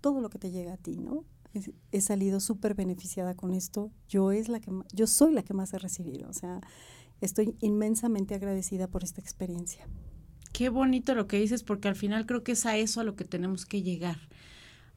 todo 0.00 0.20
lo 0.20 0.30
que 0.30 0.38
te 0.38 0.50
llega 0.50 0.74
a 0.74 0.76
ti, 0.76 0.96
¿no? 0.96 1.24
He, 1.90 2.00
salido 2.00 2.38
súper 2.38 2.74
beneficiada 2.74 3.34
con 3.34 3.54
esto. 3.54 3.90
Yo 4.08 4.30
es 4.30 4.48
la 4.48 4.60
que 4.60 4.70
yo 4.92 5.06
soy 5.06 5.32
la 5.32 5.42
que 5.42 5.54
más 5.54 5.72
he 5.72 5.78
recibido. 5.78 6.28
O 6.28 6.32
sea, 6.32 6.60
estoy 7.22 7.56
inmensamente 7.60 8.34
agradecida 8.34 8.88
por 8.88 9.02
esta 9.02 9.22
experiencia. 9.22 9.88
Qué 10.52 10.68
bonito 10.68 11.14
lo 11.14 11.26
que 11.26 11.40
dices, 11.40 11.62
porque 11.62 11.88
al 11.88 11.96
final 11.96 12.26
creo 12.26 12.44
que 12.44 12.52
es 12.52 12.66
a 12.66 12.76
eso 12.76 13.00
a 13.00 13.04
lo 13.04 13.16
que 13.16 13.24
tenemos 13.24 13.66
que 13.66 13.82
llegar, 13.82 14.16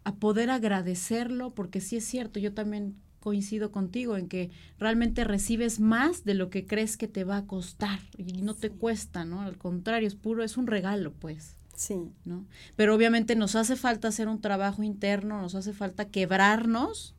a 0.04 0.16
poder 0.16 0.50
agradecerlo, 0.50 1.56
porque 1.56 1.82
sí 1.82 1.98
es 1.98 2.06
cierto, 2.06 2.40
yo 2.40 2.54
también 2.54 2.96
coincido 3.20 3.72
contigo 3.72 4.18
en 4.18 4.28
que 4.28 4.50
realmente 4.78 5.24
recibes 5.24 5.80
más 5.80 6.24
de 6.24 6.34
lo 6.34 6.50
que 6.50 6.66
crees 6.66 6.98
que 6.98 7.08
te 7.08 7.24
va 7.24 7.38
a 7.38 7.46
costar 7.46 8.00
y 8.18 8.42
no 8.42 8.54
te 8.54 8.70
cuesta, 8.70 9.26
¿no? 9.26 9.42
Al 9.42 9.58
contrario, 9.58 10.08
es 10.08 10.16
puro, 10.16 10.44
es 10.44 10.58
un 10.58 10.68
regalo, 10.68 11.14
pues. 11.14 11.58
Sí, 11.76 12.12
¿no? 12.26 12.46
Pero 12.76 12.94
obviamente 12.94 13.36
nos 13.36 13.56
hace 13.56 13.76
falta 13.76 14.10
hacer 14.10 14.28
un 14.28 14.42
trabajo 14.42 14.84
interno, 14.84 15.42
nos 15.42 15.56
hace 15.56 15.74
falta 15.74 16.10
quebrarnos, 16.10 17.16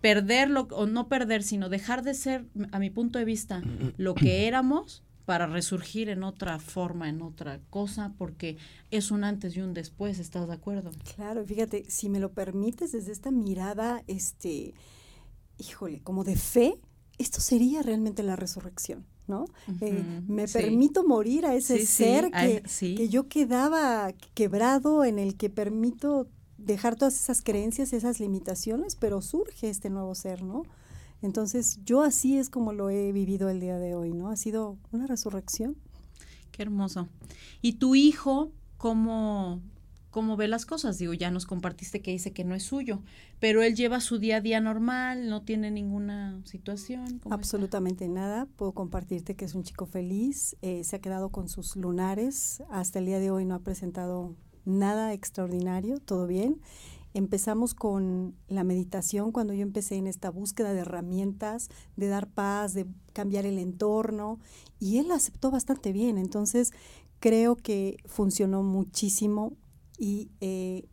perderlo 0.00 0.68
o 0.70 0.86
no 0.86 1.08
perder, 1.08 1.42
sino 1.42 1.68
dejar 1.68 2.02
de 2.02 2.14
ser, 2.14 2.46
a 2.72 2.78
mi 2.78 2.90
punto 2.90 3.18
de 3.18 3.24
vista, 3.24 3.62
lo 3.98 4.14
que 4.14 4.46
éramos 4.46 5.02
para 5.26 5.46
resurgir 5.46 6.08
en 6.08 6.22
otra 6.22 6.58
forma, 6.58 7.08
en 7.08 7.22
otra 7.22 7.60
cosa, 7.70 8.12
porque 8.18 8.56
es 8.90 9.10
un 9.10 9.24
antes 9.24 9.56
y 9.56 9.60
un 9.60 9.74
después, 9.74 10.18
¿estás 10.18 10.48
de 10.48 10.54
acuerdo? 10.54 10.90
claro. 11.16 11.44
Fíjate, 11.44 11.84
si 11.88 12.08
me 12.08 12.20
lo 12.20 12.32
permites 12.32 12.92
desde 12.92 13.12
esta 13.12 13.30
mirada, 13.30 14.02
este, 14.06 14.74
híjole, 15.58 16.00
como 16.00 16.24
de 16.24 16.36
fe, 16.36 16.78
esto 17.18 17.40
sería 17.40 17.82
realmente 17.82 18.22
la 18.22 18.36
resurrección, 18.36 19.04
¿no? 19.28 19.44
Eh, 19.80 20.02
me 20.26 20.46
sí. 20.46 20.54
permito 20.54 21.04
morir 21.06 21.46
a 21.46 21.54
ese 21.54 21.78
Sí, 21.78 21.86
ser 21.86 22.30
que, 22.30 22.62
sí. 22.66 22.94
que 22.96 23.08
yo 23.08 23.28
quedaba 23.28 24.12
quebrado, 24.34 25.04
en 25.04 25.18
el 25.18 25.36
que 25.36 25.50
permito 25.50 26.28
dejar 26.58 26.96
todas 26.96 27.14
esas 27.14 27.42
creencias, 27.42 27.92
esas 27.92 28.20
limitaciones, 28.20 28.96
pero 28.96 29.20
surge 29.22 29.68
este 29.70 29.90
nuevo 29.90 30.14
ser, 30.14 30.42
¿no? 30.42 30.62
Entonces, 31.22 31.80
yo 31.84 32.02
así 32.02 32.38
es 32.38 32.50
como 32.50 32.72
lo 32.72 32.90
he 32.90 33.12
vivido 33.12 33.48
el 33.48 33.60
día 33.60 33.78
de 33.78 33.94
hoy, 33.94 34.12
¿no? 34.12 34.30
Ha 34.30 34.36
sido 34.36 34.78
una 34.90 35.06
resurrección. 35.06 35.76
Qué 36.50 36.62
hermoso. 36.62 37.08
¿Y 37.60 37.74
tu 37.74 37.94
hijo 37.94 38.52
cómo, 38.78 39.60
cómo 40.10 40.36
ve 40.36 40.48
las 40.48 40.64
cosas? 40.64 40.98
Digo, 40.98 41.12
ya 41.12 41.30
nos 41.30 41.44
compartiste 41.44 42.00
que 42.00 42.10
dice 42.10 42.32
que 42.32 42.44
no 42.44 42.54
es 42.54 42.62
suyo, 42.62 43.02
pero 43.38 43.62
él 43.62 43.76
lleva 43.76 44.00
su 44.00 44.18
día 44.18 44.36
a 44.36 44.40
día 44.40 44.60
normal, 44.60 45.28
no 45.28 45.42
tiene 45.42 45.70
ninguna 45.70 46.40
situación. 46.44 47.20
Absolutamente 47.30 48.08
nada. 48.08 48.46
Puedo 48.56 48.72
compartirte 48.72 49.36
que 49.36 49.44
es 49.44 49.54
un 49.54 49.62
chico 49.62 49.86
feliz, 49.86 50.56
eh, 50.62 50.84
se 50.84 50.96
ha 50.96 51.00
quedado 51.00 51.28
con 51.28 51.48
sus 51.48 51.76
lunares. 51.76 52.62
Hasta 52.70 52.98
el 52.98 53.06
día 53.06 53.20
de 53.20 53.30
hoy 53.30 53.44
no 53.44 53.54
ha 53.54 53.60
presentado 53.60 54.34
nada 54.64 55.12
extraordinario, 55.12 55.98
todo 55.98 56.26
bien. 56.26 56.60
Empezamos 57.12 57.74
con 57.74 58.36
la 58.48 58.64
meditación 58.64 59.32
cuando 59.32 59.52
yo 59.52 59.62
empecé 59.62 59.96
en 59.96 60.06
esta 60.06 60.30
búsqueda 60.30 60.72
de 60.72 60.80
herramientas, 60.80 61.68
de 61.96 62.08
dar 62.08 62.28
paz, 62.28 62.74
de 62.74 62.86
cambiar 63.12 63.46
el 63.46 63.58
entorno, 63.58 64.38
y 64.78 64.98
él 64.98 65.10
aceptó 65.10 65.50
bastante 65.50 65.92
bien. 65.92 66.18
Entonces, 66.18 66.72
creo 67.18 67.56
que 67.56 67.96
funcionó 68.06 68.62
muchísimo 68.62 69.56
y 69.98 70.30
eh, 70.40 70.88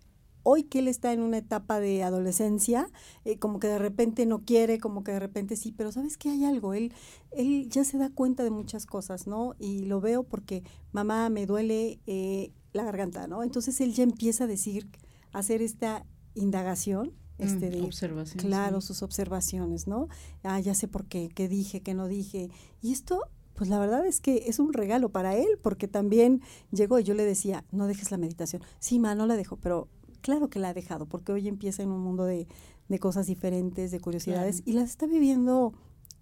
hoy 0.50 0.64
que 0.64 0.80
él 0.80 0.88
está 0.88 1.12
en 1.12 1.22
una 1.22 1.40
etapa 1.40 1.80
de 1.82 2.04
adolescencia, 2.04 2.90
eh, 3.26 3.38
como 3.38 3.60
que 3.60 3.68
de 3.68 3.80
repente 3.80 4.26
no 4.26 4.46
quiere, 4.46 4.80
como 4.80 5.04
que 5.04 5.12
de 5.12 5.20
repente 5.20 5.58
sí, 5.58 5.74
pero 5.74 5.92
sabes 5.92 6.18
que 6.18 6.30
hay 6.30 6.46
algo, 6.46 6.74
él, 6.74 6.94
él 7.32 7.68
ya 7.70 7.84
se 7.84 7.98
da 7.98 8.10
cuenta 8.10 8.44
de 8.44 8.50
muchas 8.50 8.86
cosas, 8.86 9.28
¿no? 9.28 9.56
Y 9.60 9.86
lo 9.86 10.00
veo 10.00 10.24
porque 10.24 10.64
mamá 10.94 11.30
me 11.30 11.46
duele 11.46 12.00
eh, 12.08 12.54
la 12.72 12.86
garganta, 12.86 13.28
¿no? 13.28 13.44
Entonces 13.44 13.82
él 13.82 13.94
ya 13.94 14.04
empieza 14.04 14.46
a 14.46 14.48
decir, 14.48 14.90
hacer 15.34 15.62
esta 15.62 16.06
indagación. 16.36 17.14
Este 17.40 17.68
Mm, 17.68 17.72
de, 17.72 17.82
observación, 17.84 18.40
claro, 18.44 18.82
sí. 18.82 18.88
sus 18.88 19.04
observaciones, 19.04 19.86
¿no? 19.86 20.08
Ah, 20.44 20.60
ya 20.60 20.74
sé 20.74 20.88
por 20.88 21.06
qué, 21.06 21.30
qué 21.30 21.48
dije, 21.48 21.82
qué 21.82 21.94
no 21.94 22.08
dije. 22.08 22.50
Y 22.82 22.92
esto, 22.94 23.22
pues 23.54 23.70
la 23.70 23.78
verdad 23.78 24.08
es 24.08 24.22
que 24.22 24.46
es 24.48 24.58
un 24.58 24.74
regalo 24.74 25.10
para 25.10 25.36
él, 25.36 25.48
porque 25.62 25.88
también 25.88 26.42
llegó 26.72 26.98
y 27.00 27.04
yo 27.04 27.14
le 27.14 27.24
decía, 27.26 27.64
no 27.72 27.86
dejes 27.86 28.10
la 28.10 28.18
meditación. 28.18 28.64
Sí, 28.80 28.98
ma, 28.98 29.14
no 29.14 29.28
la 29.28 29.36
dejo, 29.38 29.56
pero 29.58 29.88
claro 30.22 30.50
que 30.50 30.58
la 30.58 30.70
ha 30.70 30.74
dejado, 30.74 31.06
porque 31.06 31.32
hoy 31.32 31.48
empieza 31.48 31.84
en 31.84 31.92
un 31.92 32.02
mundo 32.02 32.26
de, 32.26 32.48
de 32.90 33.00
cosas 33.00 33.28
diferentes, 33.28 33.92
de 33.92 34.00
curiosidades, 34.00 34.62
Claro. 34.64 34.72
y 34.72 34.74
las 34.82 34.90
está 34.90 35.06
viviendo 35.06 35.74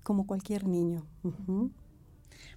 como 0.03 0.27
cualquier 0.27 0.67
niño. 0.67 1.05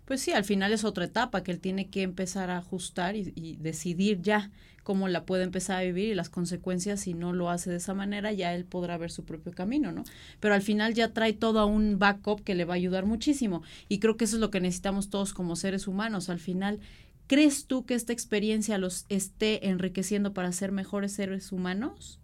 Pues 0.09 0.23
sí, 0.23 0.33
al 0.33 0.45
final 0.45 0.73
es 0.73 0.85
otra 0.85 1.05
etapa 1.05 1.43
que 1.43 1.51
él 1.51 1.61
tiene 1.61 1.91
que 1.91 2.01
empezar 2.01 2.49
a 2.49 2.57
ajustar 2.57 3.15
y, 3.15 3.59
decidir 3.61 4.23
ya 4.23 4.51
cómo 4.83 5.07
la 5.07 5.27
puede 5.27 5.43
empezar 5.45 5.77
a 5.77 5.83
vivir 5.83 6.09
y 6.09 6.15
las 6.15 6.31
consecuencias 6.31 7.01
si 7.01 7.13
no 7.13 7.35
lo 7.35 7.51
hace 7.51 7.69
de 7.69 7.77
esa 7.77 7.93
manera, 7.93 8.33
ya 8.33 8.55
él 8.55 8.65
podrá 8.65 8.97
ver 8.97 9.11
su 9.11 9.27
propio 9.27 9.53
camino, 9.53 9.93
¿no? 9.93 10.05
Pero 10.41 10.55
al 10.55 10.63
final 10.63 10.95
ya 10.95 11.13
trae 11.13 11.35
todo 11.35 11.67
un 11.67 11.99
backup 11.99 12.43
que 12.43 12.55
le 12.55 12.65
va 12.65 12.73
a 12.73 12.77
ayudar 12.77 13.05
muchísimo 13.05 13.61
y 13.91 13.99
creo 13.99 14.17
que 14.17 14.25
eso 14.25 14.37
es 14.37 14.41
lo 14.41 14.51
que 14.51 14.63
necesitamos 14.63 15.11
todos 15.11 15.35
como 15.35 15.57
seres 15.57 15.87
humanos. 15.87 16.31
Al 16.31 16.41
final, 16.41 16.81
¿crees 17.27 17.67
tú 17.67 17.85
que 17.85 17.93
esta 17.93 18.15
experiencia 18.15 18.79
los 18.79 19.05
esté 19.11 19.69
enriqueciendo 19.69 20.33
para 20.33 20.53
ser 20.53 20.73
mejores 20.73 21.13
seres 21.13 21.53
humanos? 21.53 22.19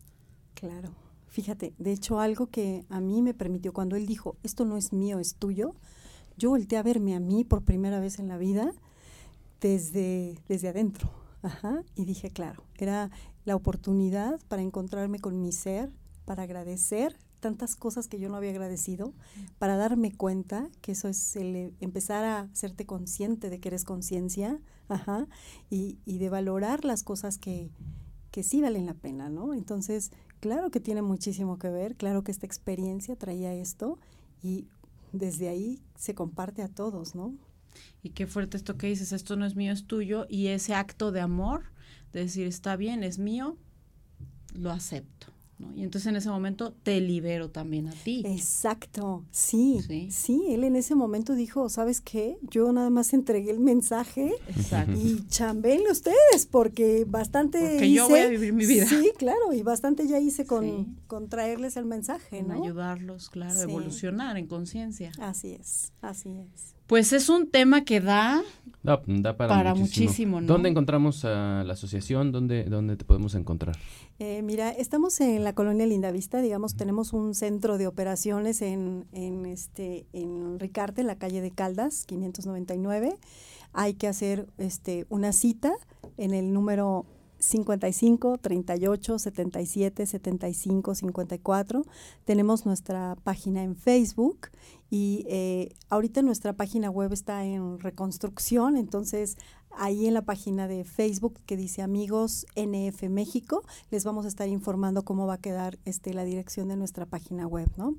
Claro. 0.54 0.88
Fíjate, 1.28 1.74
de 1.76 1.92
hecho 1.92 2.18
algo 2.18 2.46
que 2.46 2.86
a 2.88 3.02
mí 3.02 3.20
me 3.20 3.34
permitió 3.34 3.74
cuando 3.74 3.94
él 3.94 4.06
dijo, 4.06 4.38
esto 4.42 4.64
no 4.64 4.78
es 4.78 4.94
mío, 4.94 5.18
es 5.18 5.34
tuyo, 5.34 5.74
yo 6.36 6.50
volteé 6.50 6.78
a 6.78 6.82
verme 6.82 7.14
a 7.14 7.20
mí 7.20 7.44
por 7.44 7.64
primera 7.64 8.00
vez 8.00 8.18
en 8.18 8.28
la 8.28 8.38
vida 8.38 8.72
desde, 9.60 10.38
desde 10.48 10.68
adentro. 10.68 11.10
Ajá, 11.42 11.82
y 11.94 12.06
dije, 12.06 12.30
claro, 12.30 12.64
era 12.78 13.10
la 13.44 13.54
oportunidad 13.54 14.40
para 14.48 14.62
encontrarme 14.62 15.18
con 15.18 15.42
mi 15.42 15.52
ser, 15.52 15.92
para 16.24 16.44
agradecer 16.44 17.18
tantas 17.40 17.76
cosas 17.76 18.08
que 18.08 18.18
yo 18.18 18.30
no 18.30 18.36
había 18.36 18.48
agradecido, 18.50 19.12
para 19.58 19.76
darme 19.76 20.12
cuenta 20.16 20.70
que 20.80 20.92
eso 20.92 21.08
es 21.08 21.36
el 21.36 21.54
eh, 21.54 21.74
empezar 21.80 22.24
a 22.24 22.40
hacerte 22.40 22.86
consciente 22.86 23.50
de 23.50 23.60
que 23.60 23.68
eres 23.68 23.84
conciencia, 23.84 24.58
y, 25.70 25.98
y 26.04 26.18
de 26.18 26.28
valorar 26.28 26.84
las 26.84 27.02
cosas 27.02 27.38
que, 27.38 27.70
que 28.30 28.42
sí 28.42 28.60
valen 28.60 28.86
la 28.86 28.94
pena, 28.94 29.28
¿no? 29.28 29.54
Entonces, 29.54 30.10
claro 30.40 30.70
que 30.70 30.80
tiene 30.80 31.02
muchísimo 31.02 31.58
que 31.58 31.70
ver, 31.70 31.96
claro 31.96 32.22
que 32.22 32.30
esta 32.30 32.46
experiencia 32.46 33.16
traía 33.16 33.54
esto 33.54 33.98
y 34.42 34.68
desde 35.14 35.48
ahí 35.48 35.80
se 35.96 36.14
comparte 36.14 36.62
a 36.62 36.68
todos, 36.68 37.14
¿no? 37.14 37.34
Y 38.02 38.10
qué 38.10 38.26
fuerte 38.26 38.56
esto 38.56 38.76
que 38.76 38.88
dices, 38.88 39.12
esto 39.12 39.36
no 39.36 39.46
es 39.46 39.56
mío, 39.56 39.72
es 39.72 39.86
tuyo, 39.86 40.26
y 40.28 40.48
ese 40.48 40.74
acto 40.74 41.12
de 41.12 41.20
amor, 41.20 41.64
de 42.12 42.20
decir, 42.20 42.46
está 42.46 42.76
bien, 42.76 43.02
es 43.04 43.18
mío, 43.18 43.56
lo 44.52 44.70
acepto. 44.70 45.33
¿No? 45.58 45.72
Y 45.74 45.82
entonces 45.84 46.08
en 46.08 46.16
ese 46.16 46.28
momento 46.30 46.72
te 46.82 47.00
libero 47.00 47.50
también 47.50 47.88
a 47.88 47.92
ti. 47.92 48.22
Exacto, 48.26 49.24
sí, 49.30 49.80
Sí. 49.86 50.08
sí, 50.10 50.42
él 50.48 50.64
en 50.64 50.76
ese 50.76 50.94
momento 50.94 51.34
dijo, 51.34 51.68
¿sabes 51.68 52.00
qué? 52.00 52.38
Yo 52.50 52.72
nada 52.72 52.90
más 52.90 53.12
entregué 53.14 53.50
el 53.50 53.60
mensaje 53.60 54.32
Exacto. 54.48 54.92
y 54.98 55.24
chambéenle 55.28 55.90
ustedes 55.90 56.46
porque 56.50 57.04
bastante 57.06 57.58
Porque 57.60 57.92
yo 57.92 58.08
voy 58.08 58.18
hice- 58.18 58.26
a 58.26 58.30
vivir 58.30 58.52
mi 58.52 58.66
vida. 58.66 58.86
Sí, 58.86 59.12
claro, 59.16 59.52
y 59.52 59.62
bastante 59.62 60.06
ya 60.08 60.18
hice 60.18 60.44
con, 60.46 60.64
Sí. 60.64 60.86
con 61.06 61.28
traerles 61.28 61.76
el 61.76 61.84
mensaje, 61.84 62.38
En 62.38 62.48
¿no? 62.48 62.62
ayudarlos, 62.62 63.30
claro, 63.30 63.54
Sí. 63.54 63.62
evolucionar 63.62 64.36
en 64.36 64.46
conciencia. 64.46 65.12
Así 65.20 65.52
es, 65.52 65.92
así 66.00 66.30
es. 66.30 66.73
Pues 66.86 67.12
es 67.12 67.28
un 67.28 67.50
tema 67.50 67.84
que 67.84 68.00
da 68.00 68.42
Da, 68.84 69.00
da 69.06 69.34
para, 69.34 69.48
Para 69.48 69.74
muchísimo. 69.74 70.04
muchísimo, 70.06 70.40
¿no? 70.42 70.46
¿Dónde 70.46 70.68
encontramos 70.68 71.24
a 71.24 71.64
la 71.64 71.72
asociación? 71.72 72.32
¿Dónde, 72.32 72.64
dónde 72.64 72.96
te 72.98 73.06
podemos 73.06 73.34
encontrar? 73.34 73.76
Eh, 74.18 74.42
mira, 74.42 74.68
estamos 74.68 75.22
en 75.22 75.42
la 75.42 75.54
colonia 75.54 75.86
Lindavista, 75.86 76.42
digamos, 76.42 76.76
tenemos 76.76 77.14
un 77.14 77.34
centro 77.34 77.78
de 77.78 77.86
operaciones 77.86 78.60
en, 78.60 79.06
en, 79.12 79.46
este, 79.46 80.04
en 80.12 80.60
Ricarte, 80.60 81.00
en 81.00 81.06
la 81.06 81.16
calle 81.16 81.40
de 81.40 81.50
Caldas, 81.50 82.04
599. 82.04 83.16
Hay 83.72 83.94
que 83.94 84.06
hacer 84.06 84.48
este, 84.58 85.06
una 85.08 85.32
cita 85.32 85.72
en 86.18 86.34
el 86.34 86.52
número 86.52 87.06
55 87.44 88.38
38 88.38 89.18
77 89.18 90.06
75 90.06 90.94
54. 90.94 91.84
Tenemos 92.24 92.66
nuestra 92.66 93.16
página 93.22 93.62
en 93.62 93.76
Facebook 93.76 94.48
y 94.90 95.24
eh, 95.28 95.74
ahorita 95.90 96.22
nuestra 96.22 96.52
página 96.52 96.90
web 96.90 97.12
está 97.12 97.44
en 97.44 97.78
reconstrucción, 97.80 98.76
entonces 98.76 99.36
ahí 99.76 100.06
en 100.06 100.14
la 100.14 100.22
página 100.22 100.68
de 100.68 100.84
Facebook 100.84 101.40
que 101.46 101.56
dice 101.56 101.82
Amigos 101.82 102.46
NF 102.56 103.08
México, 103.08 103.64
les 103.90 104.04
vamos 104.04 104.24
a 104.24 104.28
estar 104.28 104.48
informando 104.48 105.04
cómo 105.04 105.26
va 105.26 105.34
a 105.34 105.40
quedar 105.40 105.78
este, 105.84 106.14
la 106.14 106.24
dirección 106.24 106.68
de 106.68 106.76
nuestra 106.76 107.06
página 107.06 107.46
web, 107.46 107.68
¿no? 107.76 107.94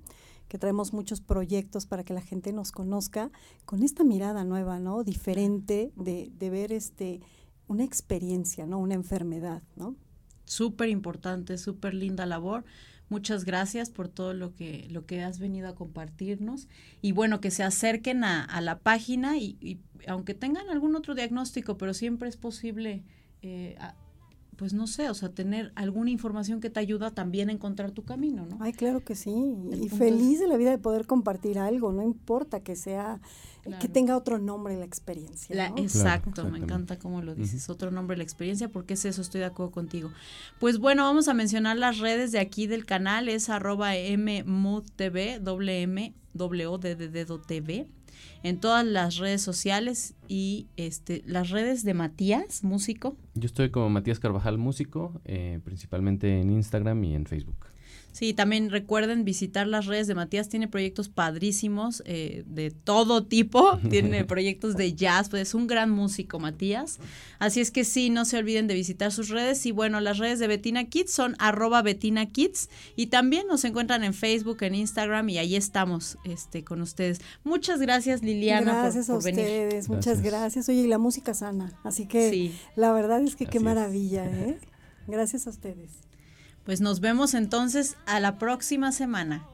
Que 0.47 0.57
traemos 0.57 0.93
muchos 0.93 1.21
proyectos 1.21 1.85
para 1.85 2.03
que 2.03 2.13
la 2.13 2.21
gente 2.21 2.53
nos 2.53 2.71
conozca 2.71 3.31
con 3.65 3.83
esta 3.83 4.03
mirada 4.03 4.43
nueva, 4.43 4.79
¿no? 4.79 5.03
Diferente 5.03 5.91
de, 5.95 6.31
de 6.37 6.49
ver 6.49 6.71
este 6.71 7.21
una 7.67 7.83
experiencia, 7.83 8.65
¿no? 8.65 8.79
Una 8.79 8.95
enfermedad, 8.95 9.63
¿no? 9.75 9.95
súper 10.45 10.89
importante, 10.89 11.57
súper 11.57 11.93
linda 11.93 12.25
labor. 12.25 12.63
Muchas 13.09 13.45
gracias 13.45 13.91
por 13.91 14.07
todo 14.07 14.33
lo 14.33 14.55
que, 14.55 14.87
lo 14.89 15.05
que 15.05 15.23
has 15.23 15.37
venido 15.37 15.67
a 15.67 15.75
compartirnos. 15.75 16.67
Y 17.01 17.11
bueno, 17.11 17.39
que 17.39 17.51
se 17.51 17.63
acerquen 17.63 18.23
a, 18.23 18.43
a 18.43 18.61
la 18.61 18.79
página 18.79 19.37
y, 19.37 19.57
y 19.61 19.79
aunque 20.07 20.33
tengan 20.33 20.69
algún 20.69 20.95
otro 20.95 21.13
diagnóstico, 21.13 21.77
pero 21.77 21.93
siempre 21.93 22.29
es 22.29 22.37
posible, 22.37 23.03
eh, 23.41 23.77
pues 24.57 24.73
no 24.73 24.87
sé, 24.87 25.09
o 25.09 25.13
sea, 25.13 25.29
tener 25.29 25.71
alguna 25.75 26.09
información 26.09 26.59
que 26.61 26.69
te 26.69 26.79
ayuda 26.79 27.11
también 27.11 27.49
a 27.49 27.51
encontrar 27.51 27.91
tu 27.91 28.03
camino, 28.03 28.45
¿no? 28.45 28.57
Ay, 28.61 28.73
claro 28.73 29.03
que 29.03 29.15
sí. 29.15 29.31
El 29.71 29.83
Y 29.85 29.89
feliz 29.89 30.33
es- 30.35 30.39
de 30.41 30.47
la 30.47 30.57
vida 30.57 30.69
de 30.71 30.77
poder 30.77 31.05
compartir 31.05 31.59
algo, 31.59 31.91
no 31.91 32.01
importa 32.03 32.59
que 32.61 32.75
sea, 32.75 33.19
que 33.63 33.69
Claro. 33.71 33.89
tenga 33.93 34.15
otro 34.17 34.37
nombre 34.37 34.77
la 34.77 34.85
experiencia. 34.85 35.71
Exacto, 35.77 36.47
me 36.49 36.59
encanta 36.59 36.99
cómo 36.99 37.21
lo 37.21 37.33
dices, 37.35 37.67
otro 37.69 37.89
nombre 37.91 38.15
la 38.15 38.23
experiencia, 38.23 38.69
porque 38.69 38.93
es 38.93 39.05
eso, 39.05 39.21
estoy 39.21 39.39
de 39.39 39.45
acuerdo 39.47 39.71
contigo. 39.71 40.11
Pues 40.59 40.77
bueno, 40.79 41.03
vamos 41.03 41.27
a 41.27 41.33
mencionar 41.33 41.77
las 41.77 41.97
redes 41.99 42.31
de 42.31 42.39
aquí 42.39 42.67
del 42.67 42.85
canal, 42.85 43.27
es 43.27 43.49
arroba 43.49 43.91
mmudtv, 44.17 45.39
doble 45.41 45.81
M, 45.81 46.13
doble 46.33 46.67
O, 46.67 46.77
D 46.77 46.95
de 46.95 47.09
dedo 47.09 47.39
TV, 47.39 47.87
en 48.43 48.59
todas 48.59 48.85
las 48.85 49.17
redes 49.17 49.41
sociales 49.41 50.15
y 50.27 50.67
este 50.77 51.23
las 51.25 51.49
redes 51.49 51.83
de 51.83 51.93
Matías, 51.93 52.63
músico. 52.63 53.15
Yo 53.33 53.45
estoy 53.45 53.69
como 53.69 53.89
Matías 53.89 54.19
Carvajal 54.19 54.57
Músico, 54.57 55.21
eh, 55.25 55.59
principalmente 55.63 56.39
en 56.39 56.49
Instagram 56.49 57.03
y 57.03 57.15
en 57.15 57.25
Facebook. 57.25 57.74
Sí, 58.15 58.33
también 58.33 58.69
recuerden 58.69 59.25
visitar 59.25 59.67
las 59.67 59.87
redes 59.87 60.07
de 60.07 60.15
Matías. 60.15 60.47
Tiene 60.47 60.69
proyectos 60.69 61.09
padrísimos 61.09 62.01
eh, 62.05 62.45
de 62.47 62.71
todo 62.71 63.25
tipo. 63.25 63.77
Tiene 63.89 64.23
proyectos 64.23 64.77
de 64.77 64.93
jazz. 64.93 65.27
Pues 65.27 65.41
es 65.49 65.53
un 65.53 65.67
gran 65.67 65.89
músico, 65.91 66.39
Matías. 66.39 66.99
Así 67.39 67.59
es 67.59 67.71
que 67.71 67.83
sí, 67.83 68.09
no 68.09 68.23
se 68.23 68.37
olviden 68.37 68.67
de 68.67 68.73
visitar 68.73 69.11
sus 69.11 69.27
redes. 69.27 69.65
Y 69.65 69.73
bueno, 69.73 69.99
las 69.99 70.17
redes 70.17 70.39
de 70.39 70.47
Betina 70.47 70.85
Kids 70.85 71.11
son 71.11 71.35
arroba 71.39 71.81
Betina 71.81 72.25
Kids. 72.27 72.69
Y 72.95 73.07
también 73.07 73.47
nos 73.47 73.65
encuentran 73.65 74.05
en 74.05 74.13
Facebook, 74.13 74.59
en 74.63 74.75
Instagram. 74.75 75.27
Y 75.27 75.37
ahí 75.37 75.57
estamos 75.57 76.17
este, 76.23 76.63
con 76.63 76.81
ustedes. 76.81 77.19
Muchas 77.43 77.81
gracias, 77.81 78.23
Liliana, 78.23 78.71
por- 78.71 78.81
gracias 78.83 79.07
por, 79.07 79.15
a 79.17 79.19
venir. 79.25 79.41
ustedes, 79.41 79.89
muchas 79.89 80.05
Gracias. 80.21 80.23
gracias. 80.23 80.69
Oye, 80.69 80.79
y 80.83 80.87
la 80.87 80.99
música 80.99 81.33
sana, 81.33 81.77
así 81.83 82.05
que 82.07 82.29
Sí. 82.29 82.55
la 82.77 82.93
verdad 82.93 83.21
es 83.21 83.35
que 83.35 83.45
qué 83.45 83.57
Así 83.57 83.65
maravilla, 83.65 84.25
¿eh? 84.25 84.57
Gracias 85.07 85.47
a 85.47 85.49
ustedes. 85.49 86.04
Pues 86.65 86.81
nos 86.81 86.99
vemos 86.99 87.35
entonces 87.35 87.95
a 88.07 88.19
la 88.19 88.39
próxima 88.39 88.91
semana. 88.91 89.45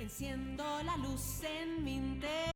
Enciendo 0.00 0.64
la 0.84 0.96
luz. 0.98 1.35